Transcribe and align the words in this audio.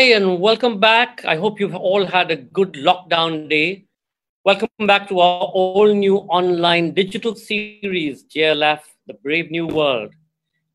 and 0.00 0.40
welcome 0.40 0.80
back. 0.80 1.22
I 1.26 1.36
hope 1.36 1.60
you've 1.60 1.74
all 1.74 2.06
had 2.06 2.30
a 2.30 2.36
good 2.36 2.72
lockdown 2.72 3.50
day. 3.50 3.84
Welcome 4.46 4.86
back 4.86 5.06
to 5.10 5.20
our 5.20 5.42
all 5.42 5.92
new 5.92 6.16
online 6.16 6.94
digital 6.94 7.34
series, 7.34 8.24
JLF, 8.24 8.80
The 9.06 9.12
Brave 9.22 9.50
New 9.50 9.66
World. 9.66 10.14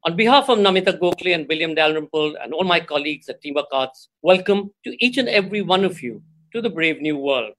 On 0.03 0.15
behalf 0.15 0.47
of 0.47 0.59
Namita 0.59 0.99
Gokhale 0.99 1.33
and 1.33 1.47
William 1.47 1.73
Dalrymple 1.73 2.35
and 2.39 2.53
all 2.53 2.65
my 2.65 2.79
colleagues 2.79 3.27
at 3.27 3.41
Teamwork 3.41 3.65
Arts, 3.71 4.09
welcome 4.21 4.69
to 4.83 4.95
each 5.03 5.17
and 5.17 5.27
every 5.27 5.63
one 5.63 5.83
of 5.83 6.03
you 6.03 6.21
to 6.53 6.61
the 6.61 6.69
Brave 6.69 7.01
New 7.01 7.17
World. 7.17 7.55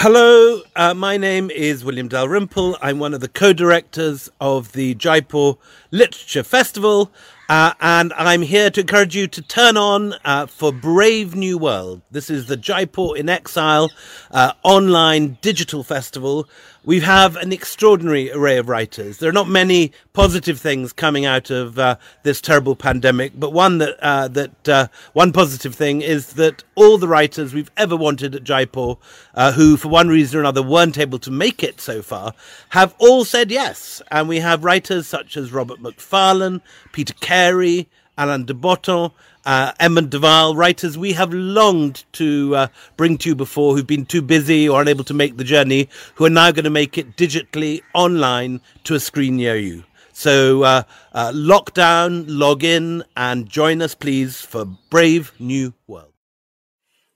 Hello, 0.00 0.60
uh, 0.76 0.92
my 0.92 1.16
name 1.16 1.50
is 1.50 1.82
William 1.82 2.08
Dalrymple. 2.08 2.76
I'm 2.82 2.98
one 2.98 3.14
of 3.14 3.22
the 3.22 3.28
co 3.28 3.54
directors 3.54 4.28
of 4.38 4.72
the 4.72 4.94
Jaipur 4.96 5.54
Literature 5.90 6.42
Festival, 6.42 7.10
uh, 7.48 7.72
and 7.80 8.12
I'm 8.14 8.42
here 8.42 8.70
to 8.70 8.80
encourage 8.82 9.16
you 9.16 9.26
to 9.26 9.40
turn 9.40 9.76
on 9.78 10.14
uh, 10.24 10.46
for 10.46 10.70
Brave 10.70 11.34
New 11.34 11.56
World. 11.56 12.02
This 12.10 12.28
is 12.28 12.46
the 12.46 12.58
Jaipur 12.58 13.16
in 13.16 13.28
Exile 13.30 13.90
uh, 14.30 14.52
online 14.62 15.38
digital 15.40 15.82
festival 15.82 16.46
we 16.88 17.00
have 17.00 17.36
an 17.36 17.52
extraordinary 17.52 18.32
array 18.32 18.56
of 18.56 18.66
writers. 18.66 19.18
There 19.18 19.28
are 19.28 19.40
not 19.40 19.46
many 19.46 19.92
positive 20.14 20.58
things 20.58 20.94
coming 20.94 21.26
out 21.26 21.50
of 21.50 21.78
uh, 21.78 21.96
this 22.22 22.40
terrible 22.40 22.74
pandemic, 22.76 23.32
but 23.38 23.52
one 23.52 23.76
that 23.76 23.98
uh, 24.00 24.28
that 24.28 24.66
uh, 24.66 24.88
one 25.12 25.34
positive 25.34 25.74
thing 25.74 26.00
is 26.00 26.32
that 26.32 26.64
all 26.76 26.96
the 26.96 27.06
writers 27.06 27.52
we've 27.52 27.70
ever 27.76 27.94
wanted 27.94 28.34
at 28.34 28.42
Jaipur, 28.42 28.94
uh, 29.34 29.52
who 29.52 29.76
for 29.76 29.88
one 29.88 30.08
reason 30.08 30.38
or 30.38 30.40
another 30.40 30.62
weren't 30.62 30.96
able 30.96 31.18
to 31.18 31.30
make 31.30 31.62
it 31.62 31.78
so 31.78 32.00
far, 32.00 32.32
have 32.70 32.94
all 32.98 33.26
said 33.26 33.50
yes. 33.50 34.00
And 34.10 34.26
we 34.26 34.38
have 34.38 34.64
writers 34.64 35.06
such 35.06 35.36
as 35.36 35.52
Robert 35.52 35.82
Macfarlane, 35.82 36.62
Peter 36.92 37.12
Carey, 37.20 37.90
Alain 38.16 38.46
de 38.46 38.54
Botton, 38.54 39.10
uh, 39.48 39.72
Emmett 39.80 40.10
Duval, 40.10 40.54
writers 40.54 40.98
we 40.98 41.14
have 41.14 41.32
longed 41.32 42.04
to 42.12 42.54
uh, 42.54 42.68
bring 42.98 43.16
to 43.16 43.30
you 43.30 43.34
before 43.34 43.74
who've 43.74 43.86
been 43.86 44.04
too 44.04 44.20
busy 44.20 44.68
or 44.68 44.82
unable 44.82 45.04
to 45.04 45.14
make 45.14 45.38
the 45.38 45.44
journey, 45.44 45.88
who 46.16 46.26
are 46.26 46.30
now 46.30 46.50
going 46.50 46.64
to 46.64 46.70
make 46.70 46.98
it 46.98 47.16
digitally 47.16 47.80
online 47.94 48.60
to 48.84 48.94
a 48.94 49.00
screen 49.00 49.36
near 49.36 49.56
you. 49.56 49.84
So 50.12 50.64
uh, 50.64 50.82
uh, 51.14 51.32
lock 51.34 51.72
down, 51.72 52.26
log 52.28 52.62
in, 52.62 53.04
and 53.16 53.48
join 53.48 53.80
us, 53.80 53.94
please, 53.94 54.38
for 54.42 54.66
Brave 54.66 55.32
New 55.38 55.72
World. 55.86 56.12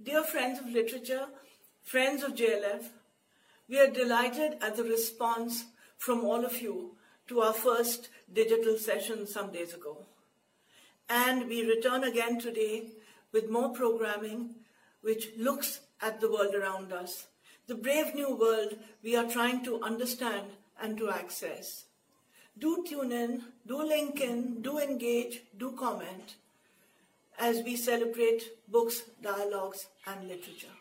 Dear 0.02 0.24
friends 0.24 0.58
of 0.58 0.72
literature, 0.72 1.26
friends 1.82 2.22
of 2.22 2.34
JLF, 2.34 2.84
we 3.68 3.78
are 3.78 3.90
delighted 3.90 4.56
at 4.62 4.78
the 4.78 4.84
response 4.84 5.66
from 5.98 6.24
all 6.24 6.46
of 6.46 6.62
you 6.62 6.96
to 7.28 7.42
our 7.42 7.52
first 7.52 8.08
digital 8.32 8.78
session 8.78 9.26
some 9.26 9.52
days 9.52 9.74
ago. 9.74 10.06
And 11.14 11.46
we 11.46 11.62
return 11.68 12.04
again 12.04 12.40
today 12.40 12.84
with 13.32 13.50
more 13.50 13.68
programming 13.68 14.54
which 15.02 15.28
looks 15.36 15.80
at 16.00 16.22
the 16.22 16.30
world 16.30 16.54
around 16.54 16.90
us. 16.90 17.26
The 17.66 17.74
brave 17.74 18.14
new 18.14 18.34
world 18.34 18.78
we 19.02 19.14
are 19.14 19.28
trying 19.28 19.62
to 19.64 19.82
understand 19.82 20.46
and 20.80 20.96
to 20.96 21.10
access. 21.10 21.84
Do 22.58 22.82
tune 22.88 23.12
in, 23.12 23.42
do 23.66 23.82
link 23.82 24.22
in, 24.22 24.62
do 24.62 24.78
engage, 24.78 25.42
do 25.58 25.72
comment 25.72 26.36
as 27.38 27.62
we 27.62 27.76
celebrate 27.76 28.44
books, 28.68 29.02
dialogues, 29.20 29.88
and 30.06 30.26
literature. 30.28 30.78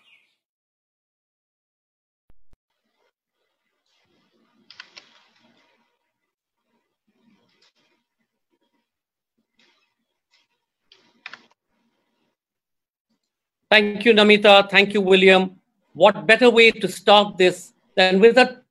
Thank 13.71 14.03
you, 14.03 14.13
Namita. 14.13 14.69
Thank 14.69 14.93
you, 14.93 14.99
William. 14.99 15.55
What 15.93 16.27
better 16.27 16.49
way 16.49 16.71
to 16.71 16.89
start 16.89 17.37
this 17.37 17.71
than 17.95 18.19
with 18.19 18.37
a 18.37 18.63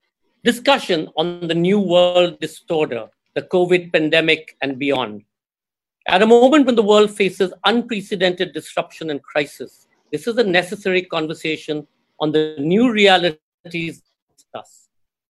discussion 0.45 1.09
on 1.17 1.49
the 1.49 1.55
new 1.55 1.81
world 1.81 2.39
disorder, 2.39 3.09
the 3.35 3.41
COVID 3.41 3.95
pandemic, 3.95 4.59
and 4.61 4.79
beyond? 4.79 5.25
At 6.07 6.21
a 6.21 6.27
moment 6.27 6.67
when 6.67 6.75
the 6.75 6.83
world 6.83 7.11
faces 7.11 7.51
unprecedented 7.65 8.53
disruption 8.53 9.09
and 9.09 9.23
crisis, 9.23 9.87
this 10.13 10.27
is 10.27 10.37
a 10.37 10.45
necessary 10.45 11.01
conversation 11.01 11.87
on 12.21 12.33
the 12.33 12.57
new 12.59 12.93
realities. 12.93 14.03
Thus, 14.53 14.89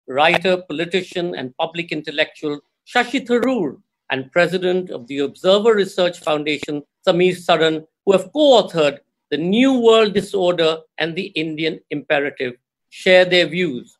writer, 0.08 0.62
politician, 0.68 1.36
and 1.36 1.56
public 1.58 1.92
intellectual 1.92 2.58
Shashi 2.92 3.24
Tharoor 3.24 3.76
and 4.10 4.32
president 4.32 4.90
of 4.90 5.06
the 5.06 5.20
Observer 5.20 5.76
Research 5.76 6.18
Foundation, 6.18 6.82
Samir 7.06 7.36
Saran, 7.36 7.86
who 8.04 8.12
have 8.12 8.32
co 8.32 8.60
authored 8.60 8.98
the 9.30 9.36
New 9.36 9.78
World 9.78 10.12
Disorder 10.12 10.78
and 10.98 11.14
the 11.14 11.26
Indian 11.44 11.78
Imperative 11.90 12.54
share 12.88 13.24
their 13.24 13.46
views. 13.46 13.96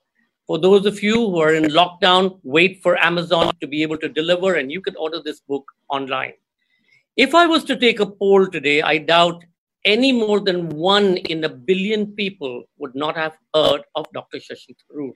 For 0.46 0.58
those 0.58 0.86
of 0.86 1.02
you 1.02 1.14
who 1.14 1.38
are 1.38 1.54
in 1.54 1.64
lockdown, 1.64 2.40
wait 2.42 2.82
for 2.82 2.96
Amazon 2.98 3.52
to 3.60 3.68
be 3.68 3.82
able 3.82 3.98
to 3.98 4.08
deliver, 4.08 4.54
and 4.56 4.72
you 4.72 4.80
can 4.80 4.96
order 4.96 5.22
this 5.22 5.40
book 5.40 5.64
online. 5.88 6.32
If 7.16 7.34
I 7.34 7.46
was 7.46 7.62
to 7.64 7.76
take 7.76 8.00
a 8.00 8.06
poll 8.06 8.48
today, 8.48 8.82
I 8.82 8.98
doubt 8.98 9.44
any 9.84 10.10
more 10.10 10.40
than 10.40 10.68
one 10.70 11.16
in 11.18 11.44
a 11.44 11.48
billion 11.48 12.08
people 12.08 12.64
would 12.78 12.96
not 12.96 13.16
have 13.16 13.36
heard 13.54 13.82
of 13.94 14.06
Dr. 14.12 14.38
Shashi 14.38 14.74
Tharoor. 14.82 15.12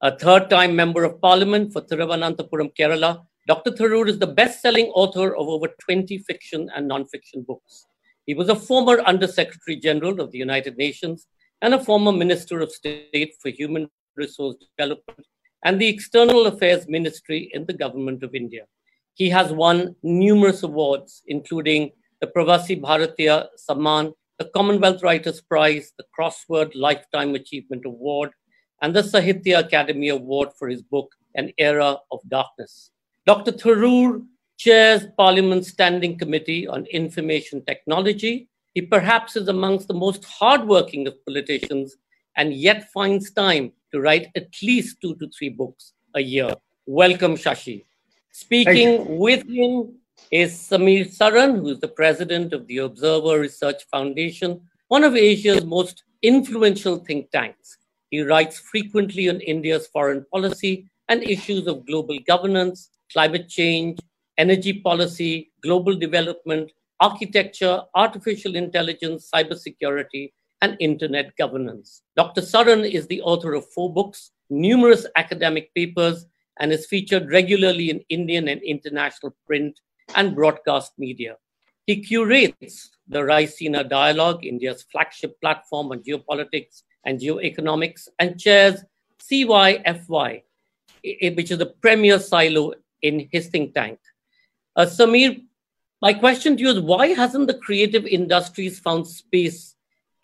A 0.00 0.18
third 0.18 0.48
time 0.48 0.74
member 0.74 1.04
of 1.04 1.20
parliament 1.20 1.74
for 1.74 1.82
Thiruvananthapuram, 1.82 2.74
Kerala, 2.78 3.26
Dr. 3.46 3.72
Tharoor 3.72 4.08
is 4.08 4.18
the 4.18 4.26
best 4.26 4.62
selling 4.62 4.86
author 4.86 5.36
of 5.36 5.48
over 5.48 5.68
20 5.80 6.16
fiction 6.18 6.70
and 6.74 6.88
non 6.88 7.04
fiction 7.06 7.42
books. 7.46 7.86
He 8.26 8.34
was 8.34 8.48
a 8.48 8.54
former 8.54 9.02
Under 9.06 9.26
Secretary 9.26 9.76
General 9.76 10.20
of 10.20 10.30
the 10.30 10.38
United 10.38 10.76
Nations 10.76 11.26
and 11.62 11.74
a 11.74 11.84
former 11.84 12.12
Minister 12.12 12.60
of 12.60 12.70
State 12.70 13.34
for 13.40 13.50
Human 13.50 13.88
Resource 14.16 14.56
Development 14.76 15.26
and 15.64 15.80
the 15.80 15.88
External 15.88 16.46
Affairs 16.46 16.88
Ministry 16.88 17.50
in 17.52 17.66
the 17.66 17.72
Government 17.72 18.22
of 18.22 18.34
India. 18.34 18.64
He 19.14 19.28
has 19.30 19.52
won 19.52 19.96
numerous 20.02 20.62
awards, 20.62 21.22
including 21.26 21.92
the 22.20 22.26
Pravasi 22.26 22.80
Bharatiya 22.80 23.48
Samman, 23.68 24.12
the 24.38 24.50
Commonwealth 24.56 25.02
Writers' 25.02 25.40
Prize, 25.42 25.92
the 25.98 26.04
Crossword 26.18 26.72
Lifetime 26.74 27.34
Achievement 27.34 27.84
Award, 27.84 28.30
and 28.80 28.94
the 28.94 29.02
Sahitya 29.02 29.68
Akademi 29.68 30.12
Award 30.12 30.50
for 30.58 30.68
his 30.68 30.82
book, 30.82 31.14
An 31.34 31.52
Era 31.58 31.98
of 32.10 32.20
Darkness. 32.28 32.90
Dr. 33.26 33.52
Tharoor 33.52 34.24
chairs 34.60 35.06
Parliament's 35.16 35.68
Standing 35.68 36.18
Committee 36.18 36.68
on 36.68 36.84
Information 36.84 37.64
Technology. 37.64 38.46
He 38.74 38.82
perhaps 38.82 39.34
is 39.34 39.48
amongst 39.48 39.88
the 39.88 39.94
most 39.94 40.22
hardworking 40.26 41.06
of 41.06 41.14
politicians 41.24 41.96
and 42.36 42.52
yet 42.52 42.90
finds 42.92 43.30
time 43.30 43.72
to 43.90 44.02
write 44.02 44.28
at 44.36 44.48
least 44.62 44.98
two 45.00 45.14
to 45.14 45.30
three 45.30 45.48
books 45.48 45.94
a 46.14 46.20
year. 46.20 46.52
Welcome, 46.84 47.36
Shashi. 47.36 47.84
Speaking 48.32 49.16
with 49.16 49.48
him 49.48 49.94
is 50.30 50.52
Samir 50.52 51.06
Saran, 51.08 51.60
who 51.60 51.68
is 51.68 51.80
the 51.80 51.88
president 51.88 52.52
of 52.52 52.66
the 52.66 52.78
Observer 52.78 53.40
Research 53.40 53.84
Foundation, 53.90 54.60
one 54.88 55.04
of 55.04 55.16
Asia's 55.16 55.64
most 55.64 56.04
influential 56.20 56.98
think 56.98 57.30
tanks. 57.30 57.78
He 58.10 58.20
writes 58.20 58.58
frequently 58.58 59.30
on 59.30 59.40
India's 59.40 59.86
foreign 59.86 60.26
policy 60.30 60.90
and 61.08 61.22
issues 61.22 61.66
of 61.66 61.86
global 61.86 62.18
governance, 62.26 62.90
climate 63.10 63.48
change, 63.48 63.98
energy 64.40 64.72
policy, 64.72 65.52
global 65.62 65.94
development, 65.94 66.72
architecture, 66.98 67.76
artificial 67.94 68.56
intelligence, 68.56 69.30
cybersecurity, 69.32 70.32
and 70.62 70.76
internet 70.80 71.36
governance. 71.36 72.02
Dr. 72.16 72.40
Saran 72.40 72.90
is 72.90 73.06
the 73.06 73.20
author 73.20 73.52
of 73.54 73.70
four 73.74 73.92
books, 73.92 74.32
numerous 74.48 75.06
academic 75.16 75.74
papers, 75.74 76.26
and 76.58 76.72
is 76.72 76.86
featured 76.86 77.30
regularly 77.30 77.90
in 77.90 78.00
Indian 78.08 78.48
and 78.48 78.62
international 78.62 79.34
print 79.46 79.78
and 80.14 80.34
broadcast 80.34 80.92
media. 80.98 81.36
He 81.86 82.02
curates 82.02 82.90
the 83.08 83.20
Raisina 83.20 83.88
Dialogue, 83.88 84.44
India's 84.44 84.82
flagship 84.90 85.40
platform 85.40 85.92
on 85.92 86.00
geopolitics 86.00 86.82
and 87.04 87.18
geoeconomics, 87.20 88.08
and 88.18 88.38
chairs 88.38 88.84
CYFY, 89.30 90.42
which 91.36 91.50
is 91.50 91.58
the 91.58 91.72
premier 91.82 92.18
silo 92.18 92.74
in 93.02 93.28
his 93.32 93.48
think 93.48 93.74
tank. 93.74 93.98
Uh, 94.76 94.86
Samir, 94.86 95.42
my 96.00 96.12
question 96.14 96.56
to 96.56 96.62
you 96.62 96.70
is 96.70 96.80
why 96.80 97.08
hasn't 97.08 97.46
the 97.46 97.58
creative 97.58 98.06
industries 98.06 98.78
found 98.78 99.06
space 99.06 99.74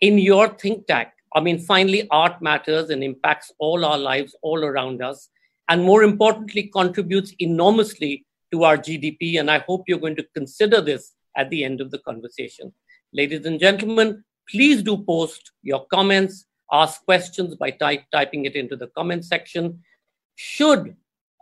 in 0.01 0.17
your 0.17 0.47
think 0.47 0.87
tank? 0.87 1.09
I 1.35 1.41
mean, 1.41 1.59
finally, 1.59 2.07
art 2.09 2.41
matters 2.41 2.89
and 2.89 3.03
impacts 3.03 3.51
all 3.59 3.85
our 3.85 3.97
lives 3.97 4.35
all 4.41 4.63
around 4.63 5.03
us, 5.03 5.29
and 5.69 5.83
more 5.83 6.03
importantly, 6.03 6.63
contributes 6.73 7.33
enormously 7.39 8.25
to 8.51 8.63
our 8.63 8.77
GDP. 8.77 9.39
And 9.39 9.51
I 9.51 9.59
hope 9.59 9.83
you're 9.87 9.99
going 9.99 10.15
to 10.15 10.27
consider 10.33 10.81
this 10.81 11.13
at 11.35 11.49
the 11.49 11.63
end 11.63 11.81
of 11.81 11.91
the 11.91 11.99
conversation. 11.99 12.73
Ladies 13.13 13.45
and 13.45 13.59
gentlemen, 13.59 14.23
please 14.49 14.81
do 14.81 14.97
post 14.97 15.51
your 15.61 15.85
comments, 15.87 16.45
ask 16.71 17.03
questions 17.05 17.55
by 17.55 17.71
ty- 17.71 18.05
typing 18.11 18.45
it 18.45 18.55
into 18.55 18.75
the 18.75 18.87
comment 18.87 19.25
section. 19.25 19.83
Should 20.35 20.95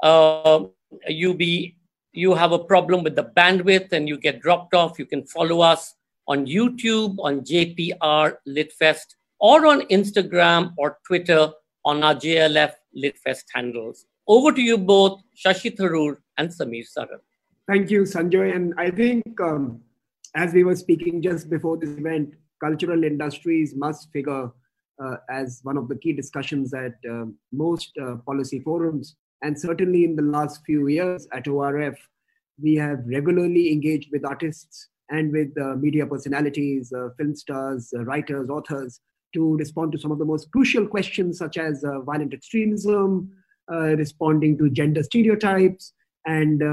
uh, 0.04 0.64
you 1.08 1.34
be 1.34 1.78
you 2.18 2.34
have 2.34 2.52
a 2.52 2.60
problem 2.60 3.04
with 3.04 3.16
the 3.16 3.24
bandwidth 3.24 3.92
and 3.92 4.08
you 4.08 4.18
get 4.18 4.42
dropped 4.42 4.74
off, 4.74 5.00
you 5.00 5.06
can 5.06 5.26
follow 5.26 5.62
us 5.62 5.96
on 6.28 6.46
YouTube, 6.46 7.16
on 7.20 7.42
JPR 7.42 8.38
Litfest, 8.48 9.16
or 9.40 9.66
on 9.66 9.82
Instagram 9.82 10.74
or 10.78 10.98
Twitter 11.06 11.52
on 11.84 12.04
our 12.04 12.16
JLF 12.16 12.74
Litfest 12.98 13.44
handles. 13.54 14.06
Over 14.28 14.52
to 14.52 14.62
you 14.62 14.78
both, 14.78 15.22
Shashi 15.36 15.76
Tharoor 15.76 16.18
and 16.38 16.50
Samir 16.50 16.86
Saran. 16.98 17.20
Thank 17.68 17.92
you, 17.92 18.04
Sanjoy. 18.04 18.56
And 18.56 18.74
I 18.78 18.90
think, 18.90 19.24
um, 19.40 19.82
as 20.36 20.54
we 20.54 20.64
were 20.64 20.76
speaking 20.76 21.22
just 21.22 21.50
before 21.50 21.78
this 21.78 21.90
event, 21.90 22.34
cultural 22.64 23.04
industries 23.04 23.76
must 23.76 24.12
figure 24.12 24.52
uh, 25.04 25.18
as 25.30 25.60
one 25.64 25.78
of 25.78 25.88
the 25.88 25.96
key 25.96 26.14
discussions 26.14 26.74
at 26.74 26.94
uh, 27.10 27.26
most 27.52 27.92
uh, 28.02 28.16
policy 28.26 28.60
forums. 28.60 29.16
And 29.46 29.60
certainly 29.60 30.04
in 30.04 30.16
the 30.16 30.24
last 30.24 30.66
few 30.66 30.88
years 30.88 31.28
at 31.32 31.48
ORF, 31.48 31.96
we 32.60 32.74
have 32.78 33.04
regularly 33.06 33.72
engaged 33.72 34.10
with 34.12 34.26
artists 34.26 34.90
and 35.12 35.32
with 35.32 35.56
uh, 35.62 35.76
media 35.76 36.08
personalities, 36.08 36.92
uh, 36.92 37.10
film 37.16 37.36
stars, 37.36 37.94
uh, 37.96 38.04
writers, 38.06 38.50
authors 38.50 39.02
to 39.36 39.56
respond 39.58 39.92
to 39.92 40.00
some 40.00 40.12
of 40.12 40.18
the 40.18 40.26
most 40.26 40.52
crucial 40.52 40.88
questions, 40.88 41.38
such 41.38 41.58
as 41.58 41.84
violent 42.06 42.34
extremism, 42.34 43.30
responding 43.70 44.58
to 44.58 44.70
gender 44.70 45.04
stereotypes, 45.04 45.94
and 46.26 46.64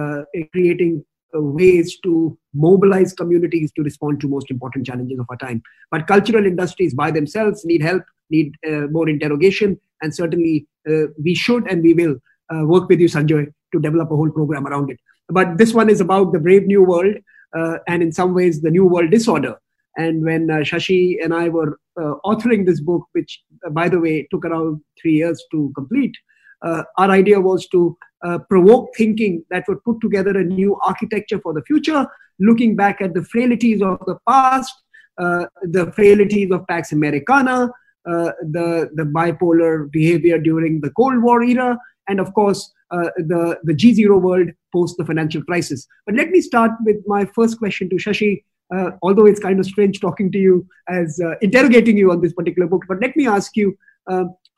creating 0.53 1.05
ways 1.35 1.99
to 2.05 2.39
mobilize 2.55 3.13
communities 3.13 3.71
to 3.73 3.83
respond 3.83 4.21
to 4.21 4.29
most 4.29 4.51
important 4.51 4.87
challenges 4.87 5.19
of 5.19 5.27
our 5.29 5.37
time. 5.37 5.61
But 5.91 6.07
cultural 6.07 6.47
industries 6.47 6.95
by 6.95 7.11
themselves 7.11 7.65
need 7.65 7.83
help, 7.83 8.05
need 8.31 8.55
uh, 8.67 8.87
more 8.93 9.09
interrogation, 9.09 9.79
and 10.01 10.15
certainly 10.15 10.69
uh, 10.89 11.09
we 11.23 11.35
should 11.35 11.69
and 11.71 11.83
we 11.83 11.95
will 11.95 12.17
uh, 12.55 12.67
work 12.67 12.89
with 12.89 13.01
you, 13.01 13.09
Sanjoy, 13.09 13.53
to 13.73 13.81
develop 13.81 14.11
a 14.11 14.17
whole 14.17 14.31
program 14.31 14.67
around 14.67 14.91
it. 14.91 14.99
But 15.29 15.59
this 15.59 15.75
one 15.75 15.89
is 15.89 16.01
about 16.01 16.33
the 16.33 16.39
brave 16.39 16.67
new 16.67 16.83
world, 16.83 17.15
uh, 17.57 17.79
and 17.89 18.03
in 18.03 18.13
some 18.13 18.35
ways, 18.35 18.61
the 18.61 18.71
new 18.71 18.87
world 18.87 19.11
disorder. 19.11 19.57
And 19.97 20.25
when 20.25 20.51
uh, 20.51 20.57
Shashi 20.59 21.23
and 21.23 21.35
I 21.35 21.49
were 21.49 21.79
uh, 22.01 22.15
authoring 22.25 22.65
this 22.65 22.81
book, 22.81 23.07
which, 23.13 23.43
by 23.71 23.89
the 23.89 24.01
way, 24.01 24.27
took 24.31 24.45
around 24.45 24.81
three 25.01 25.15
years 25.15 25.45
to 25.53 25.71
complete, 25.75 26.17
our 26.65 27.11
idea 27.11 27.41
was 27.41 27.67
to 27.69 27.97
uh, 28.25 28.39
provoke 28.49 28.91
thinking 28.97 29.45
that 29.51 29.67
would 29.67 29.83
put 29.83 30.01
together 30.01 30.39
a 30.39 30.45
new 30.45 30.79
architecture 30.87 31.41
for 31.41 31.53
the 31.53 31.63
future, 31.63 32.07
looking 32.39 32.77
back 32.77 33.01
at 33.01 33.15
the 33.15 33.25
frailties 33.25 33.83
of 33.83 33.99
the 34.07 34.17
past, 34.29 34.73
uh, 35.19 35.47
the 35.63 35.91
frailties 35.93 36.51
of 36.53 36.67
Pax 36.69 36.93
Americana, 36.93 37.71
uh, 38.09 38.31
the, 38.51 38.91
the 38.95 39.03
bipolar 39.03 39.91
behavior 39.91 40.39
during 40.39 40.81
the 40.81 40.91
Cold 40.91 41.23
War 41.23 41.43
era, 41.43 41.79
and 42.09 42.21
of 42.21 42.33
course, 42.35 42.73
uh, 42.91 43.11
the, 43.17 43.59
the 43.65 43.73
G0 43.73 44.21
world 44.21 44.49
post 44.73 44.97
the 44.99 45.05
financial 45.05 45.43
crisis. 45.43 45.87
But 46.05 46.15
let 46.15 46.31
me 46.31 46.41
start 46.41 46.73
with 46.85 46.97
my 47.07 47.25
first 47.25 47.59
question 47.59 47.89
to 47.91 47.97
Shashi. 47.97 48.45
Uh, 48.75 48.93
although 49.03 49.27
it's 49.27 49.41
kind 49.41 49.61
of 49.61 49.67
strange 49.67 50.01
talking 50.01 50.33
to 50.33 50.39
you 50.39 50.67
as 50.89 51.21
uh, 51.23 51.35
interrogating 51.43 51.97
you 51.97 52.11
on 52.11 52.23
this 52.23 52.33
particular 52.33 52.67
book, 52.67 52.83
but 52.89 53.01
let 53.03 53.15
me 53.17 53.27
ask 53.27 53.55
you 53.55 53.77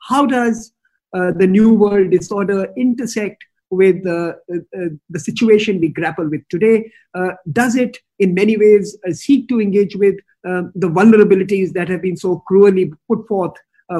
how 0.07 0.25
does 0.25 0.71
the 1.13 1.47
New 1.47 1.73
World 1.73 2.11
Disorder 2.11 2.67
intersect 2.77 3.43
with 3.69 4.05
uh, 4.05 4.33
uh, 4.53 4.89
the 5.09 5.19
situation 5.19 5.79
we 5.79 5.89
grapple 5.89 6.29
with 6.29 6.47
today? 6.49 6.91
Uh, 7.13 7.31
does 7.51 7.75
it, 7.75 7.97
in 8.19 8.33
many 8.33 8.57
ways, 8.57 8.97
seek 9.11 9.47
to 9.49 9.61
engage 9.61 9.95
with 9.95 10.15
um, 10.45 10.71
the 10.75 10.89
vulnerabilities 10.89 11.73
that 11.73 11.89
have 11.89 12.01
been 12.01 12.17
so 12.17 12.43
cruelly 12.47 12.91
put 13.07 13.27
forth 13.27 13.55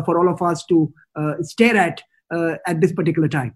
for 0.06 0.18
all 0.18 0.34
of 0.34 0.42
us 0.42 0.66
to 0.66 0.92
stare 1.42 1.78
at 1.78 2.02
Uh, 2.32 2.56
at 2.66 2.82
this 2.82 2.92
particular 2.92 3.28
time? 3.28 3.54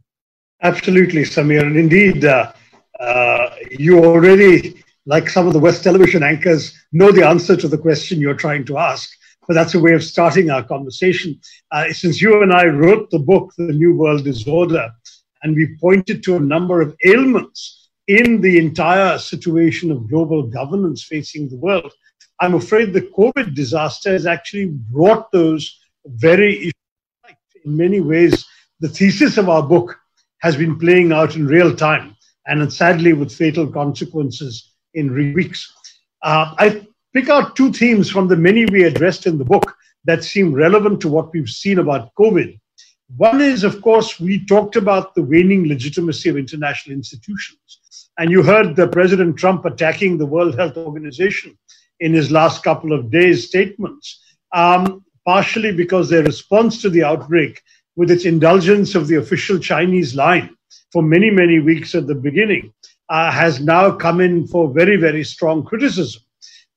Absolutely, 0.62 1.24
Samir. 1.24 1.62
And 1.62 1.78
indeed, 1.78 2.26
uh, 2.26 2.52
uh, 3.00 3.50
you 3.72 4.04
already, 4.04 4.84
like 5.06 5.30
some 5.30 5.48
of 5.48 5.54
the 5.54 5.60
West 5.60 5.84
television 5.84 6.22
anchors, 6.22 6.74
know 6.92 7.12
the 7.12 7.26
answer 7.26 7.56
to 7.56 7.68
the 7.68 7.78
question 7.78 8.20
you're 8.20 8.36
trying 8.36 8.66
to 8.66 8.78
ask 8.78 9.10
but 9.50 9.56
that's 9.56 9.74
a 9.74 9.80
way 9.80 9.94
of 9.94 10.04
starting 10.04 10.52
our 10.52 10.62
conversation. 10.62 11.40
Uh, 11.72 11.92
since 11.92 12.22
you 12.22 12.44
and 12.44 12.54
I 12.54 12.66
wrote 12.66 13.10
the 13.10 13.18
book, 13.18 13.52
The 13.58 13.74
New 13.74 13.98
World 13.98 14.24
Disorder, 14.24 14.92
and 15.42 15.56
we 15.56 15.76
pointed 15.82 16.22
to 16.24 16.36
a 16.36 16.40
number 16.40 16.82
of 16.82 16.96
ailments 17.04 17.90
in 18.08 18.42
the 18.42 18.60
entire 18.60 19.18
situation 19.18 19.92
of 19.92 20.08
global 20.08 20.44
governance 20.44 21.04
facing 21.04 21.50
the 21.50 21.58
world. 21.58 21.92
I'm 22.40 22.54
afraid 22.54 22.94
the 22.94 23.10
COVID 23.18 23.56
disaster 23.56 24.12
has 24.12 24.28
actually 24.28 24.68
brought 24.68 25.32
those 25.32 25.80
very 26.06 26.60
issues. 26.60 26.74
In 27.66 27.76
many 27.76 28.02
ways, 28.02 28.46
the 28.80 28.90
thesis 28.90 29.38
of 29.38 29.50
our 29.50 29.64
book 29.64 30.00
has 30.40 30.56
been 30.56 30.80
playing 30.80 31.12
out 31.12 31.36
in 31.36 31.48
real 31.48 31.76
time, 31.76 32.16
and 32.48 32.72
sadly 32.72 33.14
with 33.14 33.32
fatal 33.32 33.68
consequences 33.68 34.74
in 34.94 35.14
weeks. 35.14 35.74
Uh, 36.24 36.54
I 36.58 36.88
pick 37.14 37.30
out 37.30 37.56
two 37.56 37.72
themes 37.72 38.10
from 38.10 38.28
the 38.28 38.38
many 38.38 38.66
we 38.66 38.84
addressed 38.84 39.26
in 39.26 39.38
the 39.38 39.46
book 39.46 39.76
that 40.06 40.24
seem 40.24 40.54
relevant 40.54 41.02
to 41.02 41.10
what 41.10 41.34
we've 41.34 41.50
seen 41.50 41.80
about 41.80 42.14
COVID. 42.16 42.60
One 43.18 43.42
is, 43.42 43.64
of 43.64 43.82
course, 43.82 44.20
we 44.20 44.46
talked 44.46 44.76
about 44.76 45.16
the 45.16 45.24
waning 45.24 45.68
legitimacy 45.68 46.30
of 46.30 46.38
international 46.38 46.96
institutions. 46.96 48.10
And 48.18 48.30
you 48.30 48.44
heard 48.44 48.76
the 48.76 48.88
President 48.88 49.38
Trump 49.38 49.66
attacking 49.66 50.18
the 50.18 50.26
World 50.26 50.56
Health 50.56 50.78
Organization 50.78 51.58
in 52.00 52.14
his 52.14 52.32
last 52.32 52.64
couple 52.64 52.94
of 52.94 53.10
days' 53.10 53.48
statements, 53.48 54.22
um, 54.54 55.04
partially 55.26 55.72
because 55.72 56.10
their 56.10 56.24
response 56.24 56.82
to 56.82 56.90
the 56.90 57.04
outbreak, 57.04 57.62
with 57.96 58.12
its 58.12 58.26
indulgence 58.26 58.96
of 58.96 59.08
the 59.08 59.16
official 59.16 59.60
Chinese 59.60 60.16
line 60.16 60.56
for 60.92 61.02
many, 61.02 61.30
many 61.30 61.60
weeks 61.60 61.96
at 61.96 62.08
the 62.08 62.16
beginning, 62.16 62.74
uh, 63.10 63.32
has 63.32 63.60
now 63.60 63.92
come 63.92 64.22
in 64.22 64.48
for 64.48 64.72
very, 64.74 64.96
very 64.96 65.24
strong 65.24 65.64
criticism. 65.64 66.22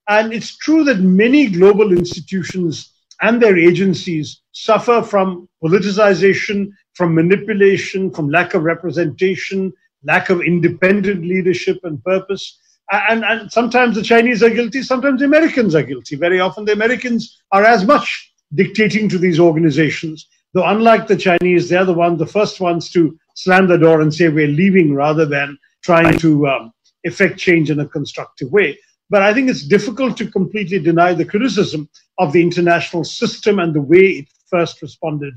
And 0.08 0.32
it's 0.32 0.56
true 0.56 0.84
that 0.84 1.00
many 1.00 1.48
global 1.48 1.92
institutions 1.92 2.92
and 3.20 3.40
their 3.40 3.56
agencies 3.56 4.42
suffer 4.52 5.02
from 5.02 5.48
politicization, 5.62 6.70
from 6.94 7.14
manipulation, 7.14 8.10
from 8.10 8.28
lack 8.28 8.54
of 8.54 8.64
representation, 8.64 9.72
lack 10.04 10.28
of 10.30 10.42
independent 10.42 11.24
leadership 11.24 11.78
and 11.84 12.02
purpose. 12.04 12.58
And, 12.90 13.24
and 13.24 13.50
sometimes 13.50 13.94
the 13.94 14.02
Chinese 14.02 14.42
are 14.42 14.50
guilty, 14.50 14.82
sometimes 14.82 15.20
the 15.20 15.26
Americans 15.26 15.74
are 15.74 15.82
guilty. 15.82 16.16
Very 16.16 16.40
often 16.40 16.64
the 16.64 16.72
Americans 16.72 17.40
are 17.52 17.64
as 17.64 17.84
much 17.84 18.32
dictating 18.54 19.08
to 19.08 19.18
these 19.18 19.40
organizations, 19.40 20.28
though 20.52 20.66
unlike 20.66 21.06
the 21.06 21.16
Chinese, 21.16 21.68
they're 21.68 21.84
the 21.84 21.92
ones, 21.92 22.18
the 22.18 22.26
first 22.26 22.60
ones 22.60 22.90
to 22.90 23.18
slam 23.34 23.66
the 23.66 23.78
door 23.78 24.00
and 24.00 24.12
say 24.12 24.28
we're 24.28 24.48
leaving 24.48 24.94
rather 24.94 25.24
than 25.26 25.58
trying 25.82 26.18
to 26.18 26.46
um, 26.46 26.72
effect 27.04 27.38
change 27.38 27.70
in 27.70 27.80
a 27.80 27.88
constructive 27.88 28.50
way. 28.52 28.78
But 29.10 29.22
I 29.22 29.34
think 29.34 29.50
it's 29.50 29.64
difficult 29.64 30.16
to 30.18 30.30
completely 30.30 30.78
deny 30.78 31.12
the 31.12 31.24
criticism 31.24 31.88
of 32.18 32.32
the 32.32 32.42
international 32.42 33.04
system 33.04 33.58
and 33.58 33.74
the 33.74 33.80
way 33.80 34.06
it 34.20 34.28
first 34.48 34.80
responded 34.80 35.34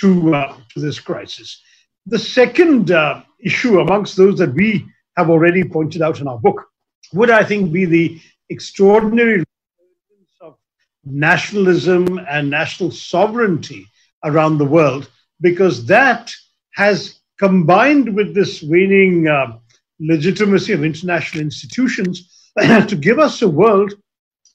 to, 0.00 0.34
uh, 0.34 0.56
to 0.74 0.80
this 0.80 0.98
crisis. 1.00 1.62
The 2.06 2.18
second 2.18 2.90
uh, 2.90 3.22
issue, 3.40 3.80
amongst 3.80 4.16
those 4.16 4.38
that 4.38 4.52
we 4.52 4.84
have 5.16 5.30
already 5.30 5.64
pointed 5.64 6.02
out 6.02 6.20
in 6.20 6.28
our 6.28 6.38
book, 6.38 6.66
would 7.12 7.30
I 7.30 7.44
think 7.44 7.72
be 7.72 7.84
the 7.84 8.20
extraordinary 8.50 9.44
nationalism 11.04 12.18
and 12.28 12.50
national 12.50 12.90
sovereignty 12.90 13.86
around 14.24 14.58
the 14.58 14.64
world, 14.64 15.10
because 15.40 15.86
that 15.86 16.32
has 16.74 17.20
combined 17.38 18.14
with 18.14 18.34
this 18.34 18.62
waning 18.62 19.28
uh, 19.28 19.58
legitimacy 20.00 20.72
of 20.72 20.84
international 20.84 21.42
institutions 21.42 22.50
to 22.58 22.96
give 22.96 23.18
us 23.18 23.42
a 23.42 23.48
world 23.48 23.94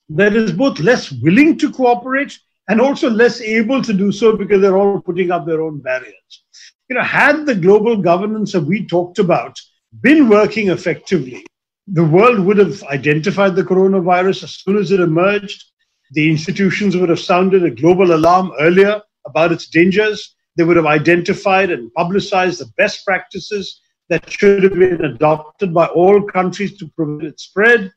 that 0.09 0.35
is 0.35 0.51
both 0.51 0.79
less 0.79 1.11
willing 1.11 1.57
to 1.57 1.71
cooperate 1.71 2.37
and 2.67 2.79
also 2.79 3.09
less 3.09 3.41
able 3.41 3.81
to 3.81 3.93
do 3.93 4.11
so 4.11 4.35
because 4.35 4.61
they're 4.61 4.77
all 4.77 5.01
putting 5.01 5.31
up 5.31 5.45
their 5.45 5.61
own 5.61 5.79
barriers. 5.79 6.43
You 6.89 6.95
know, 6.95 7.03
had 7.03 7.45
the 7.45 7.55
global 7.55 7.97
governance 7.97 8.51
that 8.53 8.61
we 8.61 8.85
talked 8.85 9.19
about 9.19 9.59
been 10.01 10.29
working 10.29 10.69
effectively, 10.69 11.45
the 11.87 12.03
world 12.03 12.39
would 12.39 12.57
have 12.57 12.83
identified 12.83 13.55
the 13.55 13.63
coronavirus 13.63 14.43
as 14.43 14.53
soon 14.55 14.77
as 14.77 14.91
it 14.91 14.99
emerged. 14.99 15.63
The 16.11 16.29
institutions 16.29 16.97
would 16.97 17.09
have 17.09 17.19
sounded 17.19 17.63
a 17.63 17.69
global 17.69 18.15
alarm 18.15 18.51
earlier 18.59 19.01
about 19.25 19.51
its 19.51 19.67
dangers. 19.67 20.35
They 20.57 20.63
would 20.63 20.77
have 20.77 20.85
identified 20.85 21.71
and 21.71 21.93
publicized 21.93 22.59
the 22.59 22.71
best 22.77 23.05
practices 23.05 23.81
that 24.09 24.29
should 24.29 24.63
have 24.63 24.73
been 24.73 25.05
adopted 25.05 25.73
by 25.73 25.85
all 25.87 26.21
countries 26.21 26.77
to 26.77 26.87
prevent 26.95 27.23
its 27.23 27.43
spread. 27.43 27.91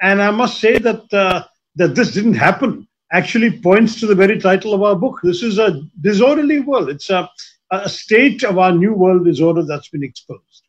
And 0.00 0.22
I 0.22 0.30
must 0.30 0.58
say 0.58 0.78
that 0.78 1.12
uh, 1.12 1.44
that 1.76 1.94
this 1.94 2.12
didn't 2.12 2.34
happen 2.34 2.88
actually 3.12 3.60
points 3.60 4.00
to 4.00 4.06
the 4.06 4.14
very 4.14 4.38
title 4.38 4.72
of 4.72 4.82
our 4.82 4.96
book. 4.96 5.20
This 5.22 5.42
is 5.42 5.58
a 5.58 5.82
disorderly 6.00 6.60
world. 6.60 6.88
It's 6.88 7.10
a, 7.10 7.28
a 7.70 7.88
state 7.88 8.42
of 8.44 8.58
our 8.58 8.72
new 8.72 8.94
world 8.94 9.24
disorder 9.24 9.62
that's 9.64 9.88
been 9.88 10.04
exposed. 10.04 10.62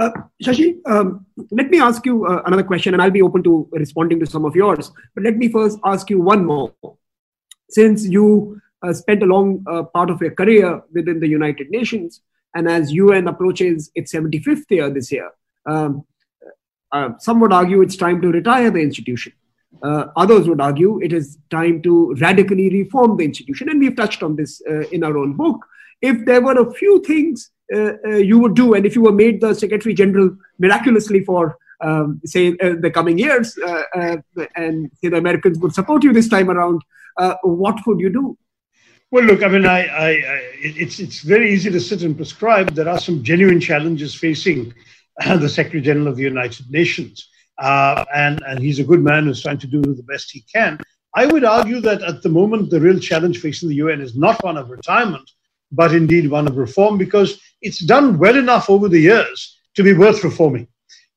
Uh, 0.00 0.10
Shashi, 0.42 0.78
um, 0.86 1.26
let 1.50 1.68
me 1.68 1.78
ask 1.78 2.06
you 2.06 2.24
uh, 2.24 2.42
another 2.46 2.62
question, 2.62 2.94
and 2.94 3.02
I'll 3.02 3.10
be 3.10 3.20
open 3.20 3.42
to 3.42 3.68
responding 3.72 4.18
to 4.20 4.26
some 4.26 4.46
of 4.46 4.56
yours. 4.56 4.90
But 5.14 5.24
let 5.24 5.36
me 5.36 5.48
first 5.48 5.78
ask 5.84 6.08
you 6.08 6.20
one 6.20 6.46
more. 6.46 6.72
Since 7.68 8.06
you 8.06 8.60
uh, 8.82 8.94
spent 8.94 9.22
a 9.22 9.26
long 9.26 9.62
uh, 9.70 9.82
part 9.82 10.08
of 10.08 10.22
your 10.22 10.30
career 10.30 10.82
within 10.94 11.20
the 11.20 11.28
United 11.28 11.70
Nations, 11.70 12.22
and 12.54 12.66
as 12.66 12.92
UN 12.92 13.28
approaches 13.28 13.90
its 13.94 14.14
75th 14.14 14.64
year 14.70 14.88
this 14.98 15.12
year, 15.12 15.30
Um, 15.66 16.04
uh, 16.92 17.10
some 17.18 17.38
would 17.40 17.52
argue 17.52 17.82
it's 17.82 17.96
time 17.96 18.20
to 18.22 18.28
retire 18.32 18.70
the 18.70 18.80
institution. 18.80 19.32
Uh, 19.82 20.04
others 20.16 20.48
would 20.48 20.60
argue 20.60 21.00
it 21.00 21.12
is 21.12 21.38
time 21.50 21.82
to 21.82 22.14
radically 22.14 22.70
reform 22.70 23.16
the 23.16 23.24
institution. 23.24 23.68
And 23.68 23.78
we've 23.78 23.94
touched 23.94 24.22
on 24.22 24.36
this 24.36 24.62
uh, 24.70 24.84
in 24.96 25.04
our 25.04 25.16
own 25.16 25.34
book. 25.34 25.58
If 26.02 26.24
there 26.24 26.40
were 26.40 26.58
a 26.60 26.72
few 26.72 26.94
things 27.02 27.50
uh, 27.50 27.50
uh, 27.50 27.59
you 27.70 28.38
would 28.38 28.54
do, 28.54 28.74
and 28.74 28.84
if 28.84 28.94
you 28.94 29.02
were 29.02 29.12
made 29.12 29.40
the 29.40 29.54
Secretary 29.54 29.94
General 29.94 30.36
miraculously 30.58 31.24
for, 31.24 31.56
um, 31.80 32.20
say, 32.24 32.56
uh, 32.62 32.74
the 32.80 32.90
coming 32.90 33.18
years, 33.18 33.56
and 33.94 34.90
say 34.94 35.08
the 35.08 35.16
Americans 35.16 35.58
would 35.58 35.74
support 35.74 36.04
you 36.04 36.12
this 36.12 36.28
time 36.28 36.50
around, 36.50 36.82
what 37.42 37.78
would 37.86 38.00
you 38.00 38.10
do? 38.10 38.36
Well, 39.12 39.24
look, 39.24 39.42
I 39.42 39.48
mean, 39.48 39.66
I, 39.66 39.86
I, 39.86 40.08
I, 40.10 40.40
it's 40.62 41.00
it's 41.00 41.22
very 41.22 41.52
easy 41.52 41.68
to 41.68 41.80
sit 41.80 42.02
and 42.02 42.16
prescribe. 42.16 42.70
There 42.74 42.88
are 42.88 42.98
some 42.98 43.24
genuine 43.24 43.60
challenges 43.60 44.14
facing 44.14 44.72
the 45.26 45.48
Secretary 45.48 45.82
General 45.82 46.06
of 46.08 46.16
the 46.16 46.22
United 46.22 46.70
Nations, 46.70 47.28
uh, 47.58 48.04
and 48.14 48.40
and 48.46 48.60
he's 48.60 48.78
a 48.78 48.84
good 48.84 49.02
man 49.02 49.24
who's 49.24 49.42
trying 49.42 49.58
to 49.58 49.66
do 49.66 49.82
the 49.82 50.04
best 50.04 50.30
he 50.30 50.42
can. 50.42 50.78
I 51.16 51.26
would 51.26 51.44
argue 51.44 51.80
that 51.80 52.02
at 52.02 52.22
the 52.22 52.28
moment, 52.28 52.70
the 52.70 52.80
real 52.80 53.00
challenge 53.00 53.40
facing 53.40 53.68
the 53.68 53.74
UN 53.76 54.00
is 54.00 54.16
not 54.16 54.44
one 54.44 54.56
of 54.56 54.70
retirement, 54.70 55.28
but 55.72 55.94
indeed 55.94 56.30
one 56.30 56.46
of 56.46 56.56
reform, 56.56 56.98
because 56.98 57.40
it's 57.62 57.84
done 57.84 58.18
well 58.18 58.36
enough 58.36 58.68
over 58.70 58.88
the 58.88 59.00
years 59.00 59.58
to 59.74 59.82
be 59.82 59.92
worth 59.92 60.24
reforming. 60.24 60.66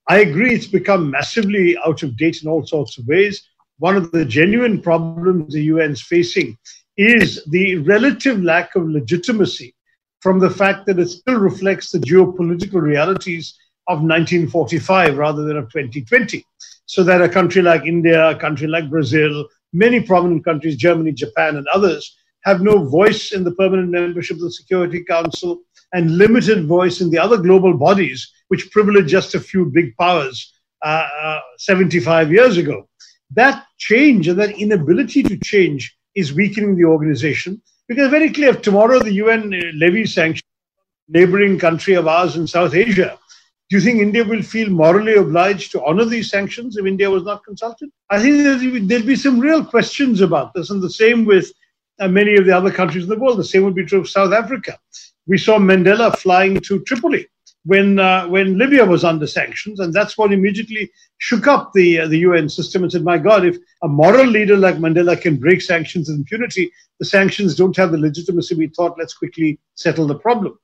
I 0.08 0.20
agree, 0.20 0.54
it's 0.54 0.68
become 0.68 1.12
massively 1.12 1.78
out 1.86 2.04
of 2.04 2.18
date 2.18 2.44
in 2.44 2.50
all 2.50 2.66
sorts 2.66 2.98
of 2.98 3.08
ways. 3.08 3.42
One 3.78 3.96
of 3.96 4.12
the 4.12 4.26
genuine 4.26 4.82
problems 4.82 5.54
the 5.54 5.64
UN 5.64 5.92
is 5.92 6.02
facing 6.02 6.58
is 6.98 7.44
the 7.46 7.78
relative 7.78 8.44
lack 8.44 8.76
of 8.76 8.88
legitimacy 8.88 9.74
from 10.20 10.40
the 10.40 10.50
fact 10.50 10.86
that 10.86 11.00
it 11.00 11.10
still 11.10 11.40
reflects 11.40 11.92
the 11.92 12.00
geopolitical 12.00 12.82
realities 12.82 13.58
of 13.88 13.98
1945 13.98 15.18
rather 15.18 15.44
than 15.44 15.58
of 15.58 15.66
2020. 15.72 16.46
So 16.86 17.04
that 17.04 17.22
a 17.22 17.30
country 17.30 17.62
like 17.62 17.86
India, 17.86 18.30
a 18.30 18.36
country 18.36 18.68
like 18.68 18.90
Brazil, 18.90 19.48
many 19.72 20.02
prominent 20.02 20.46
countries, 20.46 20.76
Germany, 20.76 21.12
Japan, 21.12 21.58
and 21.58 21.68
others, 21.74 22.16
have 22.44 22.62
no 22.62 22.84
voice 22.86 23.32
in 23.32 23.44
the 23.44 23.52
permanent 23.52 23.90
membership 23.90 24.38
of 24.38 24.44
the 24.44 24.52
Security 24.52 25.04
Council 25.04 25.62
and 25.94 26.18
limited 26.18 26.66
voice 26.66 27.02
in 27.02 27.10
the 27.10 27.18
other 27.18 27.38
global 27.38 27.74
bodies, 27.78 28.32
which 28.48 28.72
privileged 28.72 29.10
just 29.10 29.36
a 29.36 29.40
few 29.40 29.66
big 29.66 29.96
powers 29.98 30.54
uh, 30.84 31.08
uh, 31.22 31.40
75 31.58 32.32
years 32.32 32.58
ago. 32.58 32.88
That 33.32 33.66
change 33.78 34.28
and 34.28 34.40
that 34.40 34.58
inability 34.60 35.24
to 35.24 35.38
change 35.38 35.96
is 36.16 36.34
weakening 36.34 36.76
the 36.76 36.86
organization. 36.86 37.62
Because 37.88 38.10
very 38.10 38.32
clear, 38.32 38.50
if 38.50 38.62
tomorrow 38.62 39.00
the 39.00 39.14
UN 39.14 39.50
levies 39.76 40.14
sanctions 40.14 40.44
neighboring 41.10 41.60
country 41.60 41.94
of 41.96 42.08
ours 42.08 42.38
in 42.38 42.48
South 42.48 42.74
Asia, 42.74 43.18
do 43.70 43.78
you 43.78 43.82
think 43.82 44.02
India 44.02 44.24
will 44.24 44.42
feel 44.42 44.70
morally 44.70 45.16
obliged 45.16 45.72
to 45.72 45.84
honor 45.84 46.06
these 46.06 46.30
sanctions 46.30 46.78
if 46.78 46.86
India 46.86 47.10
was 47.10 47.24
not 47.24 47.44
consulted? 47.44 47.90
I 48.10 48.22
think 48.22 48.88
there'll 48.88 49.06
be 49.06 49.16
some 49.16 49.40
real 49.40 49.66
questions 49.66 50.22
about 50.22 50.54
this, 50.54 50.70
and 50.70 50.82
the 50.82 50.90
same 50.90 51.26
with 51.26 51.46
uh, 51.46 51.52
many 52.08 52.36
of 52.36 52.46
the 52.46 52.56
other 52.56 52.72
countries 52.72 53.04
in 53.04 53.10
the 53.10 53.20
world. 53.20 53.40
The 53.40 53.44
same 53.44 53.64
would 53.64 53.76
be 53.76 53.86
true 53.86 54.02
of 54.02 54.10
South 54.10 54.34
Africa. 54.34 54.78
We 55.28 55.38
saw 55.38 55.58
Mandela 55.58 56.16
flying 56.18 56.60
to 56.62 56.80
Tripoli 56.82 57.28
when 57.66 58.00
uh, 58.00 58.28
when 58.28 58.58
Libya 58.58 58.86
was 58.86 59.04
under 59.04 59.28
sanctions, 59.28 59.80
and 59.80 59.94
that's 59.94 60.18
what 60.18 60.34
immediately 60.34 60.92
shook 61.20 61.48
up 61.48 61.72
the 61.74 62.02
uh, 62.02 62.08
the 62.08 62.20
UN 62.20 62.50
system 62.50 62.84
and 62.84 62.92
said, 62.92 63.04
"My 63.04 63.18
God, 63.18 63.46
if 63.46 63.58
a 63.84 63.88
moral 63.88 64.26
leader 64.26 64.58
like 64.58 64.76
Mandela 64.76 65.20
can 65.20 65.38
break 65.38 65.62
sanctions 65.62 66.10
with 66.10 66.18
impunity, 66.18 66.72
the 67.00 67.06
sanctions 67.06 67.56
don't 67.56 67.78
have 67.78 67.92
the 67.92 67.98
legitimacy 67.98 68.56
we 68.56 68.68
thought. 68.68 68.98
Let's 68.98 69.14
quickly 69.14 69.60
settle 69.76 70.08
the 70.08 70.20
problem." 70.20 70.60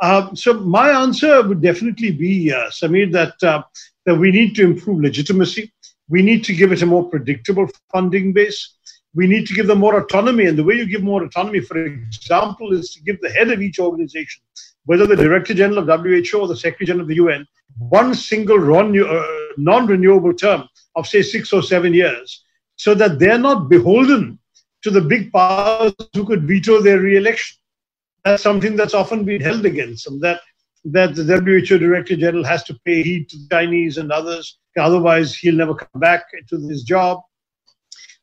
Uh, 0.00 0.34
so 0.34 0.54
my 0.54 0.90
answer 0.90 1.42
would 1.46 1.60
definitely 1.60 2.12
be, 2.12 2.52
Samir, 2.70 3.12
that 3.12 3.42
uh, 3.42 3.62
that 4.06 4.16
we 4.16 4.30
need 4.30 4.54
to 4.54 4.64
improve 4.64 5.00
legitimacy. 5.00 5.72
We 6.08 6.22
need 6.22 6.44
to 6.44 6.54
give 6.54 6.72
it 6.72 6.80
a 6.80 6.86
more 6.86 7.04
predictable 7.08 7.68
funding 7.92 8.32
base. 8.32 8.77
We 9.14 9.26
need 9.26 9.46
to 9.46 9.54
give 9.54 9.66
them 9.66 9.78
more 9.78 9.98
autonomy, 9.98 10.46
and 10.46 10.58
the 10.58 10.64
way 10.64 10.74
you 10.74 10.86
give 10.86 11.02
more 11.02 11.24
autonomy, 11.24 11.60
for 11.60 11.82
example, 11.84 12.72
is 12.72 12.92
to 12.94 13.02
give 13.02 13.20
the 13.20 13.30
head 13.30 13.50
of 13.50 13.62
each 13.62 13.78
organization 13.78 14.42
whether 14.88 15.06
the 15.06 15.16
Director 15.16 15.52
General 15.52 15.86
of 15.86 16.00
WHO 16.00 16.40
or 16.40 16.48
the 16.48 16.56
Secretary 16.56 16.86
General 16.86 17.02
of 17.02 17.08
the 17.08 17.16
UN, 17.16 17.46
one 17.78 18.14
single 18.14 18.56
uh, 18.74 19.26
non 19.58 19.86
renewable 19.86 20.32
term 20.32 20.66
of, 20.96 21.06
say, 21.06 21.20
six 21.20 21.52
or 21.52 21.62
seven 21.62 21.92
years, 21.92 22.42
so 22.76 22.94
that 22.94 23.18
they're 23.18 23.38
not 23.38 23.68
beholden 23.68 24.38
to 24.80 24.90
the 24.90 25.02
big 25.02 25.30
powers 25.30 25.92
who 26.14 26.24
could 26.24 26.44
veto 26.44 26.80
their 26.80 27.00
re 27.00 27.18
election. 27.18 27.58
That's 28.24 28.42
something 28.42 28.76
that's 28.76 28.94
often 28.94 29.26
been 29.26 29.42
held 29.42 29.66
against 29.66 30.06
them, 30.06 30.20
that, 30.20 30.40
that 30.86 31.14
the 31.14 31.24
WHO 31.24 31.76
Director 31.76 32.16
General 32.16 32.44
has 32.44 32.64
to 32.64 32.74
pay 32.86 33.02
heed 33.02 33.28
to 33.28 33.36
the 33.36 33.46
Chinese 33.50 33.98
and 33.98 34.10
others, 34.10 34.58
otherwise, 34.78 35.36
he'll 35.36 35.54
never 35.54 35.74
come 35.74 36.00
back 36.00 36.24
to 36.48 36.56
his 36.66 36.82
job. 36.82 37.20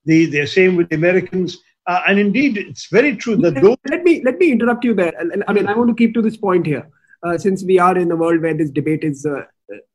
The, 0.06 0.26
the 0.28 0.46
same 0.46 0.76
with 0.76 0.90
the 0.90 0.96
Americans. 0.96 1.58
Uh, 1.88 2.02
and 2.08 2.20
indeed, 2.20 2.58
it's 2.58 2.88
very 2.88 3.16
true 3.16 3.36
that 3.38 3.56
those. 3.62 3.78
Let 3.90 4.04
me 4.04 4.24
let 4.24 4.40
me 4.40 4.52
interrupt 4.52 4.84
you 4.84 4.96
there. 4.96 5.14
I 5.48 5.54
mean, 5.54 5.68
I 5.68 5.76
want 5.76 5.90
to 5.90 5.96
keep 5.96 6.14
to 6.16 6.22
this 6.22 6.38
point 6.38 6.66
here, 6.66 6.90
uh, 7.24 7.38
since 7.38 7.64
we 7.64 7.78
are 7.78 7.98
in 7.98 8.12
a 8.12 8.16
world 8.16 8.42
where 8.42 8.56
this 8.56 8.72
debate 8.72 9.04
is 9.04 9.26
uh, 9.26 9.44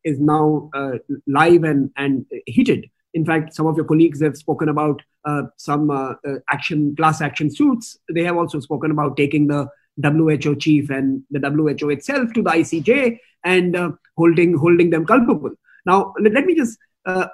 is 0.05 0.21
now 0.21 0.71
uh, 0.75 0.99
live 1.27 1.65
and 1.65 1.91
and 1.97 2.27
heated. 2.47 2.87
In 3.13 3.25
fact, 3.25 3.55
some 3.55 3.67
of 3.67 3.77
your 3.77 3.87
colleagues 3.87 4.23
have 4.23 4.37
spoken 4.37 4.69
about 4.69 5.03
uh, 5.25 5.43
some 5.57 5.91
uh, 5.91 6.15
action 6.49 6.95
class 6.95 7.21
action 7.21 7.51
suits. 7.51 7.99
They 8.13 8.23
have 8.23 8.37
also 8.37 8.61
spoken 8.61 8.93
about 8.93 9.17
taking 9.17 9.49
the 9.49 9.69
WHO 10.01 10.55
chief 10.57 10.91
and 10.91 11.23
the 11.31 11.41
WHO 11.41 11.91
itself 11.91 12.33
to 12.35 12.43
the 12.43 12.51
ICJ 12.51 13.19
and 13.45 13.77
holding 14.17 14.57
holding 14.57 14.91
them 14.91 15.05
culpable. 15.07 15.51
Now, 15.87 16.15
let, 16.21 16.35
let 16.35 16.47
me 16.47 16.55
just 16.55 16.79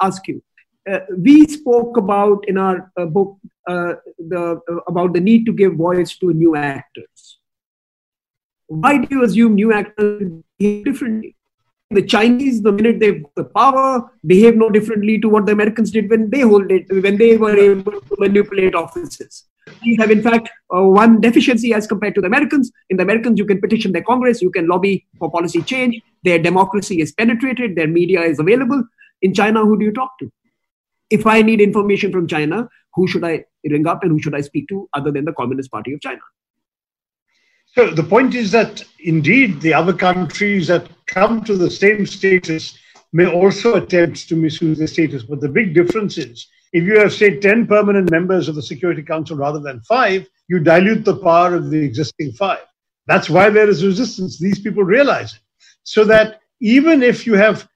ask 0.01 0.27
you 0.29 0.43
uh, 0.91 1.01
we 1.19 1.47
spoke 1.47 1.97
about 1.97 2.45
in 2.49 2.59
our 2.59 2.91
uh, 2.97 3.07
book 3.07 3.39
uh, 3.67 3.95
the 4.19 4.61
uh, 4.71 4.77
about 4.89 5.13
the 5.13 5.21
need 5.21 5.45
to 5.47 5.53
give 5.53 5.75
voice 5.75 6.17
to 6.19 6.33
new 6.33 6.55
actors. 6.57 7.39
Why 8.69 8.99
do 8.99 9.09
you 9.11 9.25
assume 9.25 9.55
new 9.55 9.73
actors 9.73 10.31
behave 10.59 10.85
differently? 10.85 11.37
The 11.91 12.03
Chinese, 12.03 12.63
the 12.63 12.73
minute 12.73 12.99
they 12.99 13.07
have 13.07 13.23
the 13.37 13.45
power, 13.45 14.11
behave 14.27 14.57
no 14.57 14.69
differently 14.71 15.21
to 15.21 15.29
what 15.29 15.47
the 15.47 15.53
Americans 15.53 15.93
did 15.93 16.11
when 16.11 16.31
they 16.31 16.41
hold 16.41 16.73
it, 16.73 16.87
when 16.91 17.17
they 17.17 17.37
were 17.37 17.57
able 17.57 17.93
to 17.93 18.17
manipulate 18.19 18.75
offices. 18.75 19.45
We 19.85 19.97
have, 20.01 20.11
in 20.11 20.21
fact, 20.23 20.49
uh, 20.75 20.83
one 20.83 21.21
deficiency 21.21 21.73
as 21.75 21.87
compared 21.87 22.17
to 22.17 22.21
the 22.21 22.27
Americans. 22.27 22.73
In 22.91 22.97
the 22.97 23.05
Americans, 23.05 23.39
you 23.39 23.45
can 23.45 23.61
petition 23.61 23.93
their 23.93 24.03
Congress, 24.03 24.43
you 24.43 24.51
can 24.51 24.67
lobby 24.67 25.07
for 25.19 25.31
policy 25.31 25.63
change. 25.63 26.01
Their 26.25 26.41
democracy 26.41 27.01
is 27.01 27.13
penetrated, 27.13 27.77
their 27.77 27.89
media 27.89 28.23
is 28.23 28.41
available. 28.41 28.83
In 29.23 29.33
China, 29.33 29.65
who 29.65 29.79
do 29.79 29.85
you 29.85 29.93
talk 29.93 30.19
to? 30.19 30.31
If 31.11 31.27
I 31.27 31.43
need 31.43 31.61
information 31.61 32.13
from 32.13 32.27
China, 32.27 32.69
who 32.95 33.07
should 33.07 33.25
I 33.25 33.45
ring 33.65 33.87
up 33.87 34.03
and 34.03 34.13
who 34.13 34.21
should 34.21 34.35
I 34.35 34.41
speak 34.41 34.69
to 34.69 34.89
other 34.95 35.11
than 35.11 35.25
the 35.25 35.33
Communist 35.33 35.71
Party 35.71 35.93
of 35.93 36.01
China? 36.01 36.21
So 37.67 37.91
the 37.91 38.03
point 38.03 38.35
is 38.35 38.51
that 38.53 38.83
indeed 39.01 39.61
the 39.61 39.75
other 39.75 39.93
countries 39.93 40.67
that 40.69 40.89
come 41.07 41.45
to 41.45 41.57
the 41.57 41.71
same 41.71 42.07
status 42.07 42.79
may 43.13 43.27
also 43.27 43.75
attempt 43.75 44.29
to 44.29 44.37
misuse 44.37 44.79
the 44.79 44.89
status. 44.89 45.23
But 45.23 45.41
the 45.41 45.49
big 45.49 45.75
difference 45.75 46.17
is 46.17 46.49
if 46.73 46.85
you 46.85 46.99
have, 46.99 47.13
say, 47.13 47.39
10 47.39 47.67
permanent 47.67 48.11
members 48.11 48.49
of 48.49 48.55
the 48.55 48.63
Security 48.63 49.03
Council 49.03 49.37
rather 49.37 49.61
than 49.61 49.81
five, 49.83 50.27
you 50.49 50.59
dilute 50.59 51.05
the 51.05 51.17
power 51.17 51.55
of 51.55 51.71
the 51.71 51.79
existing 51.79 52.33
five. 52.33 52.65
That's 53.07 53.31
why 53.31 53.51
there 53.51 53.69
is 53.69 53.85
resistance. 53.85 54.39
These 54.39 54.61
people 54.61 54.83
realize 54.83 55.35
it. 55.35 55.41
So 55.85 56.05
that 56.05 56.41
even 56.61 57.03
if 57.03 57.27
you 57.27 57.35
have 57.35 57.69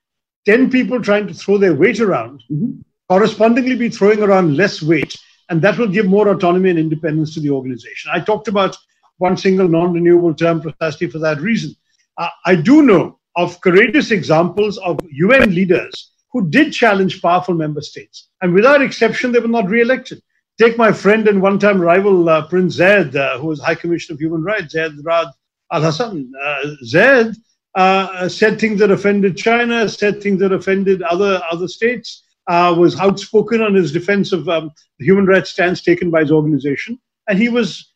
10 0.47 0.71
people 0.71 1.01
trying 1.01 1.27
to 1.29 1.35
throw 1.35 1.59
their 1.59 1.75
weight 1.75 2.01
around, 2.01 2.43
mm-hmm 2.51 2.81
correspondingly 3.11 3.75
be 3.75 3.88
throwing 3.88 4.23
around 4.23 4.57
less 4.57 4.81
weight, 4.81 5.17
and 5.49 5.61
that 5.61 5.76
will 5.76 5.88
give 5.88 6.07
more 6.07 6.29
autonomy 6.29 6.71
and 6.71 6.79
independence 6.79 7.35
to 7.35 7.40
the 7.40 7.50
organization. 7.50 8.09
I 8.14 8.21
talked 8.21 8.47
about 8.47 8.76
one 9.19 9.37
single 9.37 9.67
non 9.67 9.93
renewable 9.93 10.33
term 10.33 10.61
precisely 10.61 11.09
for 11.11 11.19
that 11.19 11.40
reason. 11.40 11.75
Uh, 12.17 12.29
I 12.47 12.55
do 12.55 12.83
know 12.83 13.19
of 13.35 13.61
courageous 13.62 14.12
examples 14.12 14.79
of 14.79 15.00
UN 15.11 15.52
leaders 15.52 16.12
who 16.33 16.49
did 16.49 16.73
challenge 16.73 17.21
powerful 17.21 17.55
member 17.55 17.81
states, 17.81 18.29
and 18.43 18.55
without 18.55 18.81
exception, 18.81 19.33
they 19.33 19.40
were 19.40 19.49
not 19.49 19.69
re 19.69 19.81
elected. 19.81 20.23
Take 20.61 20.79
my 20.79 20.93
friend 20.93 21.26
and 21.26 21.43
one 21.43 21.59
time 21.59 21.81
rival, 21.81 22.29
uh, 22.29 22.47
Prince 22.47 22.75
Zeid, 22.75 23.17
uh, 23.17 23.38
who 23.38 23.49
was 23.49 23.61
High 23.61 23.75
Commissioner 23.75 24.14
of 24.14 24.21
Human 24.21 24.45
Rights, 24.45 24.75
Zeid 24.75 24.93
Ra'ad 25.02 25.33
Al 25.73 25.83
Hussein. 25.83 26.31
Uh, 26.40 26.62
Zeid 26.85 27.35
uh, 27.75 28.29
said 28.29 28.61
things 28.61 28.79
that 28.79 28.93
offended 28.93 29.37
China, 29.37 29.88
said 29.88 30.23
things 30.23 30.38
that 30.40 30.52
offended 30.52 31.02
other, 31.02 31.43
other 31.50 31.67
states 31.67 32.23
uh, 32.50 32.75
was 32.75 32.99
outspoken 32.99 33.62
on 33.62 33.75
his 33.75 33.92
defense 33.92 34.33
of 34.33 34.49
um, 34.49 34.73
the 34.99 35.04
human 35.04 35.25
rights 35.25 35.50
stance 35.50 35.83
taken 35.83 36.11
by 36.11 36.23
his 36.23 36.33
organization. 36.33 36.99
And 37.28 37.38
he 37.38 37.49
was 37.49 37.92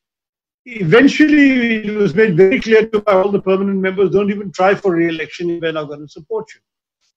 eventually, 0.64 1.86
it 1.88 1.96
was 1.96 2.14
made 2.14 2.36
very 2.36 2.60
clear 2.60 2.86
to 2.86 3.02
all 3.08 3.32
the 3.32 3.42
permanent 3.42 3.80
members 3.80 4.10
don't 4.10 4.30
even 4.30 4.52
try 4.52 4.76
for 4.76 4.94
re 4.94 5.08
election 5.08 5.50
if 5.50 5.60
we're 5.60 5.72
not 5.72 5.88
going 5.88 6.06
to 6.06 6.08
support 6.08 6.46
you. 6.54 6.60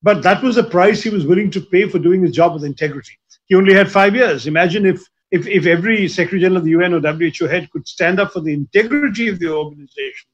But 0.01 0.23
that 0.23 0.41
was 0.41 0.55
the 0.55 0.63
price 0.63 1.03
he 1.03 1.11
was 1.11 1.27
willing 1.27 1.51
to 1.51 1.61
pay 1.61 1.87
for 1.87 1.99
doing 1.99 2.23
his 2.23 2.31
job 2.31 2.55
with 2.55 2.63
integrity. 2.63 3.13
He 3.45 3.53
only 3.53 3.73
had 3.75 3.91
five 3.91 4.15
years. 4.15 4.47
Imagine 4.47 4.87
if, 4.87 5.03
if, 5.29 5.45
if 5.45 5.67
every 5.67 6.07
Secretary 6.07 6.41
General 6.41 6.57
of 6.57 6.63
the 6.63 6.71
UN 6.71 6.95
or 6.95 7.01
WHO 7.01 7.45
head 7.45 7.69
could 7.69 7.87
stand 7.87 8.19
up 8.19 8.31
for 8.31 8.41
the 8.41 8.53
integrity 8.53 9.27
of 9.27 9.37
the 9.37 9.53
organization, 9.53 10.27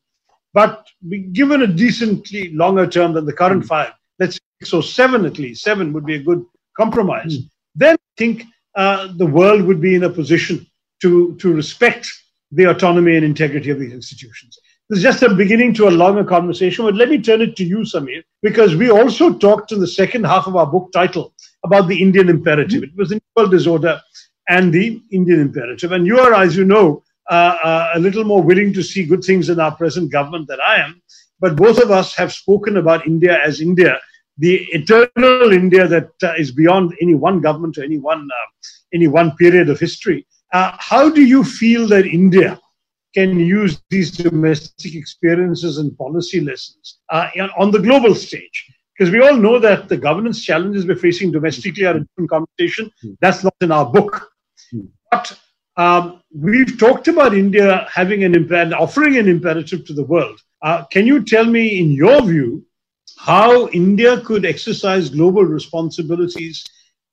but 0.53 0.87
be 1.09 1.19
given 1.19 1.63
a 1.63 1.67
decently 1.67 2.53
longer 2.53 2.87
term 2.87 3.11
than 3.11 3.25
the 3.25 3.33
current 3.33 3.65
five, 3.65 3.91
let's 4.19 4.35
say 4.35 4.41
so 4.63 4.79
seven 4.79 5.25
at 5.25 5.37
least, 5.37 5.63
seven 5.63 5.91
would 5.91 6.05
be 6.05 6.15
a 6.15 6.23
good 6.23 6.45
compromise. 6.75 7.37
Mm. 7.37 7.49
Then 7.75 7.95
I 7.95 8.13
think 8.17 8.43
uh, 8.75 9.09
the 9.15 9.25
world 9.25 9.63
would 9.63 9.81
be 9.81 9.95
in 9.95 10.03
a 10.03 10.09
position 10.09 10.65
to, 11.01 11.35
to 11.35 11.53
respect 11.53 12.11
the 12.51 12.65
autonomy 12.65 13.15
and 13.15 13.25
integrity 13.25 13.69
of 13.69 13.79
these 13.79 13.93
institutions. 13.93 14.57
This 14.89 14.97
is 14.97 15.03
just 15.03 15.23
a 15.23 15.33
beginning 15.33 15.73
to 15.75 15.87
a 15.87 15.89
longer 15.89 16.23
conversation, 16.23 16.85
but 16.85 16.95
let 16.95 17.09
me 17.09 17.21
turn 17.21 17.41
it 17.41 17.55
to 17.55 17.63
you, 17.63 17.79
Samir, 17.79 18.21
because 18.41 18.75
we 18.75 18.91
also 18.91 19.33
talked 19.33 19.71
in 19.71 19.79
the 19.79 19.87
second 19.87 20.25
half 20.25 20.45
of 20.45 20.55
our 20.55 20.67
book 20.67 20.91
title 20.91 21.33
about 21.63 21.87
the 21.87 21.99
Indian 22.01 22.29
imperative. 22.29 22.83
It 22.83 22.95
was 22.95 23.09
the 23.09 23.21
World 23.35 23.51
Disorder 23.51 23.99
and 24.49 24.73
the 24.73 25.01
Indian 25.11 25.39
imperative. 25.39 25.93
And 25.93 26.05
you 26.05 26.19
are, 26.19 26.33
as 26.33 26.55
you 26.55 26.65
know, 26.65 27.03
uh, 27.31 27.57
uh, 27.63 27.91
a 27.95 27.99
little 27.99 28.25
more 28.25 28.43
willing 28.43 28.73
to 28.73 28.83
see 28.83 29.05
good 29.05 29.23
things 29.23 29.49
in 29.49 29.59
our 29.59 29.73
present 29.73 30.11
government 30.11 30.47
than 30.47 30.59
I 30.65 30.75
am. 30.75 31.01
But 31.39 31.55
both 31.55 31.79
of 31.79 31.89
us 31.89 32.13
have 32.15 32.33
spoken 32.33 32.77
about 32.77 33.07
India 33.07 33.39
as 33.43 33.61
India, 33.61 33.99
the 34.37 34.67
eternal 34.71 35.51
India 35.53 35.87
that 35.87 36.11
uh, 36.23 36.33
is 36.37 36.51
beyond 36.51 36.95
any 37.01 37.15
one 37.15 37.39
government 37.41 37.77
or 37.77 37.83
any 37.83 37.97
one, 37.97 38.21
uh, 38.21 38.49
any 38.93 39.07
one 39.07 39.35
period 39.37 39.69
of 39.69 39.79
history. 39.79 40.25
Uh, 40.51 40.75
how 40.79 41.09
do 41.09 41.23
you 41.23 41.43
feel 41.43 41.87
that 41.87 42.05
India 42.05 42.59
can 43.13 43.39
use 43.39 43.81
these 43.89 44.11
domestic 44.11 44.95
experiences 44.95 45.77
and 45.77 45.95
policy 45.97 46.39
lessons 46.41 46.99
uh, 47.09 47.27
on 47.57 47.71
the 47.71 47.79
global 47.79 48.15
stage? 48.15 48.71
Because 48.97 49.11
we 49.11 49.21
all 49.21 49.35
know 49.35 49.59
that 49.59 49.89
the 49.89 49.97
governance 49.97 50.43
challenges 50.43 50.85
we're 50.85 50.95
facing 50.95 51.31
domestically 51.31 51.85
are 51.85 51.95
a 51.95 51.99
different 51.99 52.29
conversation. 52.29 52.91
Hmm. 53.01 53.11
That's 53.21 53.43
not 53.43 53.55
in 53.61 53.71
our 53.71 53.85
book. 53.85 54.31
Hmm. 54.71 54.85
But 55.11 55.39
um, 55.77 56.21
we've 56.33 56.77
talked 56.77 57.07
about 57.07 57.33
India 57.33 57.87
having 57.91 58.23
an 58.23 58.73
offering 58.73 59.17
an 59.17 59.27
imperative 59.27 59.85
to 59.85 59.93
the 59.93 60.03
world. 60.03 60.39
Uh, 60.61 60.85
can 60.85 61.07
you 61.07 61.23
tell 61.23 61.45
me, 61.45 61.79
in 61.79 61.91
your 61.91 62.21
view, 62.23 62.65
how 63.17 63.67
India 63.69 64.21
could 64.21 64.45
exercise 64.45 65.09
global 65.09 65.43
responsibilities 65.43 66.63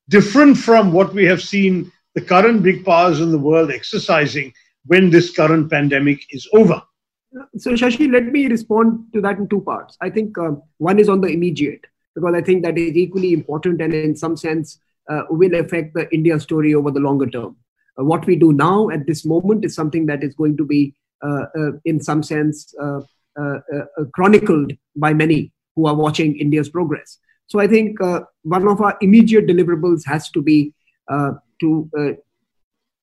different 0.08 0.56
from 0.56 0.92
what 0.92 1.12
we 1.12 1.24
have 1.24 1.42
seen 1.42 1.90
the 2.14 2.20
current 2.20 2.62
big 2.62 2.84
powers 2.84 3.20
in 3.20 3.30
the 3.30 3.38
world 3.38 3.70
exercising 3.70 4.52
when 4.86 5.10
this 5.10 5.30
current 5.30 5.70
pandemic 5.70 6.20
is 6.30 6.48
over? 6.52 6.82
So, 7.56 7.72
Shashi, 7.72 8.10
let 8.10 8.24
me 8.24 8.46
respond 8.48 9.04
to 9.12 9.20
that 9.20 9.38
in 9.38 9.48
two 9.48 9.60
parts. 9.60 9.96
I 10.00 10.10
think 10.10 10.36
um, 10.36 10.62
one 10.78 10.98
is 10.98 11.08
on 11.08 11.20
the 11.20 11.28
immediate, 11.28 11.84
because 12.14 12.34
I 12.34 12.40
think 12.40 12.64
that 12.64 12.76
is 12.76 12.96
equally 12.96 13.32
important 13.32 13.80
and, 13.80 13.94
in 13.94 14.16
some 14.16 14.36
sense, 14.36 14.80
uh, 15.08 15.22
will 15.30 15.54
affect 15.54 15.94
the 15.94 16.12
India 16.12 16.40
story 16.40 16.74
over 16.74 16.90
the 16.90 16.98
longer 16.98 17.30
term. 17.30 17.56
Uh, 17.96 18.04
what 18.04 18.26
we 18.26 18.34
do 18.34 18.52
now 18.52 18.90
at 18.90 19.06
this 19.06 19.24
moment 19.24 19.64
is 19.64 19.76
something 19.76 20.06
that 20.06 20.24
is 20.24 20.34
going 20.34 20.56
to 20.56 20.64
be, 20.64 20.92
uh, 21.22 21.44
uh, 21.56 21.70
in 21.84 22.00
some 22.00 22.22
sense, 22.24 22.74
uh, 22.82 23.00
uh, 23.40 23.60
chronicled 24.12 24.72
by 24.96 25.14
many 25.14 25.52
who 25.76 25.86
are 25.86 25.94
watching 25.94 26.36
India's 26.38 26.68
progress. 26.68 27.18
So, 27.46 27.58
I 27.58 27.66
think 27.66 27.98
one 28.00 28.68
of 28.68 28.80
our 28.80 28.96
immediate 29.00 29.46
deliverables 29.46 30.02
has 30.06 30.30
to 30.30 30.42
be 30.42 30.74
to 31.08 32.16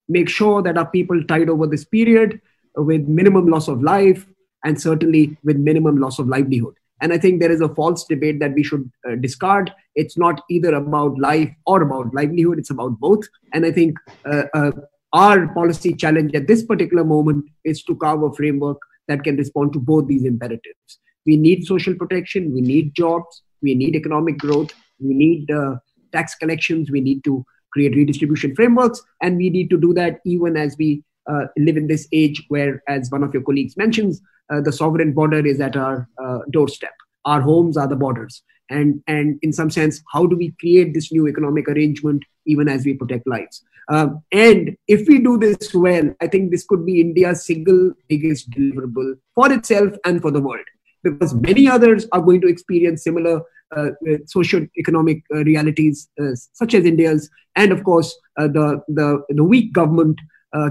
make 0.10 0.30
sure 0.30 0.62
that 0.62 0.78
our 0.78 0.90
people 0.90 1.22
tide 1.26 1.50
over 1.50 1.68
this 1.68 1.86
period 1.86 2.42
with 2.76 3.08
minimum 3.08 3.48
loss 3.48 3.68
of 3.68 3.82
life 3.82 4.26
and 4.64 4.80
certainly 4.80 5.38
with 5.44 5.58
minimum 5.58 5.98
loss 5.98 6.20
of 6.20 6.28
livelihood. 6.28 6.76
And 7.02 7.14
I 7.14 7.18
think 7.18 7.40
there 7.40 7.52
is 7.52 7.62
a 7.62 7.74
false 7.74 8.06
debate 8.06 8.40
that 8.40 8.54
we 8.54 8.64
should 8.64 8.90
uh, 9.08 9.16
discard. 9.16 9.72
It's 9.96 10.18
not 10.18 10.42
either 10.50 10.74
about 10.74 11.20
life 11.20 11.50
or 11.66 11.82
about 11.84 12.14
livelihood, 12.14 12.58
it's 12.58 12.72
about 12.72 13.00
both. 13.00 13.24
And 13.54 13.66
I 13.66 13.72
think 13.72 13.98
uh, 14.26 14.44
uh, 14.54 14.72
our 15.14 15.48
policy 15.50 15.94
challenge 15.94 16.34
at 16.34 16.48
this 16.48 16.64
particular 16.64 17.04
moment 17.04 17.46
is 17.64 17.84
to 17.84 17.96
carve 17.96 18.24
a 18.24 18.34
framework 18.34 18.80
that 19.08 19.24
can 19.24 19.38
respond 19.38 19.74
to 19.74 19.80
both 19.80 20.08
these 20.08 20.24
imperatives. 20.24 21.00
We 21.27 21.35
need 21.35 21.66
social 21.66 21.94
protection, 21.94 22.53
we 22.53 22.61
need 22.61 22.96
jobs, 22.96 23.44
we 23.61 23.75
need 23.75 23.96
economic 23.96 24.37
growth, 24.37 24.72
we 25.00 25.13
need 25.13 25.51
uh, 25.51 25.75
tax 26.13 26.35
collections, 26.35 26.90
we 26.90 27.01
need 27.01 27.24
to 27.25 27.46
create 27.74 27.96
redistribution 27.96 28.55
frameworks. 28.55 29.01
And 29.22 29.37
we 29.37 29.50
need 29.50 29.70
to 29.70 29.77
do 29.77 29.94
that 29.94 30.22
even 30.25 30.55
as 30.57 30.75
we 30.79 31.03
uh, 31.29 31.48
live 31.57 31.77
in 31.77 31.87
this 31.87 32.07
age 32.13 32.44
where, 32.48 32.81
as 32.87 33.11
one 33.11 33.24
of 33.24 33.33
your 33.33 33.44
colleagues 33.44 33.75
mentions, 33.75 34.22
uh, 34.50 34.61
the 34.61 34.72
sovereign 34.72 35.13
border 35.13 35.46
is 35.46 35.59
at 35.59 35.75
our 35.75 36.07
uh, 36.24 36.40
doorstep. 36.50 36.94
Our 37.25 37.42
homes 37.42 37.75
are 37.75 37.87
the 37.87 37.98
borders. 37.98 38.42
And, 38.70 39.03
and 39.07 39.37
in 39.42 39.51
some 39.51 39.70
sense, 39.70 40.01
how 40.13 40.25
do 40.25 40.37
we 40.37 40.53
create 40.59 40.94
this 40.94 41.11
new 41.11 41.27
economic 41.27 41.68
arrangement 41.68 42.24
even 42.46 42.70
as 42.70 42.85
we 42.85 42.94
protect 42.94 43.27
lives? 43.27 43.63
Um, 43.90 44.24
and 44.31 44.75
if 44.87 45.07
we 45.07 45.20
do 45.20 45.37
this 45.37 45.74
well, 45.74 46.13
I 46.22 46.27
think 46.27 46.51
this 46.51 46.66
could 46.66 46.85
be 46.85 47.00
India's 47.00 47.46
single 47.46 47.94
biggest 48.09 48.50
deliverable 48.51 49.18
for 49.33 49.51
itself 49.51 49.94
and 50.05 50.22
for 50.22 50.31
the 50.31 50.42
world 50.42 50.66
because 51.03 51.33
many 51.33 51.68
others 51.68 52.07
are 52.12 52.22
going 52.22 52.42
to 52.42 52.48
experience 52.48 53.03
similar 53.03 53.42
uh, 53.75 53.90
uh, 54.10 54.18
socio-economic 54.25 55.24
uh, 55.36 55.44
realities 55.44 56.10
such 56.53 56.74
as 56.74 56.86
India's, 56.86 57.29
and 57.55 57.74
of 57.74 57.83
course 57.83 58.18
the, 58.38 58.81
the, 58.88 59.22
the 59.27 59.44
weak 59.44 59.74
government 59.74 60.20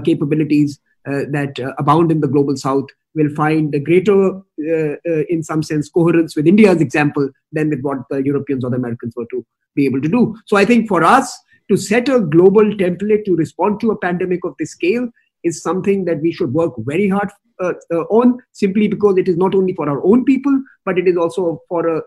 capabilities 0.03 0.79
that 1.05 1.53
abound 1.77 2.11
in 2.11 2.21
the 2.21 2.27
global 2.27 2.55
south 2.57 2.85
will 3.13 3.29
find 3.35 3.73
a 3.75 3.79
greater, 3.79 4.41
in 5.29 5.43
some 5.43 5.61
sense, 5.63 5.89
coherence 5.89 6.35
with 6.35 6.47
India's 6.47 6.81
example 6.81 7.29
than 7.51 7.69
with 7.69 7.81
what 7.81 7.99
the 8.09 8.23
Europeans 8.23 8.63
or 8.63 8.71
the 8.71 8.77
Americans 8.77 9.13
were 9.15 9.27
to 9.31 9.45
be 9.75 9.85
able 9.85 10.01
to 10.01 10.09
do. 10.09 10.35
So 10.47 10.57
I 10.57 10.65
think 10.65 10.87
for 10.87 11.03
us 11.03 11.37
to 11.69 11.77
set 11.77 12.09
a 12.09 12.19
global 12.19 12.63
template 12.63 13.25
to 13.25 13.35
respond 13.35 13.79
to 13.81 13.91
a 13.91 13.97
pandemic 13.97 14.43
of 14.43 14.55
this 14.57 14.71
scale 14.71 15.07
is 15.43 15.61
something 15.61 16.05
that 16.05 16.21
we 16.21 16.31
should 16.31 16.53
work 16.53 16.73
very 16.79 17.07
hard 17.07 17.29
uh, 17.29 17.31
uh, 17.31 17.46
on 17.59 18.37
simply 18.51 18.87
because 18.87 19.17
it 19.17 19.27
is 19.27 19.37
not 19.37 19.55
only 19.55 19.73
for 19.73 19.89
our 19.89 20.03
own 20.05 20.23
people, 20.25 20.61
but 20.85 20.97
it 20.97 21.07
is 21.07 21.17
also 21.17 21.61
for 21.67 21.87
a, 21.87 22.01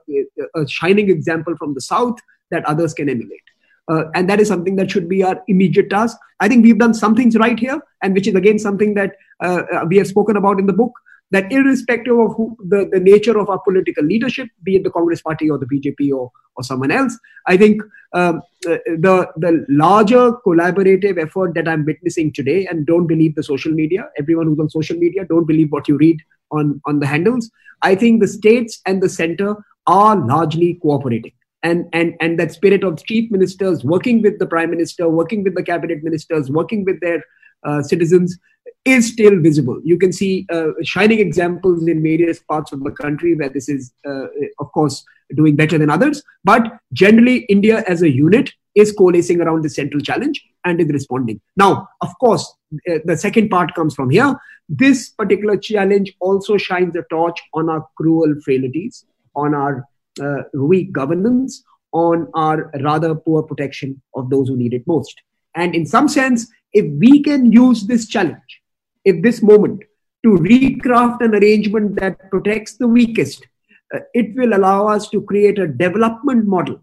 a 0.54 0.68
shining 0.68 1.10
example 1.10 1.56
from 1.56 1.74
the 1.74 1.80
South 1.80 2.18
that 2.50 2.64
others 2.64 2.94
can 2.94 3.08
emulate. 3.08 3.42
Uh, 3.90 4.04
and 4.14 4.30
that 4.30 4.40
is 4.40 4.46
something 4.46 4.76
that 4.76 4.90
should 4.90 5.08
be 5.08 5.22
our 5.24 5.42
immediate 5.48 5.90
task. 5.90 6.16
I 6.38 6.48
think 6.48 6.64
we've 6.64 6.78
done 6.78 6.94
some 6.94 7.16
things 7.16 7.36
right 7.36 7.58
here, 7.58 7.80
and 8.02 8.14
which 8.14 8.28
is 8.28 8.34
again 8.34 8.58
something 8.58 8.94
that 8.94 9.16
uh, 9.42 9.62
uh 9.72 9.84
we 9.88 9.96
have 9.96 10.06
spoken 10.06 10.36
about 10.36 10.60
in 10.60 10.66
the 10.66 10.72
book 10.72 10.92
that 11.30 11.52
irrespective 11.52 12.18
of 12.18 12.34
who, 12.36 12.56
the, 12.68 12.88
the 12.92 13.00
nature 13.00 13.38
of 13.38 13.48
our 13.48 13.60
political 13.60 14.04
leadership, 14.04 14.48
be 14.62 14.76
it 14.76 14.84
the 14.84 14.90
Congress 14.90 15.22
Party 15.22 15.48
or 15.48 15.58
the 15.58 15.66
BJP 15.66 16.12
or, 16.12 16.30
or 16.56 16.64
someone 16.64 16.90
else, 16.90 17.16
I 17.46 17.56
think 17.56 17.82
um, 18.12 18.42
uh, 18.68 18.78
the, 18.86 19.28
the 19.36 19.64
larger 19.68 20.32
collaborative 20.44 21.22
effort 21.22 21.54
that 21.54 21.68
I'm 21.68 21.84
witnessing 21.84 22.32
today, 22.32 22.66
and 22.66 22.84
don't 22.84 23.06
believe 23.06 23.36
the 23.36 23.42
social 23.42 23.72
media, 23.72 24.08
everyone 24.18 24.46
who's 24.46 24.58
on 24.58 24.70
social 24.70 24.96
media, 24.96 25.24
don't 25.24 25.46
believe 25.46 25.70
what 25.70 25.88
you 25.88 25.96
read 25.96 26.20
on, 26.50 26.80
on 26.86 26.98
the 26.98 27.06
handles. 27.06 27.50
I 27.82 27.94
think 27.94 28.20
the 28.20 28.28
states 28.28 28.80
and 28.86 29.02
the 29.02 29.08
center 29.08 29.56
are 29.86 30.16
largely 30.16 30.74
cooperating. 30.82 31.32
And, 31.62 31.86
and, 31.92 32.14
and 32.20 32.38
that 32.40 32.52
spirit 32.52 32.82
of 32.84 33.04
chief 33.04 33.30
ministers 33.30 33.84
working 33.84 34.22
with 34.22 34.38
the 34.38 34.46
prime 34.46 34.70
minister, 34.70 35.08
working 35.08 35.44
with 35.44 35.54
the 35.54 35.62
cabinet 35.62 36.02
ministers, 36.02 36.50
working 36.50 36.84
with 36.84 37.00
their 37.00 37.22
uh, 37.64 37.82
citizens 37.82 38.38
is 38.84 39.12
still 39.12 39.38
visible. 39.40 39.80
You 39.84 39.98
can 39.98 40.12
see 40.12 40.46
uh, 40.52 40.68
shining 40.82 41.20
examples 41.20 41.86
in 41.86 42.02
various 42.02 42.40
parts 42.40 42.72
of 42.72 42.82
the 42.82 42.90
country 42.90 43.34
where 43.34 43.50
this 43.50 43.68
is, 43.68 43.92
uh, 44.06 44.26
of 44.58 44.72
course, 44.72 45.04
doing 45.34 45.54
better 45.54 45.78
than 45.78 45.90
others. 45.90 46.22
But 46.44 46.78
generally, 46.92 47.38
India 47.48 47.84
as 47.86 48.02
a 48.02 48.10
unit 48.10 48.50
is 48.74 48.92
coalescing 48.92 49.40
around 49.40 49.62
the 49.62 49.70
central 49.70 50.00
challenge 50.00 50.44
and 50.64 50.80
is 50.80 50.88
responding. 50.88 51.40
Now, 51.56 51.88
of 52.00 52.10
course, 52.18 52.54
uh, 52.88 52.98
the 53.04 53.16
second 53.16 53.50
part 53.50 53.74
comes 53.74 53.94
from 53.94 54.10
here. 54.10 54.34
This 54.68 55.10
particular 55.10 55.56
challenge 55.56 56.14
also 56.20 56.56
shines 56.56 56.94
a 56.96 57.02
torch 57.10 57.38
on 57.52 57.68
our 57.68 57.86
cruel 57.96 58.34
frailties, 58.44 59.04
on 59.34 59.54
our 59.54 59.86
uh, 60.22 60.42
weak 60.54 60.92
governance, 60.92 61.64
on 61.92 62.28
our 62.34 62.70
rather 62.80 63.14
poor 63.14 63.42
protection 63.42 64.00
of 64.14 64.30
those 64.30 64.48
who 64.48 64.56
need 64.56 64.72
it 64.72 64.86
most. 64.86 65.20
And 65.56 65.74
in 65.74 65.84
some 65.84 66.08
sense, 66.08 66.46
if 66.72 66.86
we 66.98 67.22
can 67.22 67.52
use 67.52 67.86
this 67.86 68.06
challenge, 68.06 68.62
if 69.04 69.22
this 69.22 69.42
moment 69.42 69.82
to 70.24 70.30
recraft 70.30 71.22
an 71.22 71.34
arrangement 71.34 71.96
that 71.96 72.30
protects 72.30 72.76
the 72.76 72.86
weakest, 72.86 73.46
uh, 73.94 74.00
it 74.14 74.34
will 74.36 74.54
allow 74.54 74.86
us 74.86 75.08
to 75.08 75.22
create 75.22 75.58
a 75.58 75.66
development 75.66 76.46
model. 76.46 76.82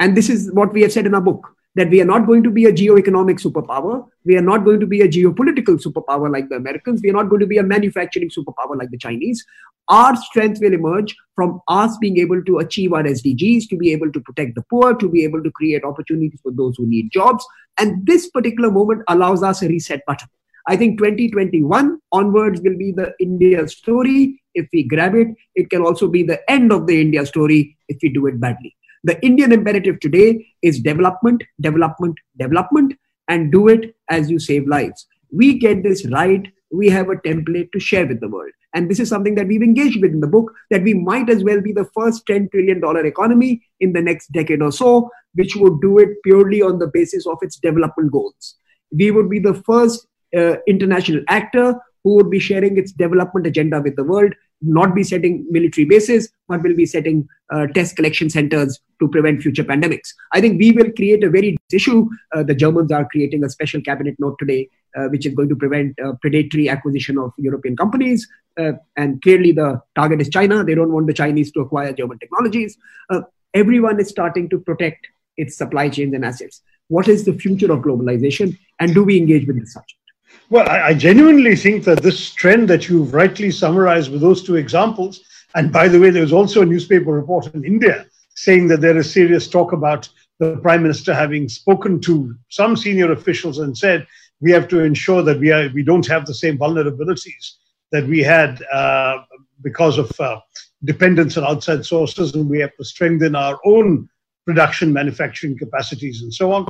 And 0.00 0.16
this 0.16 0.28
is 0.28 0.52
what 0.52 0.72
we 0.72 0.82
have 0.82 0.92
said 0.92 1.06
in 1.06 1.14
our 1.14 1.20
book 1.20 1.54
that 1.76 1.90
we 1.90 2.00
are 2.00 2.04
not 2.04 2.26
going 2.26 2.42
to 2.42 2.50
be 2.50 2.66
a 2.66 2.72
geo-economic 2.72 3.38
superpower. 3.38 4.06
We 4.24 4.36
are 4.36 4.42
not 4.42 4.64
going 4.64 4.78
to 4.80 4.86
be 4.86 5.00
a 5.00 5.08
geopolitical 5.08 5.82
superpower 5.82 6.30
like 6.30 6.48
the 6.48 6.54
Americans. 6.54 7.00
We 7.02 7.10
are 7.10 7.14
not 7.14 7.28
going 7.28 7.40
to 7.40 7.46
be 7.46 7.58
a 7.58 7.64
manufacturing 7.64 8.30
superpower 8.30 8.78
like 8.78 8.90
the 8.90 8.98
Chinese. 8.98 9.44
Our 9.88 10.14
strength 10.16 10.60
will 10.60 10.72
emerge 10.72 11.16
from 11.34 11.60
us 11.66 11.98
being 11.98 12.18
able 12.18 12.42
to 12.44 12.58
achieve 12.58 12.92
our 12.92 13.02
SDGs, 13.02 13.68
to 13.70 13.76
be 13.76 13.92
able 13.92 14.12
to 14.12 14.20
protect 14.20 14.54
the 14.54 14.62
poor, 14.70 14.94
to 14.94 15.08
be 15.08 15.24
able 15.24 15.42
to 15.42 15.50
create 15.50 15.84
opportunities 15.84 16.40
for 16.42 16.52
those 16.52 16.76
who 16.76 16.86
need 16.86 17.10
jobs. 17.10 17.44
And 17.76 18.06
this 18.06 18.30
particular 18.30 18.70
moment 18.70 19.02
allows 19.08 19.42
us 19.42 19.62
a 19.62 19.68
reset 19.68 20.06
button. 20.06 20.28
I 20.66 20.76
think 20.76 20.98
2021 20.98 21.98
onwards 22.12 22.60
will 22.62 22.76
be 22.76 22.92
the 22.92 23.12
India 23.20 23.68
story. 23.68 24.40
If 24.54 24.68
we 24.72 24.84
grab 24.84 25.14
it, 25.14 25.28
it 25.54 25.70
can 25.70 25.82
also 25.82 26.08
be 26.08 26.22
the 26.22 26.40
end 26.50 26.72
of 26.72 26.86
the 26.86 27.00
India 27.00 27.26
story 27.26 27.76
if 27.88 27.98
we 28.02 28.08
do 28.08 28.26
it 28.26 28.40
badly. 28.40 28.74
The 29.04 29.22
Indian 29.24 29.52
imperative 29.52 30.00
today 30.00 30.46
is 30.62 30.80
development, 30.80 31.44
development, 31.60 32.16
development, 32.38 32.94
and 33.28 33.52
do 33.52 33.68
it 33.68 33.94
as 34.08 34.30
you 34.30 34.38
save 34.38 34.66
lives. 34.66 35.06
We 35.30 35.58
get 35.58 35.82
this 35.82 36.06
right 36.06 36.50
we 36.74 36.88
have 36.88 37.08
a 37.08 37.16
template 37.16 37.70
to 37.72 37.80
share 37.80 38.06
with 38.06 38.20
the 38.20 38.28
world. 38.28 38.50
And 38.74 38.90
this 38.90 38.98
is 38.98 39.08
something 39.08 39.36
that 39.36 39.46
we've 39.46 39.62
engaged 39.62 40.02
with 40.02 40.12
in 40.12 40.20
the 40.20 40.26
book 40.26 40.52
that 40.70 40.82
we 40.82 40.94
might 40.94 41.30
as 41.30 41.44
well 41.44 41.60
be 41.60 41.72
the 41.72 41.88
first 41.94 42.26
$10 42.26 42.50
trillion 42.50 42.82
economy 43.06 43.62
in 43.80 43.92
the 43.92 44.02
next 44.02 44.32
decade 44.32 44.62
or 44.62 44.72
so, 44.72 45.10
which 45.34 45.54
would 45.56 45.80
do 45.80 45.98
it 45.98 46.22
purely 46.24 46.60
on 46.60 46.78
the 46.78 46.88
basis 46.88 47.26
of 47.26 47.38
its 47.42 47.56
development 47.56 48.10
goals. 48.10 48.56
We 48.90 49.10
would 49.10 49.30
be 49.30 49.38
the 49.38 49.54
first 49.54 50.06
uh, 50.36 50.56
international 50.66 51.22
actor 51.28 51.74
who 52.04 52.14
would 52.16 52.30
be 52.30 52.38
sharing 52.38 52.76
its 52.76 52.92
development 52.92 53.46
agenda 53.46 53.80
with 53.80 53.96
the 53.96 54.04
world, 54.04 54.32
not 54.60 54.94
be 54.94 55.02
setting 55.02 55.46
military 55.50 55.86
bases, 55.86 56.30
but 56.48 56.62
will 56.62 56.76
be 56.76 56.86
setting 56.86 57.26
uh, 57.50 57.66
test 57.68 57.96
collection 57.96 58.28
centers 58.30 58.78
to 59.00 59.08
prevent 59.08 59.42
future 59.42 59.64
pandemics. 59.64 60.08
I 60.32 60.40
think 60.40 60.58
we 60.58 60.72
will 60.72 60.92
create 60.92 61.24
a 61.24 61.30
very 61.30 61.56
issue. 61.72 62.08
Uh, 62.34 62.42
the 62.42 62.54
Germans 62.54 62.92
are 62.92 63.08
creating 63.10 63.42
a 63.42 63.48
special 63.48 63.80
cabinet 63.80 64.16
note 64.18 64.38
today, 64.38 64.68
uh, 64.96 65.08
which 65.08 65.26
is 65.26 65.34
going 65.34 65.48
to 65.48 65.56
prevent 65.56 65.98
uh, 66.00 66.12
predatory 66.20 66.68
acquisition 66.68 67.18
of 67.18 67.32
European 67.38 67.76
companies. 67.76 68.28
Uh, 68.58 68.72
and 68.96 69.20
clearly, 69.22 69.52
the 69.52 69.80
target 69.94 70.20
is 70.20 70.28
China. 70.28 70.62
They 70.62 70.74
don't 70.74 70.92
want 70.92 71.06
the 71.06 71.14
Chinese 71.14 71.50
to 71.52 71.60
acquire 71.60 71.92
German 71.92 72.18
technologies. 72.18 72.76
Uh, 73.10 73.22
everyone 73.54 73.98
is 73.98 74.08
starting 74.08 74.48
to 74.50 74.58
protect 74.58 75.06
its 75.36 75.56
supply 75.56 75.88
chains 75.88 76.14
and 76.14 76.24
assets. 76.24 76.60
What 76.88 77.08
is 77.08 77.24
the 77.24 77.32
future 77.32 77.72
of 77.72 77.80
globalization? 77.80 78.58
And 78.78 78.94
do 78.94 79.04
we 79.04 79.16
engage 79.16 79.46
with 79.46 79.58
this 79.58 79.72
subject? 79.72 80.03
Well, 80.50 80.68
I, 80.68 80.88
I, 80.88 80.94
genuinely 80.94 81.56
think 81.56 81.84
that 81.84 82.02
this 82.02 82.30
trend 82.30 82.68
that 82.68 82.88
you've 82.88 83.14
rightly 83.14 83.50
summarized 83.50 84.12
with 84.12 84.20
those 84.20 84.42
two 84.42 84.56
examples, 84.56 85.20
and 85.54 85.72
by 85.72 85.88
the 85.88 85.98
way, 85.98 86.10
there 86.10 86.22
was 86.22 86.32
also 86.32 86.62
a 86.62 86.66
newspaper 86.66 87.12
report 87.12 87.52
in 87.54 87.64
India 87.64 88.06
saying 88.34 88.68
that 88.68 88.80
there 88.80 88.96
is 88.96 89.12
serious 89.12 89.48
talk 89.48 89.72
about 89.72 90.08
the 90.40 90.56
prime 90.58 90.82
minister 90.82 91.14
having 91.14 91.48
spoken 91.48 92.00
to 92.00 92.34
some 92.48 92.76
senior 92.76 93.12
officials 93.12 93.58
and 93.58 93.76
said 93.78 94.06
we 94.40 94.50
have 94.50 94.68
to 94.68 94.80
ensure 94.80 95.22
that 95.22 95.38
we 95.38 95.52
are 95.52 95.70
we 95.72 95.82
don't 95.82 96.06
have 96.06 96.26
the 96.26 96.34
same 96.34 96.58
vulnerabilities 96.58 97.54
that 97.92 98.06
we 98.06 98.20
had 98.20 98.60
uh, 98.72 99.18
because 99.62 99.98
of 99.98 100.10
uh, 100.20 100.40
dependence 100.84 101.36
on 101.36 101.44
outside 101.44 101.86
sources, 101.86 102.34
and 102.34 102.50
we 102.50 102.58
have 102.58 102.76
to 102.76 102.84
strengthen 102.84 103.34
our 103.34 103.58
own 103.64 104.08
production 104.46 104.92
manufacturing 104.92 105.56
capacities 105.56 106.22
and 106.22 106.32
so 106.32 106.52
on. 106.52 106.66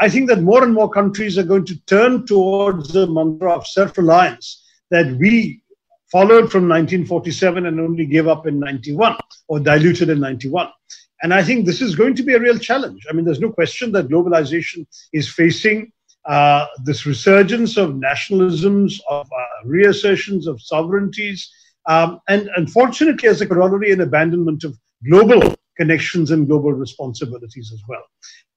I 0.00 0.08
think 0.08 0.28
that 0.28 0.42
more 0.42 0.62
and 0.62 0.74
more 0.74 0.90
countries 0.90 1.38
are 1.38 1.44
going 1.44 1.66
to 1.66 1.80
turn 1.86 2.26
towards 2.26 2.92
the 2.92 3.06
mantra 3.06 3.52
of 3.52 3.66
self 3.66 3.96
reliance 3.98 4.64
that 4.90 5.16
we 5.18 5.62
followed 6.10 6.50
from 6.50 6.68
1947 6.68 7.66
and 7.66 7.80
only 7.80 8.04
gave 8.06 8.26
up 8.26 8.46
in 8.46 8.58
91 8.58 9.16
or 9.48 9.60
diluted 9.60 10.08
in 10.08 10.20
91. 10.20 10.68
And 11.22 11.32
I 11.34 11.44
think 11.44 11.66
this 11.66 11.80
is 11.80 11.94
going 11.94 12.14
to 12.16 12.22
be 12.22 12.34
a 12.34 12.40
real 12.40 12.58
challenge. 12.58 13.06
I 13.08 13.12
mean, 13.12 13.24
there's 13.24 13.40
no 13.40 13.52
question 13.52 13.92
that 13.92 14.08
globalization 14.08 14.86
is 15.12 15.28
facing 15.28 15.92
uh, 16.24 16.66
this 16.84 17.06
resurgence 17.06 17.76
of 17.76 17.90
nationalisms, 17.90 19.00
of 19.08 19.26
uh, 19.26 19.68
reassertions 19.68 20.46
of 20.46 20.60
sovereignties, 20.60 21.50
um, 21.86 22.20
and 22.28 22.50
unfortunately, 22.56 23.28
as 23.28 23.40
a 23.40 23.46
corollary, 23.46 23.90
an 23.92 24.00
abandonment 24.00 24.64
of 24.64 24.78
global 25.08 25.54
connections 25.80 26.30
and 26.30 26.46
global 26.46 26.72
responsibilities 26.72 27.72
as 27.72 27.82
well. 27.88 28.04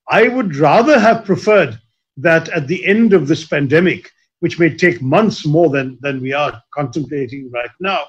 I 0.10 0.28
would 0.28 0.58
rather 0.58 1.00
have 1.00 1.24
preferred 1.24 1.80
that 2.18 2.50
at 2.50 2.68
the 2.68 2.86
end 2.86 3.14
of 3.14 3.28
this 3.28 3.46
pandemic, 3.48 4.12
which 4.42 4.60
may 4.60 4.76
take 4.76 5.02
months 5.02 5.46
more 5.46 5.70
than, 5.70 5.98
than 6.02 6.22
we 6.22 6.34
are 6.34 6.62
contemplating 6.74 7.50
right 7.52 7.76
now, 7.80 8.04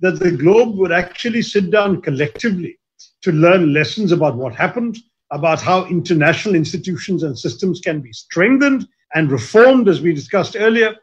that 0.00 0.20
the 0.20 0.30
globe 0.30 0.76
would 0.76 0.92
actually 0.92 1.42
sit 1.42 1.72
down 1.72 2.00
collectively 2.00 2.78
to 3.22 3.32
learn 3.32 3.74
lessons 3.74 4.12
about 4.12 4.36
what 4.36 4.54
happened, 4.54 4.96
about 5.32 5.60
how 5.60 5.84
international 5.86 6.54
institutions 6.54 7.24
and 7.24 7.36
systems 7.36 7.80
can 7.80 8.00
be 8.00 8.12
strengthened 8.12 8.86
and 9.14 9.32
reformed, 9.32 9.88
as 9.88 10.00
we 10.00 10.12
discussed 10.14 10.54
earlier, 10.56 10.94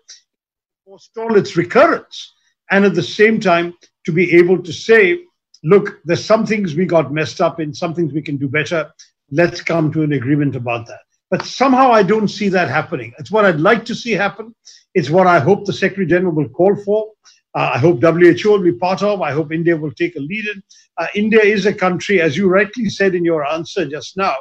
forestall 0.86 1.36
its 1.36 1.58
recurrence, 1.58 2.34
and 2.72 2.86
at 2.86 2.96
the 2.96 3.04
same 3.04 3.42
time 3.42 3.74
to 4.06 4.12
be 4.14 4.26
able 4.38 4.62
to 4.64 4.72
say 4.72 5.20
look, 5.66 6.00
there's 6.06 6.24
some 6.24 6.46
things 6.46 6.76
we 6.76 6.86
got 6.86 7.12
messed 7.12 7.42
up 7.42 7.60
in, 7.60 7.74
some 7.74 7.94
things 7.94 8.14
we 8.14 8.22
can 8.22 8.38
do 8.38 8.48
better. 8.48 8.92
Let's 9.32 9.62
come 9.62 9.92
to 9.94 10.04
an 10.04 10.14
agreement 10.14 10.56
about 10.56 10.86
that. 10.88 11.02
But 11.32 11.44
somehow 11.44 11.92
I 11.92 12.04
don't 12.04 12.28
see 12.28 12.50
that 12.50 12.70
happening. 12.70 13.14
It's 13.18 13.32
what 13.32 13.46
I'd 13.46 13.60
like 13.60 13.84
to 13.86 13.96
see 13.96 14.12
happen. 14.12 14.54
It's 14.94 15.10
what 15.10 15.26
I 15.26 15.40
hope 15.40 15.66
the 15.66 15.74
Secretary 15.74 16.06
General 16.06 16.34
will 16.34 16.50
call 16.50 16.76
for. 16.86 17.12
Uh, 17.56 17.72
I 17.74 17.80
hope 17.80 18.02
WHO 18.02 18.52
will 18.52 18.62
be 18.62 18.74
part 18.74 19.02
of. 19.02 19.22
I 19.22 19.32
hope 19.32 19.52
India 19.52 19.76
will 19.76 19.92
take 19.94 20.16
a 20.16 20.20
lead 20.20 20.46
in. 20.46 20.62
Uh, 20.98 21.08
India 21.16 21.42
is 21.42 21.66
a 21.66 21.74
country, 21.74 22.22
as 22.22 22.38
you 22.38 22.48
rightly 22.48 22.90
said 22.90 23.16
in 23.16 23.26
your 23.26 23.46
answer 23.46 23.90
just 23.90 24.18
now, 24.18 24.36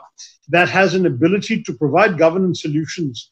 that 0.48 0.68
has 0.68 0.94
an 0.94 1.06
ability 1.06 1.62
to 1.62 1.72
provide 1.72 2.18
governance 2.18 2.60
solutions 2.60 3.30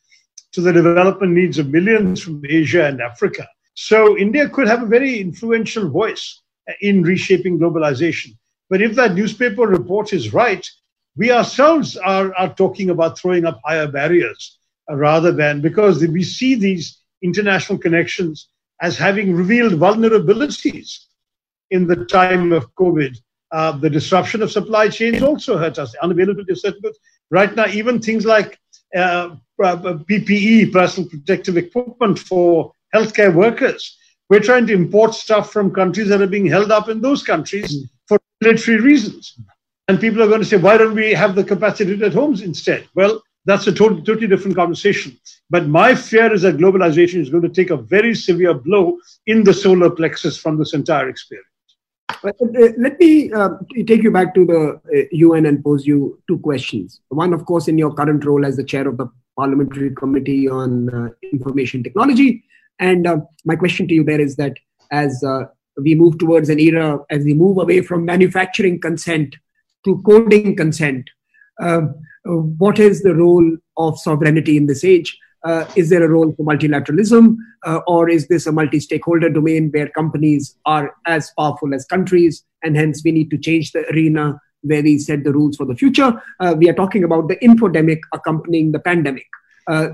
to 0.52 0.60
the 0.60 0.72
development 0.72 1.32
needs 1.32 1.58
of 1.58 1.68
millions 1.68 2.22
from 2.22 2.42
Asia 2.48 2.86
and 2.86 3.00
Africa. 3.00 3.46
So 3.74 4.16
India 4.16 4.48
could 4.48 4.68
have 4.68 4.82
a 4.82 4.86
very 4.86 5.20
influential 5.20 5.90
voice 5.90 6.41
in 6.80 7.02
reshaping 7.02 7.58
globalization. 7.58 8.36
But 8.70 8.82
if 8.82 8.94
that 8.94 9.14
newspaper 9.14 9.66
report 9.66 10.12
is 10.12 10.32
right, 10.32 10.66
we 11.16 11.30
ourselves 11.30 11.96
are, 11.96 12.34
are 12.34 12.54
talking 12.54 12.90
about 12.90 13.18
throwing 13.18 13.44
up 13.44 13.60
higher 13.64 13.86
barriers 13.86 14.58
uh, 14.90 14.96
rather 14.96 15.32
than 15.32 15.60
because 15.60 16.04
we 16.06 16.22
see 16.22 16.54
these 16.54 16.98
international 17.22 17.78
connections 17.78 18.48
as 18.80 18.96
having 18.96 19.34
revealed 19.34 19.74
vulnerabilities 19.74 20.98
in 21.70 21.86
the 21.86 22.04
time 22.06 22.52
of 22.52 22.72
COVID. 22.74 23.16
Uh, 23.50 23.72
the 23.72 23.90
disruption 23.90 24.42
of 24.42 24.50
supply 24.50 24.88
chains 24.88 25.22
also 25.22 25.58
hurt 25.58 25.78
us. 25.78 25.92
The 25.92 25.98
unavailability 25.98 26.50
of 26.50 26.58
certain 26.58 26.80
goods. 26.80 26.98
Right 27.30 27.54
now, 27.54 27.66
even 27.66 28.00
things 28.00 28.24
like 28.24 28.58
uh, 28.96 29.36
PPE, 29.60 30.72
personal 30.72 31.08
protective 31.08 31.56
equipment 31.56 32.18
for 32.18 32.72
healthcare 32.94 33.34
workers, 33.34 33.98
we're 34.32 34.40
trying 34.40 34.66
to 34.66 34.72
import 34.72 35.14
stuff 35.14 35.52
from 35.52 35.70
countries 35.70 36.08
that 36.08 36.22
are 36.22 36.26
being 36.26 36.46
held 36.46 36.72
up 36.72 36.88
in 36.88 37.02
those 37.02 37.22
countries 37.22 37.70
mm. 37.70 37.90
for 38.08 38.18
military 38.40 38.80
reasons. 38.80 39.38
And 39.88 40.00
people 40.00 40.22
are 40.22 40.26
going 40.26 40.40
to 40.40 40.46
say, 40.46 40.56
why 40.56 40.78
don't 40.78 40.94
we 40.94 41.12
have 41.12 41.34
the 41.34 41.44
capacity 41.44 42.02
at 42.02 42.14
homes 42.14 42.40
instead? 42.40 42.88
Well, 42.94 43.22
that's 43.44 43.66
a 43.66 43.72
totally, 43.72 44.00
totally 44.00 44.26
different 44.26 44.56
conversation. 44.56 45.18
But 45.50 45.66
my 45.66 45.94
fear 45.94 46.32
is 46.32 46.40
that 46.42 46.56
globalization 46.56 47.20
is 47.20 47.28
going 47.28 47.42
to 47.42 47.50
take 47.50 47.68
a 47.68 47.76
very 47.76 48.14
severe 48.14 48.54
blow 48.54 48.96
in 49.26 49.44
the 49.44 49.52
solar 49.52 49.90
plexus 49.90 50.38
from 50.38 50.56
this 50.56 50.72
entire 50.72 51.10
experience. 51.10 51.48
Uh, 52.24 52.28
uh 52.28 52.68
let 52.78 52.98
me 52.98 53.30
uh, 53.32 53.50
take 53.86 54.02
you 54.02 54.10
back 54.10 54.34
to 54.36 54.46
the 54.46 54.60
uh, 54.96 55.02
UN 55.10 55.44
and 55.44 55.62
pose 55.62 55.86
you 55.86 56.18
two 56.26 56.38
questions. 56.38 57.02
One, 57.10 57.34
of 57.34 57.44
course, 57.44 57.68
in 57.68 57.76
your 57.76 57.92
current 57.92 58.24
role 58.24 58.46
as 58.46 58.56
the 58.56 58.64
chair 58.64 58.88
of 58.88 58.96
the 58.96 59.10
Parliamentary 59.36 59.94
Committee 59.94 60.48
on 60.48 60.88
uh, 60.88 61.10
Information 61.34 61.82
Technology, 61.82 62.44
and 62.78 63.06
uh, 63.06 63.18
my 63.44 63.56
question 63.56 63.86
to 63.88 63.94
you 63.94 64.04
there 64.04 64.20
is 64.20 64.36
that 64.36 64.54
as 64.90 65.22
uh, 65.24 65.44
we 65.76 65.94
move 65.94 66.18
towards 66.18 66.48
an 66.48 66.60
era, 66.60 66.98
as 67.10 67.24
we 67.24 67.34
move 67.34 67.58
away 67.58 67.80
from 67.80 68.04
manufacturing 68.04 68.80
consent 68.80 69.36
to 69.84 70.02
coding 70.04 70.54
consent, 70.54 71.08
uh, 71.60 71.80
what 72.24 72.78
is 72.78 73.02
the 73.02 73.14
role 73.14 73.56
of 73.76 73.98
sovereignty 73.98 74.56
in 74.56 74.66
this 74.66 74.84
age? 74.84 75.18
Uh, 75.44 75.64
is 75.74 75.88
there 75.88 76.04
a 76.04 76.08
role 76.08 76.32
for 76.36 76.44
multilateralism, 76.44 77.36
uh, 77.66 77.80
or 77.88 78.08
is 78.08 78.28
this 78.28 78.46
a 78.46 78.52
multi 78.52 78.78
stakeholder 78.78 79.28
domain 79.28 79.70
where 79.72 79.88
companies 79.88 80.56
are 80.66 80.94
as 81.06 81.32
powerful 81.36 81.74
as 81.74 81.84
countries, 81.86 82.44
and 82.62 82.76
hence 82.76 83.02
we 83.04 83.10
need 83.10 83.28
to 83.30 83.38
change 83.38 83.72
the 83.72 83.84
arena 83.90 84.40
where 84.60 84.82
we 84.82 84.96
set 84.98 85.24
the 85.24 85.32
rules 85.32 85.56
for 85.56 85.66
the 85.66 85.74
future? 85.74 86.22
Uh, 86.38 86.54
we 86.56 86.68
are 86.68 86.74
talking 86.74 87.02
about 87.02 87.26
the 87.26 87.36
infodemic 87.36 87.98
accompanying 88.12 88.70
the 88.70 88.78
pandemic. 88.78 89.26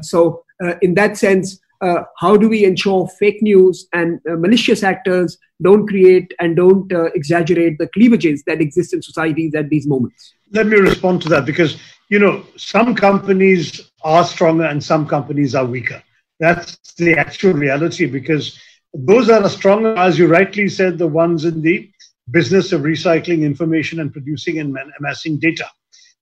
so, 0.03 0.45
in 0.83 0.95
that 0.95 1.17
sense, 1.17 1.61
uh, 1.81 2.03
how 2.17 2.37
do 2.37 2.49
we 2.49 2.65
ensure 2.65 3.09
fake 3.19 3.43
news 3.43 3.87
and 3.93 4.21
uh, 4.29 4.35
malicious 4.37 4.83
actors 4.83 5.39
don't 5.63 5.87
create 5.87 6.33
and 6.41 6.57
don't 6.57 6.93
uh, 6.93 7.05
exaggerate 7.15 7.79
the 7.79 7.89
cleavages 7.89 8.43
that 8.47 8.61
exist 8.61 8.93
in 8.93 9.03
societies 9.03 9.55
at 9.55 9.69
these 9.69 9.87
moments? 9.87 10.35
Let 10.53 10.67
me 10.67 10.77
respond 10.77 11.23
to 11.23 11.29
that 11.31 11.45
because, 11.45 11.79
you 12.09 12.19
know, 12.19 12.45
some 12.57 12.95
companies 12.95 13.91
are 14.03 14.25
stronger 14.25 14.65
and 14.65 14.83
some 14.83 15.07
companies 15.07 15.55
are 15.55 15.65
weaker. 15.65 16.03
That's 16.41 16.77
the 16.95 17.19
actual 17.19 17.53
reality 17.53 18.07
because 18.07 18.59
those 18.95 19.27
that 19.27 19.43
are 19.43 19.51
stronger, 19.51 19.95
as 19.97 20.19
you 20.19 20.29
rightly 20.29 20.69
said, 20.69 20.99
the 20.99 21.07
ones 21.07 21.45
in 21.45 21.61
the 21.61 21.91
business 22.31 22.73
of 22.73 22.83
recycling 22.83 23.43
information 23.43 24.01
and 24.01 24.13
producing 24.13 24.59
and 24.59 24.77
amassing 24.99 25.39
data. 25.39 25.67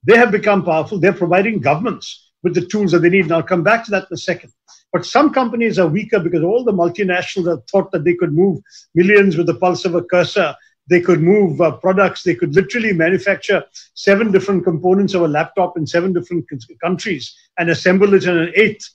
They 0.04 0.16
have 0.16 0.30
become 0.30 0.64
powerful. 0.64 0.98
They're 0.98 1.12
providing 1.12 1.60
governments 1.60 2.32
with 2.42 2.54
the 2.54 2.66
tools 2.66 2.92
that 2.92 3.00
they 3.00 3.08
need. 3.08 3.24
And 3.24 3.32
I'll 3.32 3.42
come 3.42 3.62
back 3.62 3.84
to 3.84 3.90
that 3.92 4.06
in 4.10 4.14
a 4.14 4.16
second. 4.16 4.52
But 4.92 5.04
some 5.06 5.32
companies 5.32 5.78
are 5.78 5.88
weaker 5.88 6.20
because 6.20 6.42
all 6.42 6.64
the 6.64 6.72
multinationals 6.72 7.48
have 7.48 7.66
thought 7.70 7.90
that 7.92 8.04
they 8.04 8.14
could 8.14 8.32
move 8.32 8.60
millions 8.94 9.36
with 9.36 9.46
the 9.46 9.54
pulse 9.54 9.84
of 9.84 9.94
a 9.94 10.02
cursor. 10.02 10.54
They 10.88 11.00
could 11.00 11.20
move 11.20 11.60
uh, 11.60 11.72
products. 11.72 12.22
They 12.22 12.34
could 12.34 12.54
literally 12.54 12.92
manufacture 12.92 13.64
seven 13.94 14.30
different 14.30 14.64
components 14.64 15.14
of 15.14 15.22
a 15.22 15.28
laptop 15.28 15.76
in 15.76 15.86
seven 15.86 16.12
different 16.12 16.46
countries 16.82 17.34
and 17.58 17.70
assemble 17.70 18.14
it 18.14 18.24
in 18.24 18.36
an 18.36 18.52
eighth. 18.54 18.88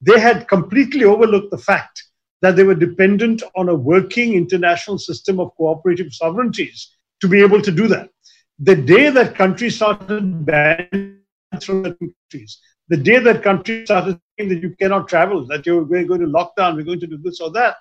They 0.00 0.20
had 0.20 0.48
completely 0.48 1.04
overlooked 1.04 1.50
the 1.50 1.58
fact 1.58 2.04
that 2.42 2.56
they 2.56 2.62
were 2.62 2.74
dependent 2.74 3.42
on 3.56 3.68
a 3.68 3.74
working 3.74 4.34
international 4.34 4.98
system 4.98 5.40
of 5.40 5.54
cooperative 5.56 6.12
sovereignties 6.12 6.96
to 7.20 7.28
be 7.28 7.40
able 7.40 7.60
to 7.62 7.70
do 7.70 7.86
that. 7.88 8.10
The 8.58 8.76
day 8.76 9.10
that 9.10 9.34
countries 9.34 9.76
started 9.76 10.44
banning 10.44 11.20
from 11.62 11.82
the 11.82 11.94
countries, 11.94 12.60
the 12.90 12.96
day 12.96 13.20
that 13.20 13.42
countries 13.42 13.86
started 13.86 14.20
saying 14.36 14.48
that 14.50 14.62
you 14.62 14.74
cannot 14.80 15.08
travel, 15.08 15.46
that 15.46 15.64
you're 15.64 15.84
going 15.84 16.08
to 16.08 16.26
lockdown, 16.26 16.74
we're 16.74 16.84
going 16.84 17.00
to 17.00 17.06
do 17.06 17.18
this 17.18 17.40
or 17.40 17.50
that, 17.52 17.76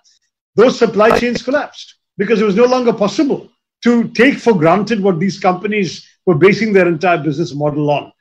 those 0.55 0.77
supply 0.77 1.17
chains 1.17 1.41
collapsed 1.41 1.95
because 2.17 2.39
it 2.39 2.45
was 2.45 2.55
no 2.55 2.65
longer 2.65 2.93
possible 2.93 3.49
to 3.83 4.07
take 4.09 4.37
for 4.37 4.53
granted 4.53 5.01
what 5.01 5.19
these 5.19 5.39
companies 5.39 6.07
were 6.27 6.35
basing 6.35 6.71
their 6.71 6.87
entire 6.87 7.17
business 7.17 7.55
model 7.55 7.89
on. 7.89 8.11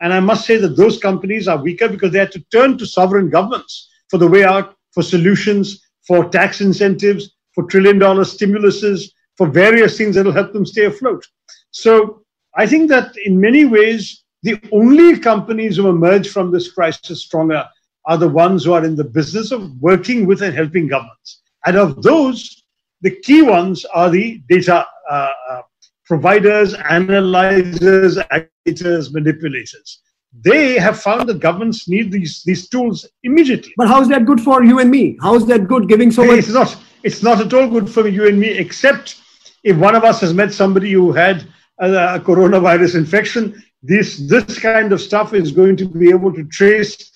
And 0.00 0.12
I 0.12 0.20
must 0.20 0.44
say 0.44 0.58
that 0.58 0.76
those 0.76 0.98
companies 0.98 1.48
are 1.48 1.56
weaker 1.56 1.88
because 1.88 2.12
they 2.12 2.18
had 2.18 2.32
to 2.32 2.44
turn 2.52 2.76
to 2.76 2.86
sovereign 2.86 3.30
governments 3.30 3.88
for 4.10 4.18
the 4.18 4.28
way 4.28 4.44
out, 4.44 4.76
for 4.92 5.02
solutions, 5.02 5.80
for 6.06 6.28
tax 6.28 6.60
incentives, 6.60 7.36
for 7.54 7.64
trillion 7.64 7.98
dollar 7.98 8.24
stimuluses, 8.24 9.10
for 9.38 9.46
various 9.48 9.96
things 9.96 10.14
that 10.16 10.26
will 10.26 10.32
help 10.32 10.52
them 10.52 10.66
stay 10.66 10.84
afloat. 10.84 11.24
So 11.70 12.22
I 12.54 12.66
think 12.66 12.90
that 12.90 13.16
in 13.24 13.40
many 13.40 13.64
ways, 13.64 14.23
the 14.44 14.60
only 14.72 15.18
companies 15.18 15.76
who 15.76 15.88
emerge 15.88 16.28
from 16.28 16.52
this 16.52 16.70
crisis 16.70 17.22
stronger 17.22 17.66
are 18.04 18.18
the 18.18 18.28
ones 18.28 18.64
who 18.64 18.74
are 18.74 18.84
in 18.84 18.94
the 18.94 19.08
business 19.18 19.50
of 19.52 19.72
working 19.80 20.26
with 20.26 20.42
and 20.42 20.54
helping 20.54 20.86
governments. 20.86 21.40
And 21.64 21.76
of 21.76 22.02
those, 22.02 22.64
the 23.00 23.10
key 23.10 23.40
ones 23.40 23.86
are 23.86 24.10
the 24.10 24.42
data 24.50 24.86
uh, 25.10 25.30
uh, 25.50 25.62
providers, 26.04 26.74
analyzers, 26.74 28.18
aggregators, 28.18 29.14
manipulators. 29.14 30.02
They 30.44 30.78
have 30.78 31.00
found 31.00 31.26
that 31.30 31.40
governments 31.40 31.88
need 31.88 32.12
these, 32.12 32.42
these 32.42 32.68
tools 32.68 33.06
immediately. 33.22 33.72
But 33.78 33.88
how 33.88 34.02
is 34.02 34.08
that 34.08 34.26
good 34.26 34.42
for 34.42 34.62
you 34.62 34.78
and 34.78 34.90
me? 34.90 35.16
How 35.22 35.36
is 35.36 35.46
that 35.46 35.68
good 35.68 35.88
giving 35.88 36.10
so 36.10 36.22
much? 36.22 36.40
It's 36.40 36.48
not. 36.50 36.76
It's 37.02 37.22
not 37.22 37.40
at 37.40 37.54
all 37.54 37.68
good 37.68 37.88
for 37.88 38.06
you 38.08 38.26
and 38.28 38.38
me, 38.38 38.48
except 38.48 39.22
if 39.62 39.76
one 39.78 39.94
of 39.94 40.04
us 40.04 40.20
has 40.20 40.34
met 40.34 40.52
somebody 40.52 40.92
who 40.92 41.12
had 41.12 41.46
a, 41.78 42.16
a 42.16 42.20
coronavirus 42.20 42.96
infection. 42.96 43.62
This 43.86 44.16
this 44.16 44.58
kind 44.58 44.94
of 44.94 45.00
stuff 45.00 45.34
is 45.34 45.52
going 45.52 45.76
to 45.76 45.84
be 45.84 46.08
able 46.08 46.32
to 46.32 46.44
trace 46.44 47.12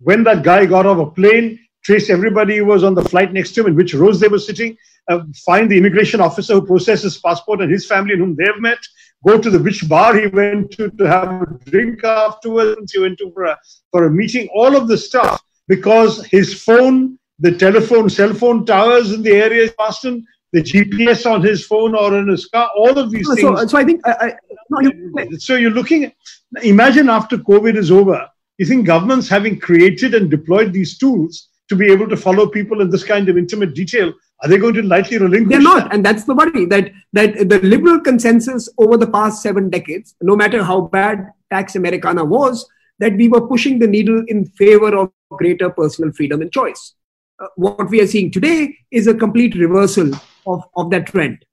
when 0.00 0.22
that 0.24 0.42
guy 0.42 0.66
got 0.66 0.84
off 0.84 0.98
a 0.98 1.10
plane, 1.10 1.58
trace 1.82 2.10
everybody 2.10 2.58
who 2.58 2.66
was 2.66 2.84
on 2.84 2.94
the 2.94 3.04
flight 3.12 3.32
next 3.32 3.52
to 3.52 3.62
him, 3.62 3.68
in 3.68 3.74
which 3.74 3.94
rows 3.94 4.20
they 4.20 4.28
were 4.28 4.38
sitting, 4.38 4.76
uh, 5.10 5.20
find 5.46 5.70
the 5.70 5.78
immigration 5.78 6.20
officer 6.20 6.54
who 6.54 6.66
processed 6.66 7.04
his 7.04 7.16
passport 7.16 7.62
and 7.62 7.72
his 7.72 7.86
family 7.86 8.12
and 8.12 8.20
whom 8.20 8.36
they've 8.36 8.60
met, 8.60 8.78
go 9.26 9.38
to 9.38 9.48
the 9.48 9.58
which 9.58 9.88
bar 9.88 10.14
he 10.14 10.26
went 10.26 10.70
to 10.72 10.90
to 10.90 11.04
have 11.04 11.42
a 11.42 11.46
drink 11.70 12.04
afterwards, 12.04 12.92
he 12.92 13.00
went 13.00 13.18
to 13.18 13.30
for 13.32 13.44
a, 13.44 13.58
for 13.90 14.04
a 14.04 14.10
meeting, 14.10 14.46
all 14.54 14.76
of 14.76 14.88
this 14.88 15.06
stuff, 15.06 15.42
because 15.68 16.26
his 16.26 16.62
phone, 16.62 17.18
the 17.38 17.52
telephone, 17.56 18.10
cell 18.10 18.34
phone 18.34 18.66
towers 18.66 19.12
in 19.12 19.22
the 19.22 19.32
area 19.32 19.62
is 19.64 19.72
Boston, 19.72 20.26
the 20.52 20.62
GPS 20.62 21.30
on 21.30 21.42
his 21.42 21.64
phone 21.64 21.94
or 21.94 22.18
in 22.18 22.28
his 22.28 22.46
car, 22.46 22.70
all 22.76 22.98
of 22.98 23.10
these 23.10 23.26
so, 23.26 23.34
things. 23.34 23.70
So 23.70 23.78
I 23.78 23.84
think, 23.84 24.06
I, 24.06 24.12
I, 24.12 24.34
no, 24.70 24.80
you, 24.80 25.38
so 25.38 25.56
you're 25.56 25.70
looking, 25.70 26.04
at, 26.04 26.14
imagine 26.62 27.08
after 27.08 27.38
COVID 27.38 27.76
is 27.76 27.90
over, 27.90 28.28
you 28.58 28.66
think 28.66 28.86
governments 28.86 29.28
having 29.28 29.58
created 29.58 30.14
and 30.14 30.30
deployed 30.30 30.72
these 30.72 30.98
tools 30.98 31.48
to 31.68 31.76
be 31.76 31.90
able 31.90 32.08
to 32.08 32.16
follow 32.16 32.48
people 32.48 32.80
in 32.80 32.90
this 32.90 33.04
kind 33.04 33.28
of 33.28 33.38
intimate 33.38 33.74
detail 33.74 34.12
are 34.42 34.48
they 34.48 34.56
going 34.56 34.74
to 34.74 34.82
lightly 34.82 35.18
relinquish? 35.18 35.50
They're 35.50 35.60
not, 35.60 35.92
and 35.92 36.04
that's 36.04 36.24
the 36.24 36.34
worry 36.34 36.64
that 36.66 36.92
that 37.12 37.48
the 37.48 37.58
liberal 37.60 38.00
consensus 38.00 38.68
over 38.78 38.96
the 38.96 39.06
past 39.06 39.42
seven 39.42 39.68
decades, 39.68 40.14
no 40.22 40.34
matter 40.34 40.64
how 40.64 40.82
bad 40.82 41.30
Pax 41.50 41.76
Americana 41.76 42.24
was, 42.24 42.66
that 43.00 43.14
we 43.16 43.28
were 43.28 43.46
pushing 43.46 43.78
the 43.78 43.86
needle 43.86 44.24
in 44.28 44.46
favor 44.46 44.96
of 44.96 45.12
greater 45.30 45.68
personal 45.68 46.12
freedom 46.12 46.40
and 46.40 46.50
choice. 46.50 46.94
Uh, 47.38 47.48
what 47.56 47.90
we 47.90 48.00
are 48.00 48.06
seeing 48.06 48.30
today 48.30 48.76
is 48.90 49.06
a 49.06 49.14
complete 49.14 49.54
reversal 49.56 50.10
of, 50.46 50.62
of 50.76 50.90
that 50.90 51.06
trend. 51.06 51.44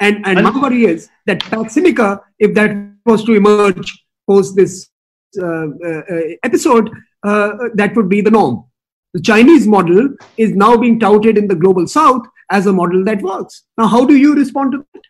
And, 0.00 0.16
and, 0.26 0.38
and 0.38 0.44
my 0.44 0.60
worry 0.60 0.84
is 0.84 1.08
that 1.26 1.40
Pax 1.40 1.74
Sinica, 1.74 2.20
if 2.38 2.54
that 2.54 2.92
was 3.04 3.24
to 3.24 3.34
emerge 3.34 4.04
post 4.28 4.54
this 4.54 4.88
uh, 5.40 5.44
uh, 5.44 6.02
uh 6.10 6.20
episode, 6.44 6.90
uh, 7.24 7.50
that 7.74 7.96
would 7.96 8.08
be 8.08 8.20
the 8.20 8.30
norm. 8.30 8.64
The 9.14 9.20
Chinese 9.20 9.66
model 9.66 10.10
is 10.36 10.52
now 10.52 10.76
being 10.76 11.00
touted 11.00 11.38
in 11.38 11.48
the 11.48 11.54
global 11.54 11.86
south 11.86 12.26
as 12.50 12.66
a 12.66 12.72
model 12.72 13.04
that 13.04 13.22
works. 13.22 13.64
Now, 13.76 13.86
how 13.86 14.04
do 14.04 14.16
you 14.16 14.34
respond 14.34 14.72
to 14.72 14.86
that? 14.92 15.02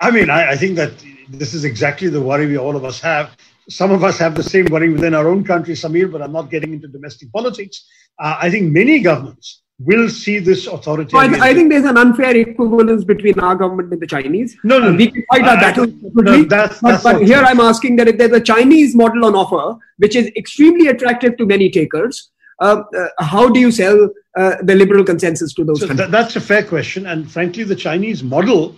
I 0.00 0.10
mean, 0.10 0.30
I, 0.30 0.52
I 0.52 0.56
think 0.56 0.76
that 0.76 0.92
this 1.28 1.54
is 1.54 1.64
exactly 1.64 2.08
the 2.08 2.20
worry 2.20 2.46
we 2.46 2.56
all 2.56 2.76
of 2.76 2.84
us 2.84 3.00
have. 3.00 3.36
Some 3.68 3.90
of 3.90 4.02
us 4.02 4.16
have 4.18 4.34
the 4.34 4.42
same 4.42 4.66
worry 4.66 4.90
within 4.90 5.14
our 5.14 5.28
own 5.28 5.44
country, 5.44 5.74
Samir, 5.74 6.10
but 6.10 6.22
I'm 6.22 6.32
not 6.32 6.50
getting 6.50 6.72
into 6.72 6.88
domestic 6.88 7.30
politics. 7.32 7.86
Uh, 8.18 8.38
I 8.40 8.50
think 8.50 8.72
many 8.72 9.00
governments 9.00 9.62
will 9.78 10.08
see 10.08 10.38
this 10.38 10.66
authority. 10.66 11.10
So 11.10 11.18
I, 11.18 11.50
I, 11.50 11.54
think 11.54 11.70
there's 11.70 11.84
an 11.84 11.96
unfair 11.96 12.36
equivalence 12.36 13.04
between 13.04 13.38
our 13.38 13.54
government 13.54 13.92
and 13.92 14.02
the 14.02 14.06
Chinese. 14.06 14.56
No, 14.64 14.80
no, 14.80 14.92
we 14.92 15.10
can 15.10 15.24
fight 15.30 15.42
our 15.42 15.56
battles 15.56 15.88
no, 16.14 16.42
that's, 16.42 16.80
but, 16.80 17.02
but 17.02 17.22
here 17.22 17.38
I'm 17.38 17.60
asking 17.60 17.96
that 17.96 18.08
if 18.08 18.18
there's 18.18 18.32
a 18.32 18.40
Chinese 18.40 18.96
model 18.96 19.24
on 19.24 19.36
offer, 19.36 19.78
which 19.98 20.16
is 20.16 20.30
extremely 20.36 20.88
attractive 20.88 21.36
to 21.36 21.46
many 21.46 21.70
takers, 21.70 22.30
uh, 22.60 22.82
uh, 22.96 23.08
how 23.20 23.48
do 23.48 23.60
you 23.60 23.70
sell 23.70 24.10
uh, 24.36 24.56
the 24.62 24.74
liberal 24.74 25.04
consensus 25.04 25.54
to 25.54 25.64
those? 25.64 25.80
So 25.80 25.86
th- 25.86 26.10
that's 26.10 26.34
a 26.34 26.40
fair 26.40 26.64
question, 26.64 27.06
and 27.06 27.30
frankly, 27.30 27.62
the 27.62 27.76
Chinese 27.76 28.24
model, 28.24 28.76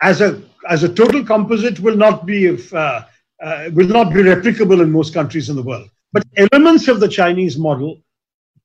as 0.00 0.20
a 0.20 0.40
as 0.68 0.84
a 0.84 0.92
total 0.92 1.24
composite, 1.24 1.80
will 1.80 1.96
not 1.96 2.24
be 2.24 2.46
if, 2.46 2.72
uh, 2.72 3.04
uh, 3.42 3.70
will 3.72 3.88
not 3.88 4.12
be 4.12 4.22
replicable 4.22 4.80
in 4.80 4.92
most 4.92 5.12
countries 5.12 5.48
in 5.48 5.56
the 5.56 5.62
world. 5.62 5.88
But 6.12 6.24
elements 6.36 6.86
of 6.86 7.00
the 7.00 7.08
Chinese 7.08 7.58
model 7.58 8.00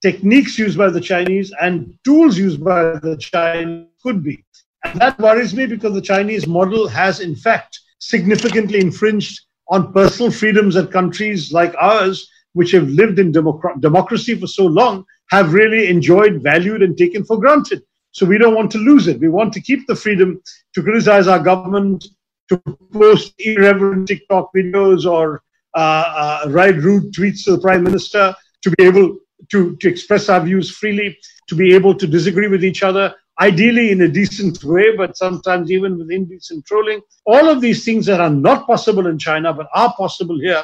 techniques 0.02 0.58
used 0.58 0.76
by 0.76 0.90
the 0.90 1.00
Chinese 1.00 1.52
and 1.60 1.96
tools 2.04 2.36
used 2.36 2.62
by 2.62 2.82
the 2.82 3.16
Chinese 3.16 3.86
could 4.02 4.22
be. 4.22 4.44
And 4.84 5.00
that 5.00 5.18
worries 5.18 5.54
me 5.54 5.66
because 5.66 5.94
the 5.94 6.02
Chinese 6.02 6.46
model 6.46 6.88
has, 6.88 7.20
in 7.20 7.36
fact, 7.36 7.78
significantly 8.00 8.80
infringed 8.80 9.40
on 9.68 9.92
personal 9.92 10.30
freedoms 10.30 10.74
that 10.74 10.90
countries 10.90 11.52
like 11.52 11.74
ours, 11.78 12.28
which 12.54 12.72
have 12.72 12.88
lived 12.88 13.20
in 13.20 13.32
democ- 13.32 13.80
democracy 13.80 14.34
for 14.34 14.48
so 14.48 14.66
long, 14.66 15.04
have 15.30 15.54
really 15.54 15.88
enjoyed, 15.88 16.42
valued, 16.42 16.82
and 16.82 16.98
taken 16.98 17.24
for 17.24 17.38
granted. 17.38 17.82
So 18.10 18.26
we 18.26 18.38
don't 18.38 18.54
want 18.54 18.70
to 18.72 18.78
lose 18.78 19.06
it. 19.06 19.20
We 19.20 19.28
want 19.28 19.52
to 19.54 19.60
keep 19.60 19.86
the 19.86 19.94
freedom 19.94 20.42
to 20.74 20.82
criticize 20.82 21.28
our 21.28 21.38
government, 21.38 22.04
to 22.48 22.58
post 22.92 23.32
irreverent 23.38 24.08
TikTok 24.08 24.50
videos 24.54 25.10
or 25.10 25.42
uh, 25.74 26.42
uh, 26.44 26.50
write 26.50 26.76
rude 26.76 27.14
tweets 27.14 27.44
to 27.44 27.52
the 27.52 27.60
prime 27.60 27.82
minister, 27.84 28.34
to 28.62 28.70
be 28.76 28.84
able 28.84 29.16
to, 29.50 29.76
to 29.76 29.88
express 29.88 30.28
our 30.28 30.40
views 30.40 30.70
freely, 30.70 31.18
to 31.48 31.54
be 31.54 31.74
able 31.74 31.94
to 31.94 32.06
disagree 32.06 32.48
with 32.48 32.64
each 32.64 32.82
other, 32.82 33.14
ideally 33.40 33.90
in 33.90 34.02
a 34.02 34.08
decent 34.08 34.62
way, 34.64 34.96
but 34.96 35.16
sometimes 35.16 35.70
even 35.70 35.98
with 35.98 36.10
indecent 36.10 36.64
trolling. 36.66 37.00
All 37.24 37.48
of 37.48 37.60
these 37.60 37.84
things 37.84 38.06
that 38.06 38.20
are 38.20 38.30
not 38.30 38.66
possible 38.66 39.06
in 39.06 39.18
China 39.18 39.52
but 39.52 39.68
are 39.74 39.94
possible 39.96 40.38
here 40.40 40.62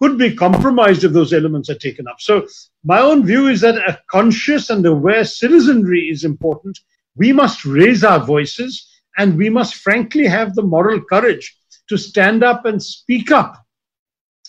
could 0.00 0.18
be 0.18 0.34
compromised 0.34 1.04
if 1.04 1.12
those 1.12 1.32
elements 1.32 1.68
are 1.70 1.74
taken 1.74 2.06
up. 2.06 2.20
So, 2.20 2.46
my 2.84 3.00
own 3.00 3.26
view 3.26 3.48
is 3.48 3.60
that 3.62 3.76
a 3.76 3.98
conscious 4.10 4.70
and 4.70 4.84
aware 4.86 5.24
citizenry 5.24 6.08
is 6.08 6.24
important. 6.24 6.78
We 7.16 7.32
must 7.32 7.64
raise 7.64 8.04
our 8.04 8.20
voices 8.20 8.86
and 9.16 9.36
we 9.36 9.50
must 9.50 9.74
frankly 9.74 10.26
have 10.26 10.54
the 10.54 10.62
moral 10.62 11.00
courage 11.00 11.56
to 11.88 11.96
stand 11.96 12.44
up 12.44 12.64
and 12.64 12.80
speak 12.80 13.32
up 13.32 13.56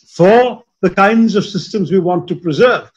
for 0.07 0.63
the 0.81 0.89
kinds 0.89 1.35
of 1.35 1.45
systems 1.45 1.91
we 1.91 1.99
want 1.99 2.27
to 2.27 2.35
preserve 2.35 2.91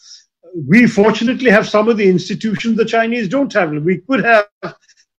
we 0.54 0.86
fortunately 0.86 1.50
have 1.50 1.68
some 1.68 1.88
of 1.88 1.96
the 1.96 2.08
institutions 2.08 2.76
the 2.76 2.84
Chinese 2.84 3.28
don't 3.28 3.52
have. 3.52 3.70
We 3.70 3.98
could 3.98 4.24
have, 4.24 4.46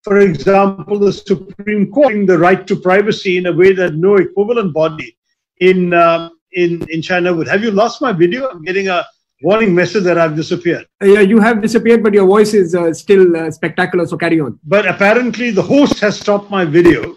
for 0.03 0.19
example, 0.19 0.99
the 0.99 1.13
Supreme 1.13 1.91
Court 1.91 2.27
the 2.27 2.39
right 2.39 2.67
to 2.67 2.77
privacy 2.77 3.39
in 3.39 3.47
a 3.47 3.53
way 3.53 3.73
that 3.73 3.95
no 3.95 4.17
equivalent 4.17 4.75
body 4.75 5.17
in 5.61 5.95
um, 5.95 6.39
in 6.53 6.87
in 6.91 7.03
China 7.03 7.35
would. 7.35 7.49
Have 7.49 7.63
you 7.63 7.71
lost 7.71 8.03
my 8.03 8.13
video? 8.13 8.49
I'm 8.49 8.63
getting 8.63 8.89
a 8.89 9.05
warning 9.43 9.75
message 9.75 10.05
that 10.05 10.19
I've 10.19 10.37
disappeared. 10.37 10.87
Yeah, 11.03 11.21
you 11.21 11.41
have 11.41 11.63
disappeared, 11.63 12.03
but 12.03 12.13
your 12.15 12.27
voice 12.27 12.55
is 12.55 12.75
uh, 12.75 12.93
still 12.93 13.37
uh, 13.37 13.51
spectacular. 13.51 14.07
So 14.07 14.17
carry 14.17 14.41
on. 14.41 14.59
But 14.65 14.87
apparently, 14.87 15.51
the 15.51 15.63
host 15.63 16.01
has 16.01 16.21
stopped 16.21 16.51
my 16.51 16.65
video. 16.65 17.15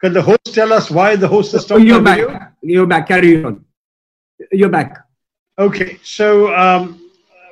Can 0.00 0.12
the 0.12 0.22
host 0.22 0.52
tell 0.52 0.72
us 0.72 0.90
why 0.90 1.16
the 1.16 1.28
host 1.28 1.52
has 1.52 1.62
stopped 1.62 1.80
oh, 1.80 1.84
you're 1.84 2.00
my 2.00 2.16
back. 2.16 2.18
video? 2.18 2.48
You're 2.62 2.86
back. 2.86 3.08
Carry 3.08 3.44
on. 3.44 3.64
You're 4.52 4.68
back. 4.68 5.04
Okay, 5.58 5.98
so. 6.02 6.54
Um, 6.54 7.05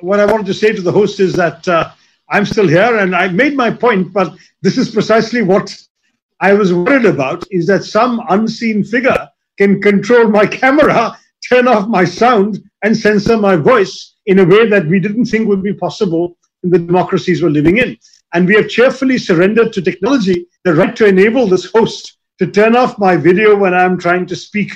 what 0.05 0.19
I 0.19 0.25
wanted 0.25 0.45
to 0.45 0.53
say 0.53 0.71
to 0.71 0.81
the 0.81 0.91
host 0.91 1.19
is 1.19 1.33
that 1.33 1.67
uh, 1.67 1.91
I'm 2.29 2.45
still 2.45 2.67
here 2.67 2.99
and 2.99 3.15
I 3.15 3.27
made 3.29 3.55
my 3.55 3.71
point, 3.71 4.13
but 4.13 4.33
this 4.61 4.77
is 4.77 4.91
precisely 4.91 5.41
what 5.41 5.75
I 6.39 6.53
was 6.53 6.73
worried 6.73 7.05
about 7.05 7.43
is 7.49 7.65
that 7.67 7.83
some 7.83 8.21
unseen 8.29 8.83
figure 8.83 9.27
can 9.57 9.81
control 9.81 10.27
my 10.27 10.45
camera, 10.61 11.17
turn 11.49 11.67
off 11.67 11.87
my 11.87 12.05
sound, 12.05 12.61
and 12.83 12.95
censor 12.95 13.37
my 13.37 13.55
voice 13.55 14.15
in 14.27 14.39
a 14.39 14.45
way 14.45 14.69
that 14.69 14.85
we 14.85 14.99
didn't 14.99 15.25
think 15.25 15.47
would 15.47 15.63
be 15.63 15.73
possible 15.73 16.37
in 16.63 16.69
the 16.69 16.79
democracies 16.79 17.41
we're 17.41 17.49
living 17.49 17.77
in. 17.77 17.97
And 18.33 18.47
we 18.47 18.55
have 18.55 18.69
cheerfully 18.69 19.17
surrendered 19.17 19.73
to 19.73 19.81
technology 19.81 20.45
the 20.65 20.75
right 20.75 20.95
to 20.97 21.07
enable 21.07 21.47
this 21.47 21.71
host 21.71 22.17
to 22.39 22.47
turn 22.47 22.75
off 22.75 22.99
my 22.99 23.15
video 23.15 23.55
when 23.55 23.73
I'm 23.73 23.97
trying 23.97 24.27
to 24.27 24.35
speak 24.35 24.71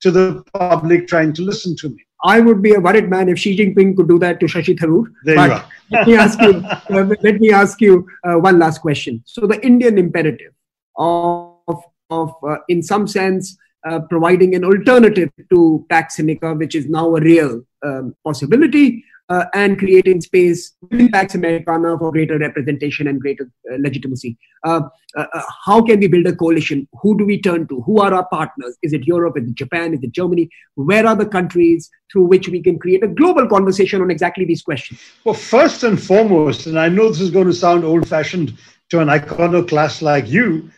to 0.00 0.10
the 0.10 0.42
public 0.54 1.06
trying 1.06 1.32
to 1.34 1.42
listen 1.42 1.76
to 1.76 1.90
me. 1.90 2.04
I 2.24 2.40
would 2.40 2.62
be 2.62 2.74
a 2.74 2.80
worried 2.80 3.10
man 3.10 3.28
if 3.28 3.38
Xi 3.38 3.56
Jinping 3.56 3.96
could 3.96 4.08
do 4.08 4.18
that 4.20 4.38
to 4.40 4.46
Shashi 4.46 4.78
Tharoor. 4.78 5.06
There 5.24 5.36
but 5.36 5.48
you 5.48 5.54
are. 5.54 5.66
let 5.90 6.06
me 6.06 6.16
ask 6.16 6.40
you. 6.40 6.64
Uh, 6.64 7.14
let 7.22 7.40
me 7.40 7.52
ask 7.52 7.80
you 7.80 8.06
uh, 8.24 8.34
one 8.34 8.58
last 8.58 8.78
question. 8.80 9.22
So 9.26 9.46
the 9.46 9.64
Indian 9.64 9.98
imperative 9.98 10.52
of 10.96 11.82
of 12.10 12.34
uh, 12.46 12.58
in 12.68 12.82
some 12.82 13.06
sense 13.06 13.56
uh, 13.88 14.00
providing 14.00 14.54
an 14.54 14.64
alternative 14.64 15.30
to 15.50 15.84
Pax 15.88 16.16
Sinica, 16.16 16.56
which 16.56 16.74
is 16.74 16.88
now 16.88 17.16
a 17.16 17.20
real 17.20 17.62
um, 17.84 18.14
possibility, 18.24 19.04
uh, 19.32 19.44
and 19.54 19.78
creating 19.78 20.20
space 20.20 20.60
within 20.90 21.08
Pax 21.16 21.34
Americana 21.34 21.96
for 21.98 22.10
greater 22.16 22.38
representation 22.38 23.08
and 23.08 23.20
greater 23.20 23.46
uh, 23.70 23.76
legitimacy. 23.86 24.36
Uh, 24.64 24.80
uh, 25.16 25.26
uh, 25.38 25.42
how 25.66 25.78
can 25.82 26.00
we 26.00 26.08
build 26.14 26.26
a 26.26 26.36
coalition? 26.42 26.86
Who 27.02 27.16
do 27.18 27.24
we 27.24 27.40
turn 27.40 27.66
to? 27.68 27.80
Who 27.82 28.00
are 28.00 28.12
our 28.12 28.26
partners? 28.28 28.76
Is 28.82 28.92
it 28.92 29.06
Europe? 29.06 29.38
Is 29.38 29.48
it 29.48 29.54
Japan? 29.54 29.94
Is 29.94 30.02
it 30.02 30.12
Germany? 30.12 30.48
Where 30.74 31.06
are 31.06 31.16
the 31.16 31.30
countries 31.38 31.90
through 32.10 32.26
which 32.34 32.48
we 32.48 32.62
can 32.62 32.78
create 32.78 33.02
a 33.02 33.08
global 33.08 33.48
conversation 33.48 34.02
on 34.02 34.10
exactly 34.10 34.44
these 34.44 34.62
questions? 34.62 35.00
Well, 35.24 35.34
first 35.34 35.82
and 35.84 36.02
foremost, 36.02 36.66
and 36.66 36.78
I 36.78 36.88
know 36.88 37.08
this 37.08 37.20
is 37.20 37.30
going 37.30 37.46
to 37.46 37.54
sound 37.64 37.84
old 37.84 38.08
fashioned 38.08 38.56
to 38.90 39.00
an 39.00 39.08
iconoclast 39.08 40.02
like 40.02 40.28
you, 40.28 40.70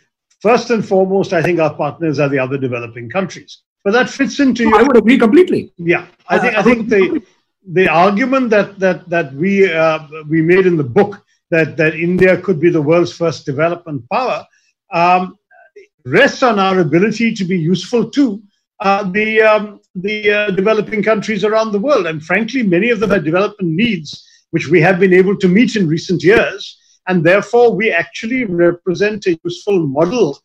First 0.44 0.68
and 0.68 0.86
foremost, 0.86 1.32
I 1.32 1.40
think 1.40 1.58
our 1.58 1.74
partners 1.74 2.20
are 2.20 2.28
the 2.28 2.38
other 2.38 2.58
developing 2.58 3.08
countries. 3.08 3.62
But 3.82 3.92
that 3.92 4.10
fits 4.10 4.40
into. 4.40 4.68
No, 4.68 4.76
I 4.76 4.82
would 4.82 4.98
agree 4.98 5.16
completely. 5.16 5.72
Yeah, 5.78 6.06
I 6.28 6.38
think 6.38 6.54
I 6.54 6.62
think 6.62 6.88
the 6.90 7.22
the 7.72 7.88
argument 7.88 8.50
that 8.50 8.78
that 8.78 9.08
that 9.08 9.32
we 9.34 9.72
uh, 9.72 10.00
we 10.28 10.42
made 10.42 10.66
in 10.66 10.76
the 10.76 10.84
book 10.84 11.24
that 11.50 11.76
that 11.76 11.94
India 11.94 12.36
could 12.40 12.60
be 12.60 12.70
the 12.70 12.82
world's 12.82 13.12
first 13.12 13.46
development 13.46 14.04
power 14.10 14.44
um, 14.92 15.36
rests 16.04 16.42
on 16.42 16.58
our 16.58 16.80
ability 16.80 17.34
to 17.34 17.44
be 17.44 17.58
useful 17.58 18.10
to 18.10 18.42
uh, 18.80 19.02
the 19.10 19.40
um, 19.40 19.80
the 19.94 20.30
uh, 20.30 20.50
developing 20.50 21.02
countries 21.02 21.44
around 21.44 21.72
the 21.72 21.78
world. 21.78 22.06
And 22.06 22.22
frankly, 22.22 22.62
many 22.62 22.90
of 22.90 23.00
them 23.00 23.10
have 23.10 23.24
development 23.24 23.72
needs 23.72 24.26
which 24.54 24.68
we 24.68 24.80
have 24.80 25.00
been 25.00 25.12
able 25.12 25.36
to 25.36 25.48
meet 25.48 25.74
in 25.74 25.88
recent 25.88 26.22
years 26.22 26.78
and 27.08 27.24
therefore 27.24 27.74
we 27.74 27.90
actually 27.90 28.44
represent 28.44 29.26
a 29.26 29.36
useful 29.42 29.84
model 29.84 30.38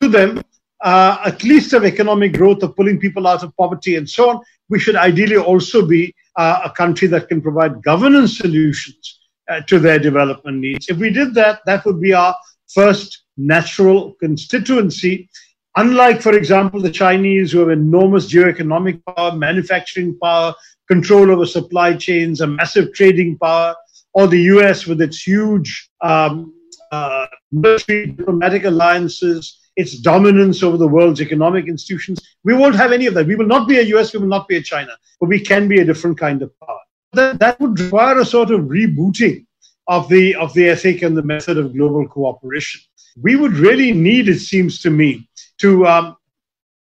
to 0.00 0.08
them, 0.08 0.40
uh, 0.80 1.18
at 1.24 1.42
least 1.42 1.72
of 1.72 1.84
economic 1.84 2.34
growth, 2.34 2.62
of 2.62 2.76
pulling 2.76 3.00
people 3.00 3.26
out 3.26 3.42
of 3.42 3.54
poverty 3.56 3.96
and 3.96 4.08
so 4.08 4.30
on. 4.30 4.40
We 4.68 4.78
should 4.78 4.96
ideally 4.96 5.36
also 5.36 5.86
be 5.86 6.14
uh, 6.36 6.60
a 6.64 6.70
country 6.70 7.08
that 7.08 7.28
can 7.28 7.40
provide 7.40 7.82
governance 7.82 8.38
solutions 8.38 9.20
uh, 9.48 9.60
to 9.62 9.78
their 9.78 9.98
development 9.98 10.58
needs. 10.58 10.88
If 10.88 10.98
we 10.98 11.10
did 11.10 11.34
that, 11.34 11.60
that 11.66 11.84
would 11.84 12.00
be 12.00 12.12
our 12.12 12.36
first 12.72 13.24
natural 13.36 14.14
constituency. 14.20 15.28
Unlike, 15.76 16.22
for 16.22 16.34
example, 16.34 16.80
the 16.80 16.90
Chinese, 16.90 17.52
who 17.52 17.60
have 17.60 17.70
enormous 17.70 18.30
geoeconomic 18.30 19.00
power, 19.04 19.32
manufacturing 19.32 20.18
power, 20.22 20.54
control 20.88 21.30
over 21.30 21.46
supply 21.46 21.94
chains, 21.94 22.40
a 22.40 22.46
massive 22.46 22.92
trading 22.94 23.38
power, 23.38 23.74
or 24.14 24.26
the 24.26 24.40
US 24.54 24.86
with 24.86 25.00
its 25.00 25.22
huge 25.22 25.90
um, 26.00 26.52
uh, 26.90 27.26
military 27.52 28.06
diplomatic 28.06 28.64
alliances, 28.64 29.57
its 29.78 29.96
dominance 30.00 30.64
over 30.64 30.76
the 30.76 30.88
world's 30.88 31.20
economic 31.20 31.68
institutions. 31.68 32.18
We 32.42 32.52
won't 32.52 32.74
have 32.74 32.90
any 32.90 33.06
of 33.06 33.14
that. 33.14 33.28
We 33.28 33.36
will 33.36 33.46
not 33.46 33.68
be 33.68 33.78
a 33.78 33.82
US, 33.94 34.12
we 34.12 34.18
will 34.18 34.26
not 34.36 34.48
be 34.48 34.56
a 34.56 34.62
China, 34.62 34.92
but 35.20 35.28
we 35.28 35.40
can 35.40 35.68
be 35.68 35.78
a 35.80 35.84
different 35.84 36.18
kind 36.18 36.42
of 36.42 36.50
power. 36.58 36.80
That, 37.12 37.38
that 37.38 37.60
would 37.60 37.78
require 37.78 38.18
a 38.18 38.24
sort 38.24 38.50
of 38.50 38.62
rebooting 38.62 39.46
of 39.86 40.08
the, 40.08 40.34
of 40.34 40.52
the 40.54 40.68
ethic 40.68 41.02
and 41.02 41.16
the 41.16 41.22
method 41.22 41.58
of 41.58 41.74
global 41.74 42.08
cooperation. 42.08 42.80
We 43.22 43.36
would 43.36 43.52
really 43.52 43.92
need, 43.92 44.28
it 44.28 44.40
seems 44.40 44.80
to 44.82 44.90
me, 44.90 45.28
to 45.58 45.86
um, 45.86 46.16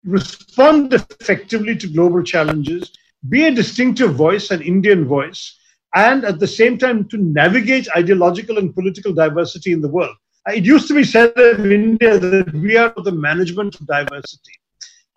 respond 0.04 0.94
effectively 0.94 1.76
to 1.76 1.88
global 1.88 2.22
challenges, 2.22 2.92
be 3.28 3.44
a 3.44 3.50
distinctive 3.50 4.14
voice, 4.14 4.52
an 4.52 4.62
Indian 4.62 5.04
voice, 5.04 5.58
and 5.96 6.24
at 6.24 6.38
the 6.38 6.46
same 6.46 6.78
time 6.78 7.08
to 7.08 7.16
navigate 7.16 7.88
ideological 7.96 8.58
and 8.58 8.72
political 8.72 9.12
diversity 9.12 9.72
in 9.72 9.80
the 9.80 9.88
world. 9.88 10.16
It 10.48 10.64
used 10.64 10.88
to 10.88 10.94
be 10.94 11.04
said 11.04 11.32
in 11.36 11.72
India 11.72 12.18
that 12.18 12.52
we 12.52 12.76
are 12.76 12.92
the 12.96 13.12
management 13.12 13.74
of 13.80 13.86
diversity. 13.86 14.52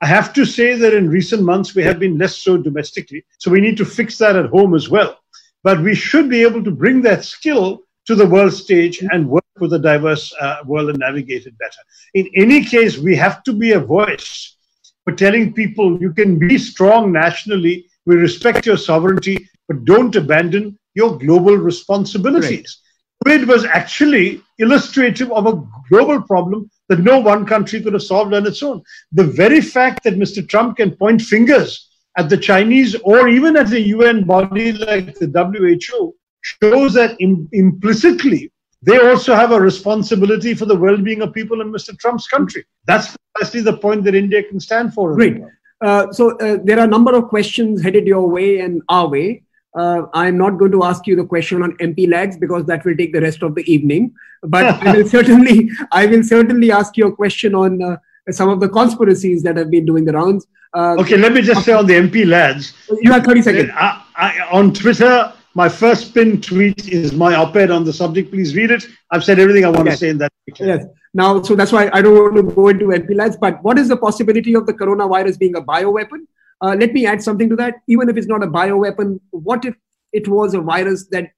I 0.02 0.06
have 0.06 0.32
to 0.34 0.46
say 0.46 0.76
that 0.76 0.94
in 0.94 1.10
recent 1.10 1.42
months 1.42 1.76
we 1.76 1.84
have 1.84 2.00
been 2.00 2.18
less 2.18 2.38
so 2.38 2.58
domestically, 2.58 3.26
so 3.40 3.52
we 3.52 3.60
need 3.60 3.78
to 3.78 3.86
fix 3.86 4.18
that 4.20 4.36
at 4.36 4.50
home 4.50 4.74
as 4.74 4.90
well. 4.90 5.20
But 5.64 5.82
we 5.82 5.96
should 5.96 6.30
be 6.30 6.44
able 6.44 6.64
to 6.64 6.72
bring 6.72 7.02
that 7.02 7.26
skill 7.26 7.82
to 8.06 8.16
the 8.16 8.26
world 8.26 8.54
stage 8.54 9.04
and 9.12 9.28
work 9.28 9.44
with 9.60 9.74
a 9.74 9.80
diverse 9.80 10.34
uh, 10.40 10.60
world 10.66 10.90
and 10.90 11.00
navigate 11.00 11.46
it 11.46 11.58
better. 11.58 11.82
In 12.14 12.30
any 12.36 12.64
case, 12.64 12.98
we 12.98 13.16
have 13.16 13.44
to 13.44 13.54
be 13.54 13.72
a 13.74 13.80
voice 13.80 14.56
for 15.04 15.14
telling 15.14 15.54
people 15.54 16.00
you 16.00 16.14
can 16.14 16.38
be 16.38 16.58
strong 16.58 17.12
nationally, 17.12 17.86
we 18.06 18.16
respect 18.16 18.66
your 18.66 18.78
sovereignty, 18.78 19.50
but 19.68 19.84
don't 19.86 20.16
abandon 20.16 20.78
your 20.96 21.18
global 21.18 21.56
responsibilities. 21.56 22.80
Right. 23.28 23.48
Was 23.48 23.66
actually 23.66 24.42
illustrative 24.60 25.32
of 25.32 25.48
a 25.48 25.62
global 25.90 26.22
problem 26.22 26.70
that 26.90 27.00
no 27.00 27.20
one 27.20 27.46
country 27.46 27.82
could 27.82 27.94
have 27.94 28.04
solved 28.04 28.34
on 28.34 28.48
its 28.48 28.64
own. 28.64 28.82
The 29.12 29.24
very 29.24 29.62
fact 29.62 30.04
that 30.04 30.16
Mr. 30.16 30.48
Trump 30.48 30.78
can 30.78 30.96
point 30.96 31.22
fingers 31.22 31.90
at 32.18 32.30
the 32.30 32.38
Chinese 32.38 32.96
or 33.04 33.28
even 33.28 33.56
at 33.58 33.68
the 33.68 33.82
UN 33.82 34.24
body 34.24 34.72
like 34.72 35.16
the 35.16 35.28
WHO 35.28 36.16
shows 36.42 36.94
that 36.94 37.16
Im- 37.20 37.50
implicitly 37.52 38.52
they 38.82 39.00
also 39.00 39.34
have 39.34 39.52
a 39.52 39.60
responsibility 39.60 40.54
for 40.54 40.66
the 40.66 40.76
well-being 40.76 41.22
of 41.22 41.34
people 41.34 41.62
in 41.62 41.72
Mr. 41.72 41.98
Trump's 41.98 42.28
country. 42.28 42.64
That's 42.86 43.18
precisely 43.34 43.62
the 43.62 43.78
point 43.78 44.04
that 44.04 44.16
India 44.16 44.44
can 44.44 44.60
stand 44.60 44.94
for. 44.94 45.16
Great. 45.16 45.42
Uh, 45.82 46.12
so 46.12 46.38
uh, 46.38 46.58
there 46.64 46.80
are 46.80 46.86
a 46.86 46.88
number 46.88 47.16
of 47.16 47.28
questions 47.28 47.82
headed 47.82 48.08
your 48.08 48.30
way 48.30 48.60
and 48.60 48.82
our 48.90 49.08
way. 49.10 49.44
Uh, 49.78 50.08
I'm 50.14 50.38
not 50.38 50.58
going 50.58 50.72
to 50.72 50.84
ask 50.84 51.06
you 51.06 51.16
the 51.16 51.26
question 51.26 51.62
on 51.62 51.78
MPLADS 51.78 52.40
because 52.40 52.66
that 52.66 52.84
will 52.84 52.98
take 52.98 53.14
the 53.14 53.22
rest 53.22 53.44
of 53.44 53.54
the 53.56 53.72
evening. 53.72 54.14
But 54.42 54.66
I 54.88 54.98
will 54.98 55.08
certainly, 55.08 55.70
I 55.92 56.06
will 56.08 56.24
certainly 56.24 56.72
ask 56.72 56.98
you 56.98 57.08
a 57.08 57.16
question 57.16 57.54
on 57.54 57.82
uh, 57.82 57.98
some 58.32 58.50
of 58.50 58.60
the 58.60 58.70
conspiracies 58.70 59.44
that 59.44 59.56
have 59.58 59.70
been 59.70 59.86
doing 59.86 60.06
the 60.06 60.14
rounds. 60.14 60.48
Uh, 60.74 60.96
okay, 61.00 61.18
let 61.18 61.32
me 61.32 61.42
just 61.42 61.64
say 61.64 61.74
on 61.74 61.86
the 61.86 61.94
MPLADS. 61.94 62.74
You 63.02 63.12
have 63.12 63.24
30 63.24 63.42
seconds. 63.42 63.72
I, 63.74 64.04
I, 64.16 64.48
on 64.52 64.74
Twitter, 64.74 65.34
my 65.54 65.70
first 65.70 66.14
pinned 66.14 66.44
tweet 66.44 66.88
is 66.88 67.14
my 67.14 67.36
op-ed 67.36 67.72
on 67.72 67.84
the 67.84 67.94
subject. 67.94 68.32
Please 68.32 68.56
read 68.56 68.72
it. 68.72 68.86
I've 69.12 69.24
said 69.24 69.40
everything 69.40 69.66
I 69.66 69.70
want 69.70 69.86
yes. 69.86 69.96
to 69.96 70.06
say 70.06 70.10
in 70.10 70.18
that. 70.20 70.32
Picture. 70.46 70.66
Yes. 70.66 70.86
Now, 71.14 71.42
so 71.42 71.56
that's 71.56 71.72
why 71.72 71.90
I 71.94 72.02
don't 72.02 72.16
want 72.16 72.36
to 72.36 72.44
go 72.54 72.68
into 72.68 72.86
MPLADS. 72.88 73.40
But 73.40 73.64
what 73.64 73.78
is 73.78 73.88
the 73.88 73.98
possibility 73.98 74.56
of 74.56 74.66
the 74.66 74.74
coronavirus 74.74 75.40
being 75.40 75.56
a 75.56 75.62
bioweapon? 75.62 76.26
Uh, 76.62 76.76
let 76.80 76.94
me 76.94 77.06
add 77.06 77.22
something 77.22 77.50
to 77.50 77.56
that. 77.56 77.76
Even 77.88 78.10
if 78.10 78.18
it's 78.18 78.28
not 78.28 78.44
a 78.44 78.48
bioweapon, 78.48 79.20
what 79.32 79.66
if 79.66 79.76
it 80.14 80.28
was 80.28 80.54
a 80.54 80.62
virus 80.62 81.08
that 81.12 81.32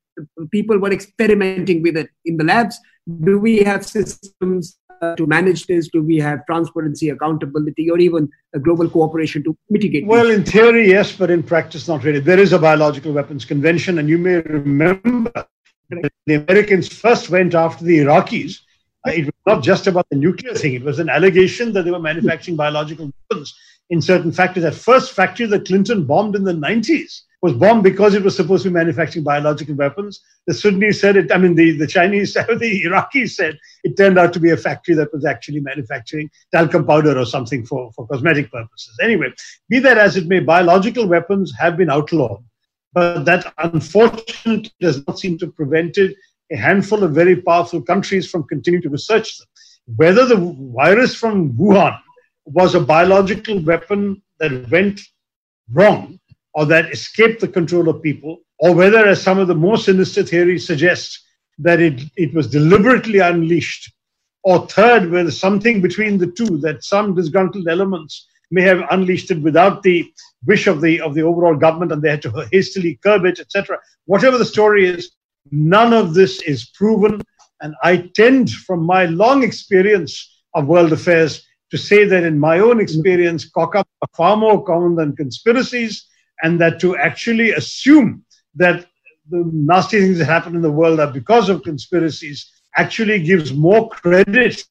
people 0.51 0.77
were 0.77 0.91
experimenting 0.91 1.82
with 1.82 1.97
it 1.97 2.10
in 2.25 2.38
the 2.38 2.43
labs? 2.43 2.79
Do 3.23 3.39
we 3.39 3.60
have 3.63 3.86
systems 3.86 4.77
uh, 5.01 5.15
to 5.15 5.25
manage 5.25 5.65
this? 5.67 5.89
Do 5.89 6.03
we 6.03 6.17
have 6.17 6.45
transparency, 6.45 7.10
accountability, 7.10 7.89
or 7.89 7.99
even 7.99 8.29
a 8.53 8.60
global 8.60 8.89
cooperation 8.89 9.43
to 9.43 9.58
mitigate? 9.69 10.05
Well, 10.05 10.29
in 10.29 10.43
theory, 10.43 10.89
yes, 10.89 11.12
but 11.12 11.32
in 11.32 11.43
practice, 11.43 11.88
not 11.88 12.03
really. 12.03 12.19
There 12.19 12.39
is 12.39 12.53
a 12.53 12.60
biological 12.60 13.12
weapons 13.13 13.45
convention, 13.45 13.99
and 13.99 14.10
you 14.10 14.17
may 14.17 14.36
remember 14.41 15.32
the 16.27 16.36
Americans 16.36 16.88
first 16.88 17.29
went 17.29 17.55
after 17.55 17.84
the 17.84 17.99
Iraqis. 17.99 18.60
Uh, 19.08 19.12
it 19.12 19.25
was 19.25 19.34
not 19.47 19.63
just 19.63 19.88
about 19.88 20.05
the 20.12 20.17
nuclear 20.17 20.53
thing. 20.53 20.73
It 20.73 20.84
was 20.84 20.99
an 20.99 21.10
allegation 21.10 21.73
that 21.73 21.84
they 21.84 21.91
were 21.91 21.99
manufacturing 21.99 22.58
biological 22.58 23.12
weapons 23.29 23.55
in 23.89 24.02
certain 24.02 24.32
factories. 24.32 24.63
That 24.63 24.75
first 24.75 25.13
factory 25.13 25.45
that 25.47 25.65
Clinton 25.65 26.06
bombed 26.06 26.36
in 26.36 26.43
the 26.43 26.54
90s 26.54 27.21
was 27.41 27.54
bombed 27.54 27.84
because 27.84 28.13
it 28.15 28.23
was 28.23 28.36
supposed 28.36 28.63
to 28.63 28.69
be 28.69 28.73
manufacturing 28.73 29.23
biological 29.23 29.75
weapons. 29.75 30.21
The 30.45 30.54
Sunnis 30.54 30.99
said 30.99 31.15
it, 31.15 31.32
I 31.32 31.38
mean, 31.38 31.56
the, 31.56 31.71
the 31.78 31.88
Chinese, 31.88 32.34
the 32.34 32.84
Iraqis 32.86 33.32
said 33.32 33.58
it 33.84 33.95
turned 33.97 34.19
out 34.19 34.34
to 34.34 34.39
be 34.39 34.52
a 34.52 34.58
factory 34.58 34.93
that 34.95 35.13
was 35.13 35.25
actually 35.25 35.62
manufacturing 35.62 36.30
talcum 36.54 36.86
powder 36.86 37.17
or 37.17 37.25
something 37.25 37.65
for, 37.65 37.91
for 37.93 38.08
cosmetic 38.08 38.52
purposes. 38.52 38.97
Anyway, 39.02 39.32
be 39.69 39.80
that 39.80 39.97
as 39.97 40.17
it 40.17 40.28
may, 40.28 40.39
biological 40.39 41.08
weapons 41.08 41.54
have 41.58 41.78
been 41.78 41.89
outlawed, 41.89 42.43
but 42.93 43.23
that 43.23 43.54
unfortunately 43.60 44.71
does 44.82 45.06
not 45.08 45.17
seem 45.17 45.38
to 45.38 45.45
have 45.45 45.56
prevented 45.56 46.15
a 46.52 46.58
handful 46.58 47.04
of 47.04 47.12
very 47.12 47.38
powerful 47.41 47.82
countries 47.82 48.30
from 48.30 48.43
continuing 48.43 48.82
to 48.82 48.89
research 48.89 49.38
them. 49.38 49.47
Whether 49.95 50.25
the 50.25 50.56
virus 50.75 51.15
from 51.15 51.54
Wuhan 51.54 51.97
was 52.51 52.75
a 52.75 52.79
biological 52.79 53.60
weapon 53.63 54.21
that 54.39 54.69
went 54.71 55.02
wrong 55.71 56.19
or 56.54 56.65
that 56.65 56.91
escaped 56.91 57.41
the 57.41 57.47
control 57.47 57.89
of 57.89 58.02
people, 58.02 58.39
or 58.58 58.73
whether, 58.73 59.06
as 59.06 59.21
some 59.21 59.37
of 59.37 59.47
the 59.47 59.56
more 59.56 59.77
sinister 59.77 60.23
theories 60.23 60.65
suggest, 60.65 61.19
that 61.60 61.79
it, 61.79 62.02
it 62.17 62.33
was 62.33 62.47
deliberately 62.47 63.19
unleashed, 63.19 63.93
or 64.43 64.67
third, 64.67 65.12
whether 65.12 65.31
something 65.31 65.81
between 65.81 66.17
the 66.17 66.31
two, 66.31 66.58
that 66.58 66.83
some 66.83 67.13
disgruntled 67.13 67.67
elements 67.67 68.27
may 68.52 68.63
have 68.63 68.81
unleashed 68.89 69.29
it 69.29 69.41
without 69.41 69.83
the 69.83 70.12
wish 70.45 70.65
of 70.65 70.81
the 70.81 71.00
of 71.02 71.13
the 71.13 71.21
overall 71.21 71.56
government 71.56 71.91
and 71.91 72.02
they 72.02 72.10
had 72.10 72.21
to 72.21 72.47
hastily 72.52 73.00
curb 73.04 73.25
it, 73.25 73.39
etc. 73.39 73.77
Whatever 74.06 74.37
the 74.37 74.45
story 74.45 74.87
is, 74.87 75.12
none 75.52 75.93
of 75.93 76.13
this 76.13 76.41
is 76.41 76.69
proven. 76.69 77.21
And 77.62 77.75
I 77.83 78.10
tend, 78.15 78.52
from 78.52 78.83
my 78.83 79.06
long 79.06 79.43
experience 79.43 80.43
of 80.56 80.65
world 80.65 80.93
affairs, 80.93 81.45
to 81.72 81.78
say 81.78 82.06
that 82.06 82.24
in 82.24 82.40
my 82.40 82.60
own 82.60 82.80
experience, 82.80 83.50
cock 83.50 83.76
up 83.76 83.88
are 84.02 84.08
far 84.15 84.38
more 84.38 84.63
common 84.63 84.96
than 84.96 85.15
conspiracies, 85.15 86.08
and 86.42 86.60
that 86.60 86.80
to 86.80 86.98
actually 86.98 87.52
assume 87.52 88.24
that 88.56 88.86
the 89.30 89.50
nasty 89.54 90.00
things 90.00 90.17
that 90.17 90.26
happen 90.26 90.56
in 90.56 90.62
the 90.62 90.72
world 90.72 91.00
are 91.00 91.12
because 91.12 91.50
of 91.50 91.63
conspiracies 91.63 92.52
actually 92.76 93.22
gives 93.22 93.54
more 93.54 93.90
credit 93.90 94.63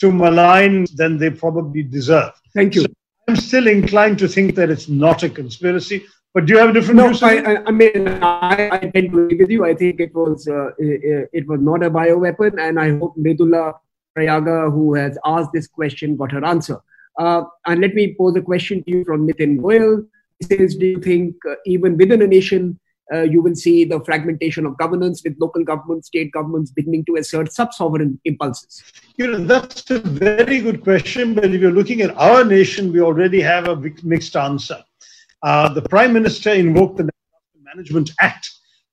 to 0.00 0.12
malign 0.12 0.86
than 0.94 1.18
they 1.18 1.30
probably 1.30 1.82
deserve. 1.82 2.32
Thank 2.54 2.74
you. 2.74 2.82
So 2.82 2.86
I'm 3.28 3.36
still 3.36 3.66
inclined 3.66 4.18
to 4.18 4.28
think 4.28 4.54
that 4.56 4.70
it's 4.70 4.88
not 4.88 5.22
a 5.22 5.30
conspiracy. 5.30 6.04
But 6.34 6.46
do 6.46 6.54
you 6.54 6.58
have 6.58 6.70
a 6.70 6.72
different 6.72 6.96
no, 6.96 7.12
view? 7.12 7.26
I, 7.26 7.62
I, 7.64 7.70
mean, 7.70 8.08
I, 8.08 8.68
I 8.72 8.78
tend 8.78 9.12
to 9.12 9.26
agree 9.26 9.38
with 9.38 9.50
you. 9.50 9.64
I 9.64 9.72
think 9.72 10.00
it 10.00 10.12
was 10.12 10.48
uh, 10.48 10.70
it, 10.78 11.30
it, 11.32 11.46
was 11.46 11.60
not 11.60 11.84
a 11.84 11.90
bioweapon, 11.90 12.60
and 12.60 12.80
I 12.80 12.98
hope 12.98 13.16
Mridula 13.16 13.74
Prayaga, 14.16 14.72
who 14.72 14.94
has 14.94 15.18
asked 15.24 15.50
this 15.52 15.66
question, 15.66 16.16
got 16.16 16.32
her 16.32 16.44
answer. 16.44 16.78
Uh, 17.18 17.42
and 17.66 17.80
let 17.80 17.94
me 17.94 18.14
pose 18.18 18.36
a 18.36 18.42
question 18.42 18.82
to 18.84 18.90
you 18.90 19.04
from 19.04 19.26
Nitin 19.26 19.58
Goyal. 19.60 20.06
He 20.40 20.46
says, 20.46 20.74
do 20.76 20.86
you 20.86 21.00
think 21.00 21.36
uh, 21.48 21.54
even 21.66 21.96
within 21.96 22.22
a 22.22 22.26
nation, 22.26 22.78
uh, 23.12 23.22
you 23.22 23.42
will 23.42 23.54
see 23.54 23.84
the 23.84 24.00
fragmentation 24.00 24.66
of 24.66 24.76
governance 24.78 25.22
with 25.22 25.36
local 25.38 25.62
governments, 25.62 26.08
state 26.08 26.32
governments 26.32 26.70
beginning 26.70 27.04
to 27.04 27.16
assert 27.16 27.52
sub-sovereign 27.52 28.18
impulses? 28.24 28.82
You 29.16 29.30
know, 29.30 29.44
that's 29.44 29.90
a 29.90 29.98
very 29.98 30.60
good 30.60 30.82
question. 30.82 31.34
But 31.34 31.46
if 31.46 31.60
you're 31.60 31.70
looking 31.70 32.00
at 32.00 32.16
our 32.16 32.44
nation, 32.44 32.92
we 32.92 33.00
already 33.00 33.40
have 33.42 33.68
a 33.68 33.76
mixed 34.02 34.36
answer. 34.36 34.82
Uh, 35.42 35.68
the 35.72 35.82
Prime 35.82 36.12
Minister 36.12 36.52
invoked 36.52 36.96
the 36.96 37.08
Management 37.62 38.10
Act, 38.20 38.50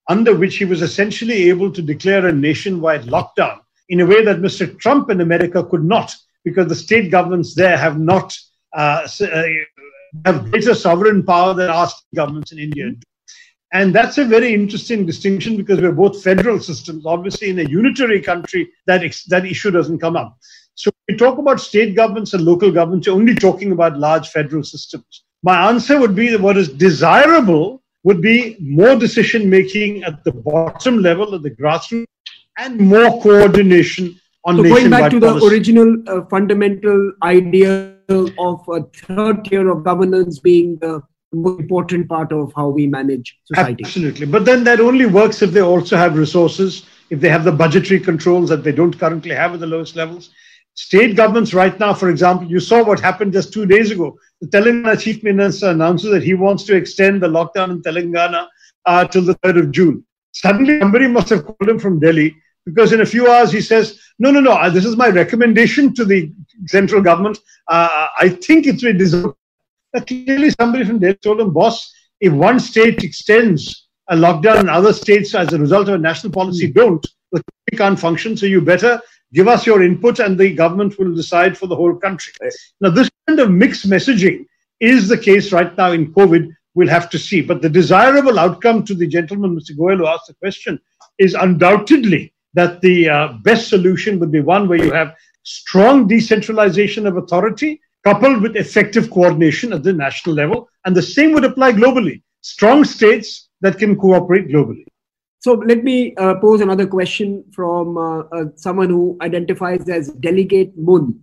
under 0.10 0.36
which 0.36 0.58
he 0.58 0.66
was 0.66 0.82
essentially 0.82 1.50
able 1.50 1.72
to 1.72 1.82
declare 1.82 2.28
a 2.28 2.32
nationwide 2.32 3.04
lockdown 3.04 3.61
in 3.92 4.00
a 4.00 4.06
way 4.06 4.24
that 4.24 4.38
Mr. 4.38 4.80
Trump 4.80 5.10
in 5.10 5.22
America 5.22 5.64
could 5.64 5.84
not, 5.84 6.16
because 6.46 6.68
the 6.68 6.76
state 6.76 7.12
governments 7.12 7.54
there 7.54 7.78
have 7.78 8.00
not 8.00 8.36
uh, 8.74 9.08
uh 9.22 9.44
have 10.26 10.50
greater 10.50 10.74
sovereign 10.74 11.24
power 11.24 11.54
than 11.54 11.70
our 11.70 11.89
governments 12.16 12.52
in 12.52 12.60
India. 12.60 12.92
And 13.74 13.96
that's 13.96 14.18
a 14.18 14.26
very 14.26 14.54
interesting 14.54 15.06
distinction 15.06 15.56
because 15.56 15.80
we're 15.80 15.94
both 15.94 16.22
federal 16.22 16.60
systems. 16.60 17.06
Obviously, 17.06 17.50
in 17.50 17.60
a 17.60 17.70
unitary 17.70 18.22
country, 18.22 18.70
that, 18.88 19.04
ex- 19.04 19.24
that 19.26 19.46
issue 19.46 19.72
doesn't 19.72 20.00
come 20.00 20.18
up. 20.18 20.38
So 20.76 20.92
we 21.08 21.16
talk 21.16 21.38
about 21.38 21.62
state 21.62 21.96
governments 21.96 22.34
and 22.34 22.44
local 22.44 22.72
governments, 22.72 23.08
you're 23.08 23.16
only 23.16 23.36
talking 23.36 23.72
about 23.72 23.98
large 23.98 24.30
federal 24.30 24.64
systems. 24.64 25.24
My 25.44 25.70
answer 25.70 26.00
would 26.00 26.16
be 26.16 26.30
that 26.30 26.42
what 26.42 26.58
is 26.58 26.70
desirable 26.70 27.82
would 28.04 28.22
be 28.22 28.58
more 28.60 28.96
decision 28.96 29.50
making 29.50 30.04
at 30.04 30.24
the 30.24 30.32
bottom 30.32 30.98
level, 30.98 31.36
at 31.36 31.44
the 31.44 31.52
grassroots, 31.52 32.06
and 32.58 32.80
more 32.80 33.22
coordination 33.22 34.20
on 34.45 34.58
so 34.58 34.64
going 34.64 34.89
back 34.89 35.12
to 35.12 35.20
policy. 35.20 35.39
the 35.39 35.52
original 35.52 36.04
uh, 36.08 36.26
fundamental 36.26 37.14
idea 37.24 37.95
of 38.10 38.68
a 38.70 38.84
third 39.08 39.45
tier 39.45 39.70
of 39.70 39.84
governance 39.84 40.39
being 40.39 40.78
the 40.82 41.02
most 41.34 41.62
important 41.62 42.10
part 42.10 42.32
of 42.34 42.52
how 42.56 42.68
we 42.68 42.88
manage 42.88 43.38
society. 43.45 43.84
Absolutely. 43.86 44.26
But 44.26 44.45
then 44.45 44.64
that 44.66 44.80
only 44.80 45.06
works 45.06 45.41
if 45.41 45.52
they 45.52 45.62
also 45.62 45.95
have 45.95 46.18
resources, 46.18 46.86
if 47.10 47.22
they 47.22 47.30
have 47.30 47.43
the 47.43 47.52
budgetary 47.52 47.99
controls 47.99 48.49
that 48.49 48.64
they 48.64 48.72
don't 48.72 48.97
currently 48.97 49.34
have 49.34 49.54
at 49.54 49.60
the 49.60 49.68
lowest 49.68 49.95
levels. 49.95 50.32
State 50.74 51.16
governments 51.16 51.54
right 51.54 51.78
now, 51.80 51.93
for 51.93 52.10
example, 52.10 52.47
you 52.47 52.60
saw 52.60 52.84
what 52.84 52.99
happened 52.99 53.34
just 53.34 53.54
two 53.54 53.66
days 53.66 53.91
ago. 53.91 54.18
The 54.39 54.47
Telangana 54.47 54.99
chief 54.99 55.22
minister 55.22 55.70
announces 55.70 56.12
that 56.12 56.24
he 56.24 56.34
wants 56.34 56.64
to 56.66 56.76
extend 56.76 57.22
the 57.22 57.28
lockdown 57.28 57.72
in 57.72 57.82
Telangana 57.82 58.47
uh, 58.86 59.06
till 59.06 59.24
the 59.24 59.36
3rd 59.36 59.60
of 59.60 59.72
June. 59.72 60.06
Suddenly, 60.32 60.80
somebody 60.80 61.08
must 61.08 61.30
have 61.30 61.46
called 61.46 61.70
him 61.70 61.80
from 61.80 62.00
Delhi 62.00 62.36
because 62.66 62.94
in 62.94 63.02
a 63.02 63.06
few 63.06 63.30
hours 63.30 63.52
he 63.52 63.62
says, 63.62 64.00
no, 64.20 64.32
no, 64.32 64.40
no, 64.40 64.52
uh, 64.52 64.70
this 64.70 64.86
is 64.86 64.96
my 64.96 65.10
recommendation 65.10 65.94
to 65.96 66.06
the 66.06 66.32
central 66.68 67.02
government. 67.02 67.40
Uh, 67.68 68.08
I 68.20 68.30
think 68.30 68.68
it's 68.68 68.82
very 68.82 68.98
deserved. 68.98 69.36
Clearly, 70.08 70.52
somebody 70.52 70.86
from 70.86 71.00
Delhi 71.00 71.16
told 71.16 71.42
him, 71.42 71.52
boss, 71.52 71.94
if 72.22 72.32
one 72.32 72.60
state 72.60 73.04
extends 73.04 73.88
a 74.10 74.16
lockdown 74.16 74.60
and 74.60 74.70
other 74.70 74.94
states, 74.94 75.36
as 75.36 75.52
a 75.54 75.60
result 75.60 75.90
of 75.90 75.96
a 75.96 75.98
national 75.98 76.32
policy, 76.32 76.68
hmm. 76.68 76.74
don't, 76.74 77.08
the 77.32 77.44
country 77.44 77.78
can't 77.78 78.00
function. 78.00 78.38
So 78.38 78.46
you 78.46 78.62
better 78.62 79.02
give 79.34 79.48
us 79.48 79.66
your 79.66 79.82
input 79.84 80.20
and 80.20 80.38
the 80.38 80.54
government 80.54 81.00
will 81.00 81.14
decide 81.16 81.58
for 81.58 81.68
the 81.68 81.76
whole 81.76 81.96
country. 81.96 82.34
Now, 82.80 82.90
this 82.90 83.10
kind 83.28 83.40
of 83.40 83.52
mixed 83.52 83.90
messaging 83.90 84.46
is 84.80 85.08
the 85.08 85.18
case 85.18 85.52
right 85.52 85.76
now 85.78 85.92
in 85.92 86.14
COVID. 86.14 86.50
We'll 86.74 86.88
have 86.90 87.10
to 87.10 87.20
see. 87.20 87.42
But 87.42 87.62
the 87.62 87.70
desirable 87.70 88.40
outcome 88.40 88.86
to 88.86 88.96
the 88.96 89.08
gentleman, 89.08 89.58
Mr. 89.58 89.78
Goyal, 89.78 89.98
who 89.98 90.08
asked 90.08 90.28
the 90.28 90.34
question, 90.36 90.80
is 91.20 91.34
undoubtedly 91.34 92.34
that 92.54 92.82
the 92.82 93.10
uh, 93.10 93.34
best 93.44 93.68
solution 93.70 94.20
would 94.20 94.32
be 94.32 94.42
one 94.42 94.68
where 94.68 94.84
you 94.84 94.92
have 94.92 95.16
strong 95.44 96.08
decentralization 96.08 97.08
of 97.08 97.18
authority 97.18 97.82
coupled 98.04 98.42
with 98.42 98.56
effective 98.56 99.10
coordination 99.12 99.74
at 99.74 99.84
the 99.84 99.94
national 99.94 100.36
level. 100.36 100.70
And 100.86 100.96
the 100.96 101.02
same 101.02 101.34
would 101.34 101.46
apply 101.46 101.74
globally. 101.74 102.22
Strong 102.42 102.86
states 102.86 103.50
that 103.62 103.78
can 103.78 103.96
cooperate 103.96 104.48
globally. 104.48 104.86
So 105.40 105.54
let 105.54 105.84
me 105.84 106.16
uh, 106.16 106.36
pose 106.36 106.62
another 106.62 106.86
question 106.86 107.44
from 107.52 107.98
uh, 107.98 108.20
uh, 108.20 108.46
someone 108.56 108.90
who 108.90 109.18
identifies 109.22 109.90
as 109.90 110.10
Delegate 110.14 110.78
Moon. 110.78 111.20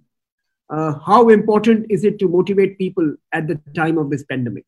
Uh, 0.70 0.98
how 1.06 1.28
important 1.28 1.86
is 1.88 2.04
it 2.04 2.18
to 2.18 2.28
motivate 2.28 2.78
people 2.78 3.14
at 3.32 3.46
the 3.46 3.60
time 3.74 3.96
of 3.96 4.10
this 4.10 4.24
pandemic? 4.24 4.64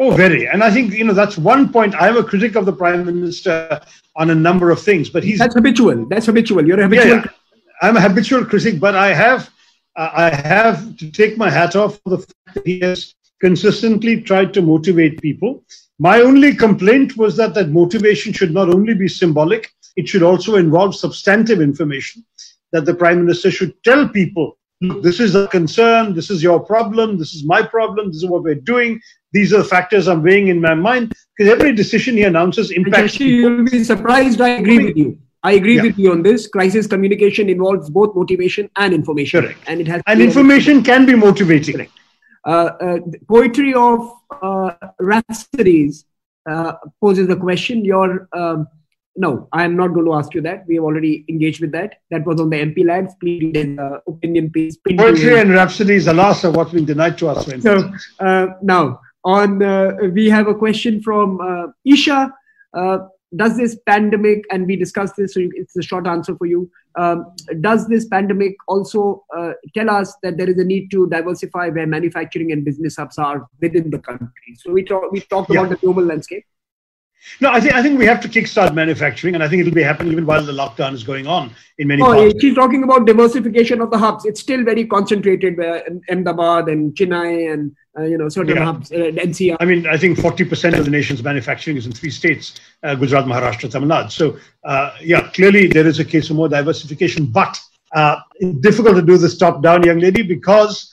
Oh, 0.00 0.12
very. 0.12 0.46
And 0.46 0.62
I 0.62 0.70
think, 0.70 0.94
you 0.94 1.04
know, 1.04 1.12
that's 1.12 1.36
one 1.36 1.72
point. 1.72 1.94
I'm 2.00 2.16
a 2.16 2.22
critic 2.22 2.54
of 2.54 2.66
the 2.66 2.72
Prime 2.72 3.04
Minister 3.04 3.80
on 4.14 4.30
a 4.30 4.34
number 4.34 4.70
of 4.70 4.80
things, 4.80 5.10
but 5.10 5.24
he's. 5.24 5.38
That's 5.38 5.54
habitual. 5.54 6.06
That's 6.06 6.26
habitual. 6.26 6.66
You're 6.66 6.78
a 6.78 6.84
habitual. 6.84 7.08
Yeah, 7.08 7.24
yeah. 7.24 7.30
I'm 7.82 7.96
a 7.96 8.00
habitual 8.00 8.44
critic, 8.44 8.78
but 8.78 8.94
I 8.94 9.12
have, 9.12 9.50
uh, 9.96 10.10
I 10.12 10.34
have 10.34 10.96
to 10.98 11.10
take 11.10 11.36
my 11.36 11.50
hat 11.50 11.74
off 11.74 12.00
for 12.02 12.10
the 12.10 12.18
fact 12.18 12.54
that 12.54 12.66
he 12.66 12.80
has 12.80 13.14
consistently 13.40 14.20
tried 14.20 14.54
to 14.54 14.62
motivate 14.62 15.20
people. 15.20 15.64
My 15.98 16.20
only 16.20 16.54
complaint 16.54 17.16
was 17.16 17.36
that 17.36 17.54
that 17.54 17.70
motivation 17.70 18.32
should 18.32 18.52
not 18.52 18.72
only 18.72 18.94
be 18.94 19.08
symbolic, 19.08 19.72
it 19.96 20.08
should 20.08 20.22
also 20.22 20.56
involve 20.56 20.94
substantive 20.94 21.60
information. 21.60 22.24
That 22.70 22.84
the 22.84 22.94
prime 22.94 23.24
minister 23.24 23.50
should 23.50 23.82
tell 23.82 24.08
people, 24.08 24.58
look, 24.80 25.02
this 25.02 25.20
is 25.20 25.34
a 25.34 25.46
concern, 25.48 26.14
this 26.14 26.30
is 26.30 26.42
your 26.42 26.60
problem, 26.60 27.18
this 27.18 27.34
is 27.34 27.44
my 27.44 27.62
problem, 27.62 28.08
this 28.08 28.16
is 28.16 28.26
what 28.26 28.42
we're 28.42 28.54
doing, 28.54 29.00
these 29.32 29.52
are 29.52 29.58
the 29.58 29.64
factors 29.64 30.08
I'm 30.08 30.22
weighing 30.22 30.48
in 30.48 30.60
my 30.60 30.74
mind. 30.74 31.14
Because 31.36 31.52
every 31.52 31.72
decision 31.74 32.16
he 32.16 32.24
announces 32.24 32.70
impacts. 32.70 33.14
Actually, 33.14 33.30
you'll 33.30 33.64
be 33.64 33.84
surprised. 33.84 34.40
I 34.40 34.50
agree 34.50 34.84
with 34.84 34.96
you. 34.96 35.18
I 35.42 35.52
agree 35.52 35.76
yeah. 35.76 35.82
with 35.82 35.98
you 35.98 36.10
on 36.10 36.22
this. 36.22 36.48
Crisis 36.48 36.86
communication 36.86 37.48
involves 37.48 37.88
both 37.90 38.14
motivation 38.16 38.68
and 38.76 38.92
information, 38.92 39.42
Correct. 39.42 39.58
and 39.68 39.80
it 39.80 39.86
has. 39.86 40.02
And 40.06 40.20
information 40.20 40.82
can 40.82 41.06
be 41.06 41.14
motivating. 41.14 41.76
Correct. 41.76 41.92
Uh, 42.44 42.70
uh, 42.80 42.98
poetry 43.28 43.74
of 43.74 44.10
uh, 44.42 44.72
Rhapsodies 45.00 46.04
poses 47.00 47.28
the 47.28 47.36
question. 47.36 47.84
Your 47.84 48.28
um, 48.32 48.66
no, 49.18 49.48
I 49.52 49.64
am 49.64 49.76
not 49.76 49.88
going 49.88 50.06
to 50.06 50.14
ask 50.14 50.32
you 50.32 50.40
that. 50.42 50.64
We 50.68 50.76
have 50.76 50.84
already 50.84 51.24
engaged 51.28 51.60
with 51.60 51.72
that. 51.72 51.96
That 52.10 52.24
was 52.24 52.40
on 52.40 52.50
the 52.50 52.58
MPLADS. 52.58 53.14
Please 53.20 53.52
read 53.52 53.78
uh, 53.78 53.98
opinion 54.06 54.50
piece. 54.50 54.76
Poetry 54.76 55.40
and 55.40 55.50
rhapsody 55.50 55.94
rhapsodies, 55.94 56.06
alas, 56.06 56.44
are 56.44 56.52
what 56.52 56.70
been 56.72 56.84
denied 56.84 57.18
to 57.18 57.28
us. 57.28 57.44
So 57.62 57.92
uh, 58.20 58.46
now 58.62 59.00
on, 59.24 59.62
uh, 59.62 59.96
we 60.12 60.30
have 60.30 60.46
a 60.46 60.54
question 60.54 61.02
from 61.02 61.40
uh, 61.40 61.66
Isha. 61.84 62.32
does 63.36 63.56
this 63.56 63.76
pandemic, 63.86 64.44
and 64.52 64.66
we 64.66 64.76
discussed 64.76 65.14
this, 65.16 65.34
so 65.34 65.40
it's 65.52 65.76
a 65.76 65.82
short 65.82 66.06
answer 66.06 66.36
for 66.36 66.46
you. 66.46 66.70
Um, 66.96 67.26
does 67.60 67.88
this 67.88 68.06
pandemic 68.06 68.54
also 68.68 69.24
uh, 69.36 69.52
tell 69.74 69.90
us 69.90 70.14
that 70.22 70.36
there 70.36 70.48
is 70.48 70.58
a 70.58 70.64
need 70.64 70.90
to 70.92 71.08
diversify 71.08 71.68
where 71.70 71.86
manufacturing 71.86 72.52
and 72.52 72.64
business 72.64 72.96
hubs 72.96 73.18
are 73.18 73.48
within 73.60 73.90
the 73.90 73.98
country? 73.98 74.54
So 74.56 74.72
we 74.72 74.84
talk, 74.84 75.10
we 75.10 75.20
talked 75.20 75.50
yeah. 75.50 75.60
about 75.60 75.70
the 75.70 75.76
global 75.76 76.04
landscape. 76.04 76.44
No, 77.40 77.50
I 77.50 77.60
think 77.60 77.74
I 77.74 77.82
think 77.82 77.98
we 77.98 78.06
have 78.06 78.20
to 78.22 78.28
kickstart 78.28 78.74
manufacturing, 78.74 79.34
and 79.34 79.44
I 79.44 79.48
think 79.48 79.60
it'll 79.60 79.74
be 79.74 79.82
happening 79.82 80.12
even 80.12 80.26
while 80.26 80.44
the 80.44 80.52
lockdown 80.52 80.92
is 80.92 81.02
going 81.04 81.26
on 81.26 81.52
in 81.78 81.88
many. 81.88 82.02
Oh, 82.02 82.12
parts. 82.12 82.40
she's 82.40 82.54
talking 82.54 82.82
about 82.82 83.06
diversification 83.06 83.80
of 83.80 83.90
the 83.90 83.98
hubs. 83.98 84.24
It's 84.24 84.40
still 84.40 84.64
very 84.64 84.86
concentrated 84.86 85.60
uh, 85.60 85.80
in 85.86 86.00
Ahmedabad 86.10 86.68
and 86.68 86.94
Chennai 86.94 87.52
and 87.52 87.76
uh, 87.98 88.02
you 88.02 88.18
know 88.18 88.28
certain 88.28 88.56
yeah. 88.56 88.64
hubs, 88.64 88.90
uh, 88.90 88.96
NCR. 88.96 89.56
I 89.60 89.64
mean, 89.64 89.86
I 89.86 89.96
think 89.96 90.18
forty 90.18 90.44
percent 90.44 90.76
of 90.76 90.84
the 90.84 90.90
nation's 90.90 91.22
manufacturing 91.22 91.76
is 91.76 91.86
in 91.86 91.92
three 91.92 92.10
states: 92.10 92.60
uh, 92.82 92.94
Gujarat, 92.94 93.26
Maharashtra, 93.26 93.70
Tamil 93.70 93.88
Nadu. 93.88 94.10
So, 94.10 94.38
uh, 94.64 94.96
yeah, 95.00 95.28
clearly 95.30 95.68
there 95.68 95.86
is 95.86 95.98
a 96.00 96.04
case 96.04 96.30
of 96.30 96.36
more 96.36 96.48
diversification, 96.48 97.26
but 97.26 97.60
uh, 97.94 98.16
it's 98.36 98.60
difficult 98.60 98.96
to 98.96 99.02
do 99.02 99.16
this 99.16 99.38
top-down, 99.38 99.82
young 99.84 99.98
lady, 99.98 100.22
because 100.22 100.92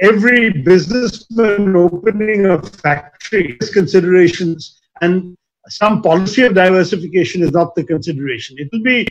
every 0.00 0.50
businessman 0.50 1.76
opening 1.76 2.46
a 2.46 2.60
factory 2.60 3.56
has 3.60 3.70
considerations 3.70 4.80
and 5.00 5.36
some 5.68 6.02
policy 6.02 6.42
of 6.42 6.54
diversification 6.54 7.42
is 7.42 7.52
not 7.52 7.74
the 7.74 7.84
consideration. 7.84 8.56
It 8.58 8.68
will 8.72 8.82
be 8.82 9.08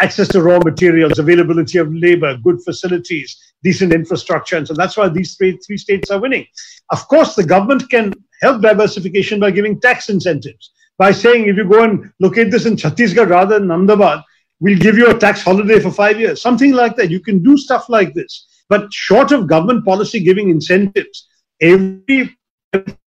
access 0.00 0.28
to 0.28 0.42
raw 0.42 0.58
materials, 0.58 1.18
availability 1.18 1.78
of 1.78 1.92
labor, 1.94 2.36
good 2.38 2.62
facilities, 2.62 3.36
decent 3.62 3.92
infrastructure. 3.92 4.56
And 4.56 4.66
so 4.66 4.74
that's 4.74 4.96
why 4.96 5.08
these 5.08 5.36
three, 5.36 5.58
three 5.66 5.76
states 5.76 6.10
are 6.10 6.20
winning. 6.20 6.46
Of 6.90 7.06
course, 7.08 7.34
the 7.34 7.44
government 7.44 7.88
can 7.90 8.14
help 8.42 8.62
diversification 8.62 9.40
by 9.40 9.50
giving 9.50 9.80
tax 9.80 10.08
incentives, 10.08 10.72
by 10.98 11.12
saying 11.12 11.48
if 11.48 11.56
you 11.56 11.64
go 11.68 11.84
and 11.84 12.10
locate 12.20 12.50
this 12.50 12.66
in 12.66 12.76
Chhattisgarh 12.76 13.28
rather 13.28 13.58
than 13.58 13.70
Ahmedabad, 13.70 14.22
we'll 14.60 14.78
give 14.78 14.96
you 14.96 15.08
a 15.08 15.18
tax 15.18 15.42
holiday 15.42 15.80
for 15.80 15.90
five 15.90 16.20
years, 16.20 16.40
something 16.40 16.72
like 16.72 16.96
that. 16.96 17.10
You 17.10 17.20
can 17.20 17.42
do 17.42 17.56
stuff 17.56 17.88
like 17.88 18.14
this. 18.14 18.46
But 18.68 18.92
short 18.92 19.32
of 19.32 19.46
government 19.46 19.84
policy 19.84 20.20
giving 20.20 20.50
incentives, 20.50 21.28
every 21.60 22.36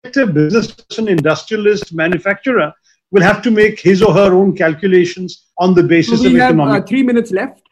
business 0.03 0.73
person, 0.73 1.09
industrialist, 1.09 1.93
manufacturer 1.93 2.73
will 3.11 3.23
have 3.23 3.43
to 3.43 3.51
make 3.51 3.81
his 3.81 4.03
or 4.03 4.15
her 4.15 4.35
own 4.35 4.57
calculations 4.57 5.47
on 5.59 5.75
the 5.75 5.83
basis 5.83 6.21
so 6.21 6.27
of 6.27 6.33
have, 6.33 6.51
economic. 6.51 6.83
Uh, 6.83 6.87
three 6.87 7.03
minutes 7.03 7.31
left. 7.31 7.63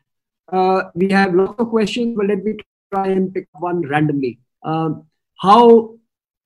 Uh, 0.53 0.85
we 0.95 1.11
have 1.11 1.35
lots 1.35 1.59
of 1.59 1.69
questions, 1.69 2.17
but 2.17 2.27
let 2.27 2.43
me 2.43 2.57
try 2.93 3.09
and 3.09 3.33
pick 3.33 3.47
one 3.53 3.83
randomly. 3.83 4.39
Um, 4.63 5.07
how 5.41 5.95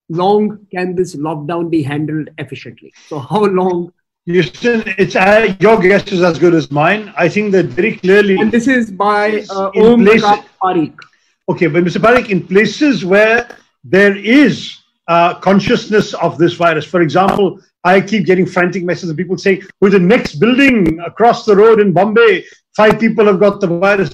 long 0.08 0.66
can 0.72 0.94
this 0.94 1.16
lockdown 1.16 1.70
be 1.70 1.82
handled 1.82 2.28
efficiently? 2.38 2.92
So 3.08 3.18
how 3.18 3.44
long? 3.44 3.92
Houston, 4.26 4.84
it's 4.98 5.16
uh, 5.16 5.54
your 5.58 5.80
guess 5.80 6.12
is 6.12 6.22
as 6.22 6.38
good 6.38 6.54
as 6.54 6.70
mine. 6.70 7.12
I 7.16 7.28
think 7.28 7.50
that 7.52 7.66
very 7.66 7.96
clearly. 7.96 8.36
And 8.36 8.52
this 8.52 8.68
is 8.68 8.90
by 8.90 9.44
uh, 9.50 9.70
Om 9.74 10.04
Parikh. 10.62 10.96
Okay, 11.48 11.66
but 11.66 11.82
Mr. 11.82 12.00
Parikh, 12.00 12.28
in 12.30 12.46
places 12.46 13.04
where 13.04 13.48
there 13.82 14.16
is 14.16 14.81
uh, 15.12 15.34
consciousness 15.40 16.14
of 16.26 16.38
this 16.38 16.54
virus, 16.54 16.86
for 16.86 17.00
example, 17.02 17.60
I 17.84 18.00
keep 18.00 18.24
getting 18.24 18.46
frantic 18.46 18.82
messages 18.82 19.10
of 19.10 19.16
people 19.18 19.36
saying, 19.36 19.62
with 19.82 19.92
the 19.92 19.98
next 20.14 20.36
building 20.36 21.00
across 21.00 21.44
the 21.44 21.54
road 21.54 21.80
in 21.80 21.92
Bombay, 21.92 22.44
five 22.74 22.98
people 22.98 23.26
have 23.26 23.38
got 23.38 23.60
the 23.60 23.66
virus. 23.66 24.10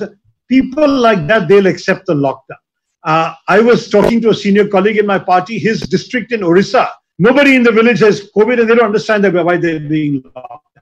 People 0.48 0.88
like 0.88 1.28
that, 1.28 1.46
they'll 1.46 1.68
accept 1.74 2.06
the 2.06 2.14
lockdown. 2.14 2.62
Uh, 3.04 3.34
I 3.46 3.60
was 3.60 3.88
talking 3.88 4.20
to 4.22 4.30
a 4.30 4.34
senior 4.34 4.66
colleague 4.66 4.98
in 4.98 5.06
my 5.06 5.20
party, 5.20 5.56
his 5.58 5.80
district 5.82 6.32
in 6.32 6.42
Orissa. 6.42 6.84
Nobody 7.20 7.54
in 7.54 7.62
the 7.62 7.72
village 7.80 8.00
has 8.00 8.30
COVID 8.36 8.60
and 8.60 8.68
they 8.68 8.74
don't 8.74 8.90
understand 8.92 9.22
why 9.48 9.56
they're 9.56 9.88
being 9.96 10.24
locked. 10.34 10.78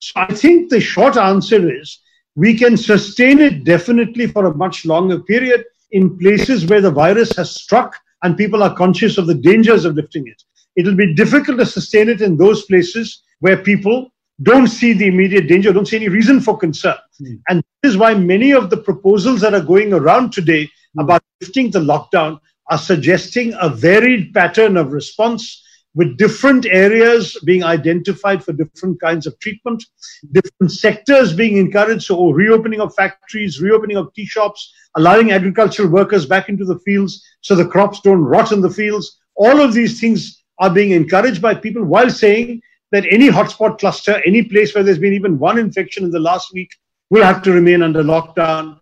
So 0.00 0.12
I 0.16 0.34
think 0.34 0.70
the 0.70 0.80
short 0.80 1.16
answer 1.16 1.60
is 1.80 2.00
we 2.34 2.58
can 2.58 2.76
sustain 2.76 3.38
it 3.38 3.62
definitely 3.62 4.26
for 4.26 4.46
a 4.46 4.54
much 4.64 4.84
longer 4.84 5.20
period 5.20 5.64
in 5.92 6.18
places 6.18 6.66
where 6.66 6.80
the 6.80 6.90
virus 6.90 7.36
has 7.36 7.50
struck 7.64 7.94
and 8.22 8.36
people 8.36 8.62
are 8.62 8.74
conscious 8.74 9.18
of 9.18 9.26
the 9.26 9.34
dangers 9.34 9.84
of 9.84 9.94
lifting 9.94 10.26
it. 10.26 10.42
It'll 10.76 10.96
be 10.96 11.14
difficult 11.14 11.58
to 11.58 11.66
sustain 11.66 12.08
it 12.08 12.20
in 12.20 12.36
those 12.36 12.64
places 12.64 13.22
where 13.40 13.56
people 13.56 14.10
don't 14.42 14.68
see 14.68 14.92
the 14.92 15.06
immediate 15.06 15.48
danger, 15.48 15.72
don't 15.72 15.86
see 15.86 15.96
any 15.96 16.08
reason 16.08 16.40
for 16.40 16.56
concern. 16.56 16.96
Mm. 17.20 17.40
And 17.48 17.64
this 17.82 17.92
is 17.92 17.98
why 17.98 18.14
many 18.14 18.52
of 18.52 18.70
the 18.70 18.76
proposals 18.76 19.40
that 19.40 19.54
are 19.54 19.60
going 19.60 19.92
around 19.92 20.32
today 20.32 20.64
mm. 20.64 21.02
about 21.02 21.22
lifting 21.40 21.70
the 21.70 21.80
lockdown 21.80 22.40
are 22.70 22.78
suggesting 22.78 23.54
a 23.60 23.68
varied 23.68 24.32
pattern 24.32 24.76
of 24.76 24.92
response 24.92 25.62
with 25.94 26.16
different 26.16 26.66
areas 26.66 27.36
being 27.44 27.64
identified 27.64 28.44
for 28.44 28.52
different 28.52 29.00
kinds 29.00 29.26
of 29.26 29.38
treatment, 29.40 29.84
different 30.32 30.70
sectors 30.72 31.32
being 31.32 31.56
encouraged. 31.56 32.04
So, 32.04 32.30
reopening 32.30 32.80
of 32.80 32.94
factories, 32.94 33.60
reopening 33.60 33.96
of 33.96 34.12
tea 34.14 34.26
shops, 34.26 34.72
allowing 34.96 35.32
agricultural 35.32 35.88
workers 35.88 36.26
back 36.26 36.48
into 36.48 36.64
the 36.64 36.78
fields 36.80 37.24
so 37.40 37.54
the 37.54 37.66
crops 37.66 38.00
don't 38.00 38.22
rot 38.22 38.52
in 38.52 38.60
the 38.60 38.70
fields. 38.70 39.18
All 39.34 39.60
of 39.60 39.72
these 39.72 40.00
things 40.00 40.42
are 40.58 40.70
being 40.70 40.92
encouraged 40.92 41.40
by 41.40 41.54
people 41.54 41.84
while 41.84 42.10
saying 42.10 42.62
that 42.92 43.06
any 43.10 43.28
hotspot 43.28 43.78
cluster, 43.78 44.20
any 44.26 44.42
place 44.42 44.74
where 44.74 44.84
there's 44.84 44.98
been 44.98 45.14
even 45.14 45.38
one 45.38 45.58
infection 45.58 46.04
in 46.04 46.10
the 46.10 46.20
last 46.20 46.52
week, 46.52 46.70
will 47.08 47.24
have 47.24 47.42
to 47.42 47.52
remain 47.52 47.82
under 47.82 48.02
lockdown. 48.02 48.78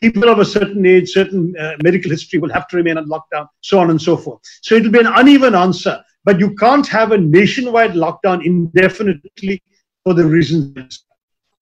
People 0.00 0.28
of 0.28 0.38
a 0.38 0.44
certain 0.44 0.84
age, 0.86 1.10
certain 1.10 1.54
uh, 1.58 1.72
medical 1.82 2.10
history 2.10 2.38
will 2.38 2.52
have 2.52 2.68
to 2.68 2.76
remain 2.76 2.98
under 2.98 3.10
lockdown, 3.10 3.48
so 3.60 3.78
on 3.78 3.90
and 3.90 4.00
so 4.00 4.16
forth. 4.16 4.40
So 4.62 4.76
it'll 4.76 4.92
be 4.92 5.00
an 5.00 5.06
uneven 5.06 5.54
answer, 5.54 6.04
but 6.24 6.38
you 6.38 6.54
can't 6.56 6.86
have 6.86 7.12
a 7.12 7.18
nationwide 7.18 7.92
lockdown 7.92 8.44
indefinitely 8.44 9.62
for 10.04 10.14
the 10.14 10.24
reasons. 10.24 11.04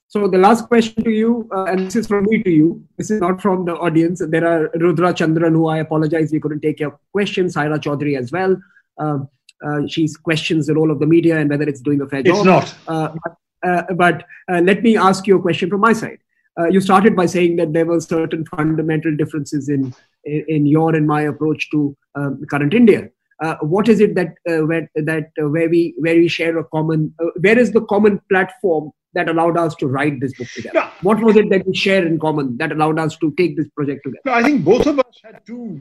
So 0.09 0.29
the 0.29 0.39
last 0.39 0.69
question 0.69 1.03
to 1.05 1.11
you, 1.11 1.49
uh, 1.55 1.65
and 1.65 1.81
this 1.81 1.97
is 1.97 2.07
from 2.07 2.25
me 2.29 2.43
to 2.43 2.51
you. 2.51 2.83
This 2.97 3.11
is 3.11 3.21
not 3.21 3.43
from 3.43 3.65
the 3.65 3.75
audience. 3.75 4.23
There 4.27 4.47
are 4.47 4.71
Rudra 4.75 5.13
Chandran, 5.13 5.53
who 5.53 5.67
I 5.67 5.79
apologize 5.79 6.31
we 6.33 6.41
couldn't 6.41 6.61
take 6.61 6.81
your 6.81 6.99
questions. 7.13 7.55
Saira 7.55 7.79
Chaudhary 7.79 8.19
as 8.19 8.31
well. 8.33 8.57
Um, 8.99 9.29
uh, 9.67 9.81
she 9.89 10.09
questions 10.23 10.67
the 10.67 10.75
role 10.75 10.91
of 10.91 11.01
the 11.01 11.07
media 11.07 11.39
and 11.39 11.51
whether 11.51 11.65
it's 11.65 11.81
doing 11.81 12.01
a 12.01 12.09
fair 12.09 12.23
job. 12.23 12.37
It's 12.37 12.45
not. 12.45 12.75
Uh, 12.87 13.15
but, 13.25 13.69
uh, 13.69 13.95
but 13.95 14.25
uh, 14.51 14.61
let 14.61 14.83
me 14.83 14.97
ask 14.97 15.27
you 15.27 15.39
a 15.39 15.43
question 15.43 15.69
from 15.69 15.81
my 15.81 15.93
side. 15.93 16.19
Uh, 16.59 16.69
you 16.69 16.81
started 16.81 17.15
by 17.15 17.27
saying 17.27 17.57
that 17.57 17.73
there 17.73 17.85
were 17.85 18.01
certain 18.01 18.45
fundamental 18.47 19.15
differences 19.15 19.69
in 19.69 19.95
in 20.25 20.67
your 20.67 20.95
and 20.95 21.07
my 21.07 21.23
approach 21.23 21.71
to 21.71 21.97
um, 22.15 22.45
current 22.51 22.75
India. 22.75 23.11
Uh, 23.43 23.57
what 23.61 23.89
is 23.89 24.01
it 24.01 24.15
that 24.15 24.35
uh, 24.49 24.65
where 24.67 24.91
that 24.95 25.31
uh, 25.41 25.49
where 25.49 25.69
we 25.69 25.95
where 25.99 26.15
we 26.15 26.27
share 26.27 26.57
a 26.59 26.65
common 26.65 27.15
where 27.41 27.59
is 27.59 27.71
the 27.73 27.83
common 27.83 28.21
platform 28.31 28.91
that 29.13 29.29
allowed 29.29 29.57
us 29.57 29.75
to 29.75 29.87
write 29.87 30.21
this 30.21 30.35
book 30.35 30.49
together? 30.55 30.79
Yeah. 30.79 30.91
What 31.03 31.21
was 31.23 31.37
it 31.37 31.51
that 31.51 31.67
we 31.67 31.75
share 31.75 32.07
in 32.07 32.19
common 32.19 32.57
that 32.59 32.73
allowed 32.73 32.99
us 32.99 33.17
to 33.19 33.33
take 33.37 33.57
this 33.57 33.69
project 33.77 34.05
together? 34.05 34.23
No, 34.25 34.33
I 34.33 34.43
think 34.43 34.65
both 34.65 34.87
of 34.87 34.99
us 34.99 35.21
had 35.23 35.45
two 35.45 35.81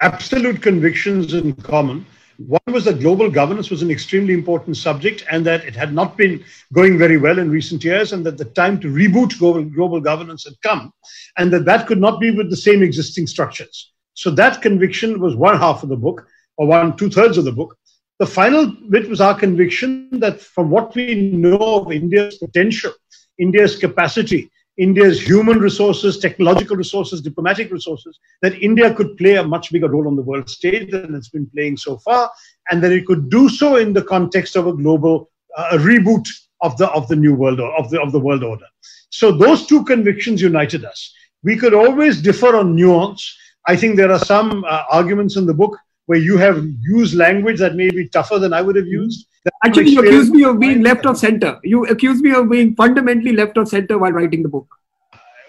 absolute 0.00 0.62
convictions 0.62 1.34
in 1.34 1.54
common. 1.54 2.06
One 2.46 2.60
was 2.68 2.84
that 2.84 3.00
global 3.00 3.28
governance 3.28 3.68
was 3.68 3.82
an 3.82 3.90
extremely 3.90 4.32
important 4.32 4.76
subject 4.76 5.24
and 5.28 5.44
that 5.44 5.64
it 5.64 5.74
had 5.74 5.92
not 5.92 6.16
been 6.16 6.44
going 6.72 6.96
very 6.96 7.16
well 7.16 7.40
in 7.40 7.50
recent 7.50 7.82
years 7.82 8.12
and 8.12 8.24
that 8.26 8.38
the 8.38 8.44
time 8.44 8.78
to 8.80 8.88
reboot 8.88 9.36
global, 9.40 9.64
global 9.64 10.00
governance 10.00 10.44
had 10.44 10.54
come 10.62 10.92
and 11.36 11.52
that 11.52 11.64
that 11.64 11.88
could 11.88 12.00
not 12.00 12.20
be 12.20 12.30
with 12.30 12.48
the 12.48 12.56
same 12.56 12.80
existing 12.80 13.26
structures. 13.26 13.92
So 14.14 14.30
that 14.30 14.62
conviction 14.62 15.20
was 15.20 15.34
one 15.34 15.58
half 15.58 15.82
of 15.82 15.88
the 15.88 15.96
book 15.96 16.28
or 16.58 16.66
one 16.66 16.96
two 16.96 17.08
thirds 17.08 17.38
of 17.38 17.44
the 17.44 17.52
book. 17.52 17.76
The 18.18 18.26
final 18.26 18.66
bit 18.90 19.08
was 19.08 19.20
our 19.20 19.38
conviction 19.38 20.20
that 20.20 20.40
from 20.40 20.70
what 20.70 20.94
we 20.94 21.30
know 21.30 21.56
of 21.56 21.92
India's 21.92 22.38
potential, 22.38 22.92
India's 23.38 23.76
capacity, 23.76 24.50
India's 24.76 25.20
human 25.20 25.58
resources, 25.58 26.18
technological 26.18 26.76
resources, 26.76 27.20
diplomatic 27.20 27.70
resources, 27.72 28.18
that 28.42 28.60
India 28.62 28.92
could 28.94 29.16
play 29.16 29.36
a 29.36 29.42
much 29.42 29.72
bigger 29.72 29.88
role 29.88 30.06
on 30.06 30.16
the 30.16 30.22
world 30.22 30.48
stage 30.50 30.90
than 30.90 31.14
it's 31.14 31.28
been 31.28 31.48
playing 31.54 31.76
so 31.76 31.96
far, 31.98 32.30
and 32.70 32.82
that 32.82 32.92
it 32.92 33.06
could 33.06 33.30
do 33.30 33.48
so 33.48 33.76
in 33.76 33.92
the 33.92 34.02
context 34.02 34.56
of 34.56 34.66
a 34.66 34.72
global 34.72 35.30
uh, 35.56 35.78
reboot 35.78 36.26
of 36.60 36.76
the 36.76 36.88
of 36.90 37.06
the 37.08 37.16
new 37.16 37.34
world 37.34 37.60
or 37.60 37.72
of 37.76 37.90
the 37.90 38.00
of 38.00 38.12
the 38.12 38.20
world 38.20 38.42
order. 38.42 38.66
So 39.10 39.32
those 39.32 39.66
two 39.66 39.84
convictions 39.84 40.42
united 40.42 40.84
us. 40.84 41.14
We 41.42 41.56
could 41.56 41.74
always 41.74 42.20
differ 42.20 42.56
on 42.56 42.74
nuance. 42.74 43.36
I 43.66 43.76
think 43.76 43.96
there 43.96 44.12
are 44.12 44.18
some 44.18 44.64
uh, 44.64 44.82
arguments 44.90 45.36
in 45.36 45.46
the 45.46 45.54
book 45.54 45.78
where 46.08 46.18
you 46.18 46.38
have 46.38 46.64
used 46.80 47.14
language 47.14 47.58
that 47.58 47.74
may 47.76 47.90
be 47.90 48.08
tougher 48.08 48.38
than 48.38 48.54
I 48.54 48.62
would 48.62 48.76
have 48.76 48.86
used. 48.86 49.26
Actually, 49.62 49.90
you 49.90 50.00
accuse 50.00 50.30
me 50.30 50.42
of 50.44 50.58
being 50.58 50.82
left 50.82 51.04
of 51.04 51.18
center. 51.18 51.58
You 51.62 51.84
accuse 51.84 52.22
me 52.22 52.32
of 52.32 52.48
being 52.48 52.74
fundamentally 52.74 53.32
left 53.32 53.58
of 53.58 53.68
center 53.68 53.98
while 53.98 54.12
writing 54.12 54.42
the 54.42 54.48
book. 54.48 54.66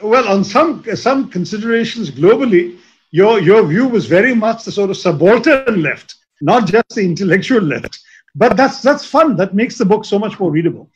Well, 0.01 0.27
on 0.27 0.43
some 0.43 0.83
some 0.95 1.29
considerations 1.29 2.11
globally, 2.11 2.77
your 3.11 3.39
your 3.39 3.65
view 3.65 3.87
was 3.87 4.05
very 4.05 4.35
much 4.35 4.65
the 4.65 4.73
sort 4.73 4.89
of 4.89 4.97
subaltern 4.97 5.81
left, 5.81 6.15
not 6.41 6.67
just 6.67 6.89
the 6.89 7.05
intellectual 7.05 7.61
left. 7.61 7.97
But 8.35 8.57
that's 8.57 8.81
that's 8.81 9.05
fun. 9.05 9.37
That 9.37 9.55
makes 9.55 9.77
the 9.77 9.85
book 9.85 10.03
so 10.03 10.19
much 10.19 10.39
more 10.41 10.51
readable. 10.51 10.89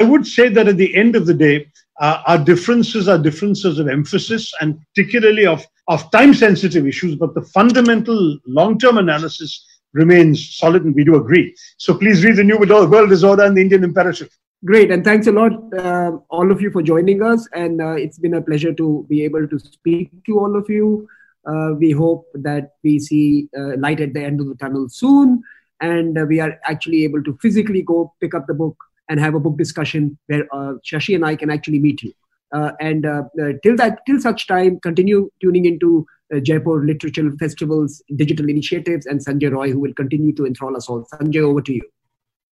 I 0.00 0.04
would 0.04 0.26
say 0.26 0.48
that 0.50 0.68
at 0.68 0.76
the 0.76 0.94
end 0.94 1.16
of 1.16 1.26
the 1.26 1.34
day, 1.34 1.68
uh, 2.00 2.22
our 2.26 2.38
differences 2.38 3.08
are 3.08 3.18
differences 3.18 3.80
of 3.80 3.88
emphasis 3.88 4.52
and 4.60 4.80
particularly 4.94 5.46
of, 5.46 5.64
of 5.90 6.08
time 6.12 6.32
sensitive 6.32 6.86
issues, 6.86 7.16
but 7.16 7.34
the 7.34 7.42
fundamental 7.42 8.38
long 8.46 8.78
term 8.78 8.96
analysis 8.96 9.66
remains 9.92 10.56
solid 10.56 10.84
and 10.84 10.94
we 10.94 11.04
do 11.04 11.16
agree. 11.16 11.54
So 11.78 11.94
please 11.94 12.24
read 12.24 12.36
the 12.36 12.44
New 12.44 12.58
World 12.58 13.10
Disorder 13.10 13.44
and 13.44 13.56
the 13.56 13.60
Indian 13.60 13.82
Imperative. 13.82 14.30
Great, 14.64 14.92
and 14.92 15.02
thanks 15.04 15.26
a 15.26 15.32
lot, 15.32 15.52
uh, 15.74 16.12
all 16.28 16.52
of 16.52 16.60
you, 16.60 16.70
for 16.70 16.82
joining 16.82 17.22
us. 17.22 17.48
And 17.54 17.82
uh, 17.82 17.94
it's 18.04 18.18
been 18.18 18.34
a 18.34 18.42
pleasure 18.42 18.72
to 18.74 19.04
be 19.08 19.24
able 19.24 19.48
to 19.48 19.58
speak 19.58 20.12
to 20.26 20.38
all 20.38 20.54
of 20.56 20.68
you. 20.68 21.08
Uh, 21.44 21.70
we 21.76 21.90
hope 21.90 22.26
that 22.34 22.74
we 22.84 22.98
see 23.00 23.48
uh, 23.58 23.76
light 23.78 24.00
at 24.00 24.12
the 24.12 24.22
end 24.22 24.40
of 24.40 24.46
the 24.48 24.54
tunnel 24.56 24.88
soon, 24.88 25.42
and 25.80 26.16
uh, 26.16 26.24
we 26.28 26.38
are 26.38 26.60
actually 26.64 27.02
able 27.04 27.22
to 27.24 27.36
physically 27.40 27.82
go 27.82 28.14
pick 28.20 28.34
up 28.34 28.46
the 28.46 28.54
book 28.54 28.76
and 29.08 29.18
have 29.18 29.34
a 29.34 29.40
book 29.40 29.56
discussion 29.58 30.16
where 30.26 30.46
uh, 30.54 30.74
Shashi 30.84 31.16
and 31.16 31.24
I 31.24 31.34
can 31.34 31.50
actually 31.50 31.80
meet 31.80 32.02
you. 32.02 32.12
Uh, 32.52 32.72
and 32.80 33.06
uh, 33.06 33.22
uh 33.40 33.52
till 33.62 33.76
that, 33.76 34.00
till 34.06 34.20
such 34.20 34.46
time, 34.46 34.80
continue 34.80 35.30
tuning 35.40 35.66
into 35.66 36.06
uh, 36.34 36.40
Jaipur 36.40 36.84
Literature 36.84 37.30
Festival's 37.38 38.02
digital 38.16 38.48
initiatives 38.48 39.06
and 39.06 39.24
Sanjoy 39.24 39.52
Roy, 39.52 39.72
who 39.72 39.80
will 39.80 39.94
continue 39.94 40.32
to 40.34 40.46
enthrall 40.46 40.76
us 40.76 40.88
all. 40.88 41.06
Sanjay, 41.12 41.42
over 41.42 41.60
to 41.62 41.74
you. 41.74 41.82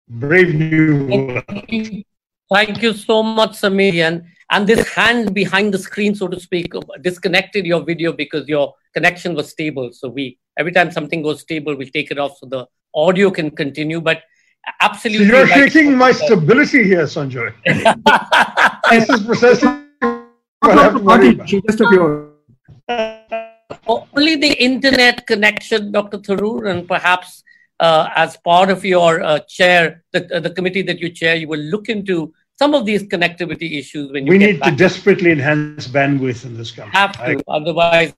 Brave 0.08 0.54
new. 0.54 1.42
Thank 2.52 2.82
you 2.82 2.92
so 2.92 3.22
much, 3.22 3.52
Samirian. 3.52 4.24
And 4.50 4.66
this 4.66 4.86
hand 4.88 5.32
behind 5.32 5.72
the 5.72 5.78
screen, 5.78 6.14
so 6.14 6.28
to 6.28 6.38
speak, 6.38 6.72
disconnected 7.00 7.64
your 7.64 7.82
video 7.82 8.12
because 8.12 8.46
your 8.46 8.74
connection 8.92 9.34
was 9.34 9.48
stable. 9.48 9.90
So 9.92 10.08
we 10.08 10.38
every 10.58 10.72
time 10.72 10.90
something 10.90 11.22
goes 11.22 11.40
stable, 11.40 11.74
we 11.74 11.90
take 11.90 12.10
it 12.10 12.18
off 12.18 12.36
so 12.38 12.46
the 12.46 12.66
audio 12.94 13.30
can 13.30 13.50
continue. 13.50 14.02
But 14.02 14.22
absolutely. 14.82 15.28
So 15.28 15.36
you're 15.36 15.46
right 15.46 15.72
shaking 15.72 15.96
my 15.96 16.12
stability 16.12 16.84
here, 16.84 17.04
Sanjay. 17.04 17.54
this 18.90 19.08
is 19.08 19.24
precisely 19.24 19.81
what 20.62 20.78
I 20.78 20.82
have 20.82 20.94
to 20.94 21.00
worry 21.00 21.28
about. 21.30 21.46
Just 21.46 21.80
a. 21.80 22.28
Only 23.86 24.36
the 24.36 24.52
internet 24.62 25.26
connection, 25.26 25.92
Dr. 25.92 26.18
Tharoor, 26.18 26.70
and 26.70 26.86
perhaps 26.86 27.42
uh, 27.80 28.08
as 28.14 28.36
part 28.38 28.70
of 28.70 28.84
your 28.84 29.22
uh, 29.22 29.40
chair, 29.48 30.04
the, 30.12 30.36
uh, 30.36 30.40
the 30.40 30.50
committee 30.50 30.82
that 30.82 31.00
you 31.00 31.10
chair, 31.10 31.34
you 31.34 31.48
will 31.48 31.60
look 31.60 31.88
into 31.88 32.32
some 32.58 32.74
of 32.74 32.84
these 32.84 33.02
connectivity 33.04 33.78
issues 33.78 34.12
when 34.12 34.26
you 34.26 34.30
we 34.30 34.38
need 34.38 34.62
to 34.62 34.70
desperately 34.70 35.32
enhance 35.32 35.88
bandwidth 35.88 36.44
in 36.44 36.56
this 36.56 36.70
country. 36.70 36.92
Have 36.92 37.12
to, 37.16 37.22
I, 37.22 37.36
otherwise 37.48 38.12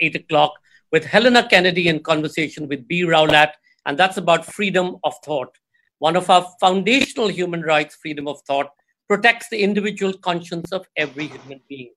8 0.00 0.16
o'clock 0.16 0.52
with 0.92 1.04
Helena 1.04 1.46
Kennedy 1.48 1.88
in 1.88 2.00
conversation 2.00 2.66
with 2.68 2.88
Bee 2.88 3.04
Rowlatt 3.04 3.52
and 3.86 3.98
that's 3.98 4.16
about 4.16 4.44
freedom 4.44 4.96
of 5.04 5.14
thought. 5.24 5.56
One 5.98 6.16
of 6.16 6.30
our 6.30 6.46
foundational 6.60 7.28
human 7.28 7.62
rights, 7.62 7.96
freedom 7.96 8.26
of 8.26 8.40
thought, 8.42 8.70
protects 9.08 9.48
the 9.50 9.60
individual 9.60 10.12
conscience 10.12 10.72
of 10.72 10.86
every 10.96 11.26
human 11.26 11.60
being. 11.68 11.92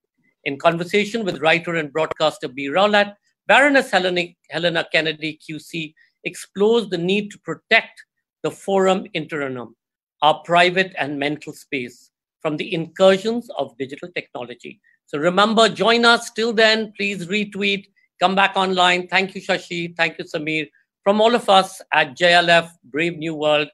In 0.45 0.57
conversation 0.57 1.23
with 1.23 1.41
writer 1.41 1.75
and 1.75 1.91
broadcaster 1.91 2.47
Bee 2.47 2.67
Rowlatt, 2.67 3.15
Baroness 3.47 3.91
Helena, 3.91 4.87
Kennedy 4.91 5.39
QC 5.41 5.93
explores 6.23 6.89
the 6.89 6.97
need 6.97 7.31
to 7.31 7.39
protect 7.39 8.03
the 8.41 8.51
forum 8.51 9.05
internum, 9.15 9.73
our 10.21 10.41
private 10.43 10.93
and 10.97 11.19
mental 11.19 11.53
space, 11.53 12.11
from 12.41 12.57
the 12.57 12.73
incursions 12.73 13.49
of 13.57 13.77
digital 13.77 14.09
technology. 14.15 14.81
So 15.05 15.17
remember, 15.17 15.69
join 15.69 16.03
us. 16.03 16.31
Till 16.31 16.51
then, 16.51 16.93
please 16.97 17.27
retweet, 17.27 17.85
come 18.23 18.35
back 18.35 18.55
online. 18.55 19.05
Thank 19.07 19.35
you, 19.35 19.41
Shashi. 19.41 19.93
Thank 19.97 20.17
you, 20.17 20.23
Samir. 20.23 20.69
From 21.03 21.19
all 21.19 21.35
of 21.35 21.49
us 21.49 21.81
at 21.91 22.15
JLF, 22.17 22.69
Brave 22.85 23.17
New 23.17 23.35
World, 23.35 23.67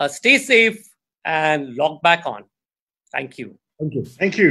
uh, 0.00 0.08
stay 0.08 0.36
safe 0.38 0.78
and 1.24 1.76
log 1.76 2.02
back 2.02 2.26
on. 2.26 2.42
Thank 3.12 3.38
you. 3.38 3.56
Thank 3.78 3.94
you. 3.94 4.04
Thank 4.04 4.36
you. 4.38 4.50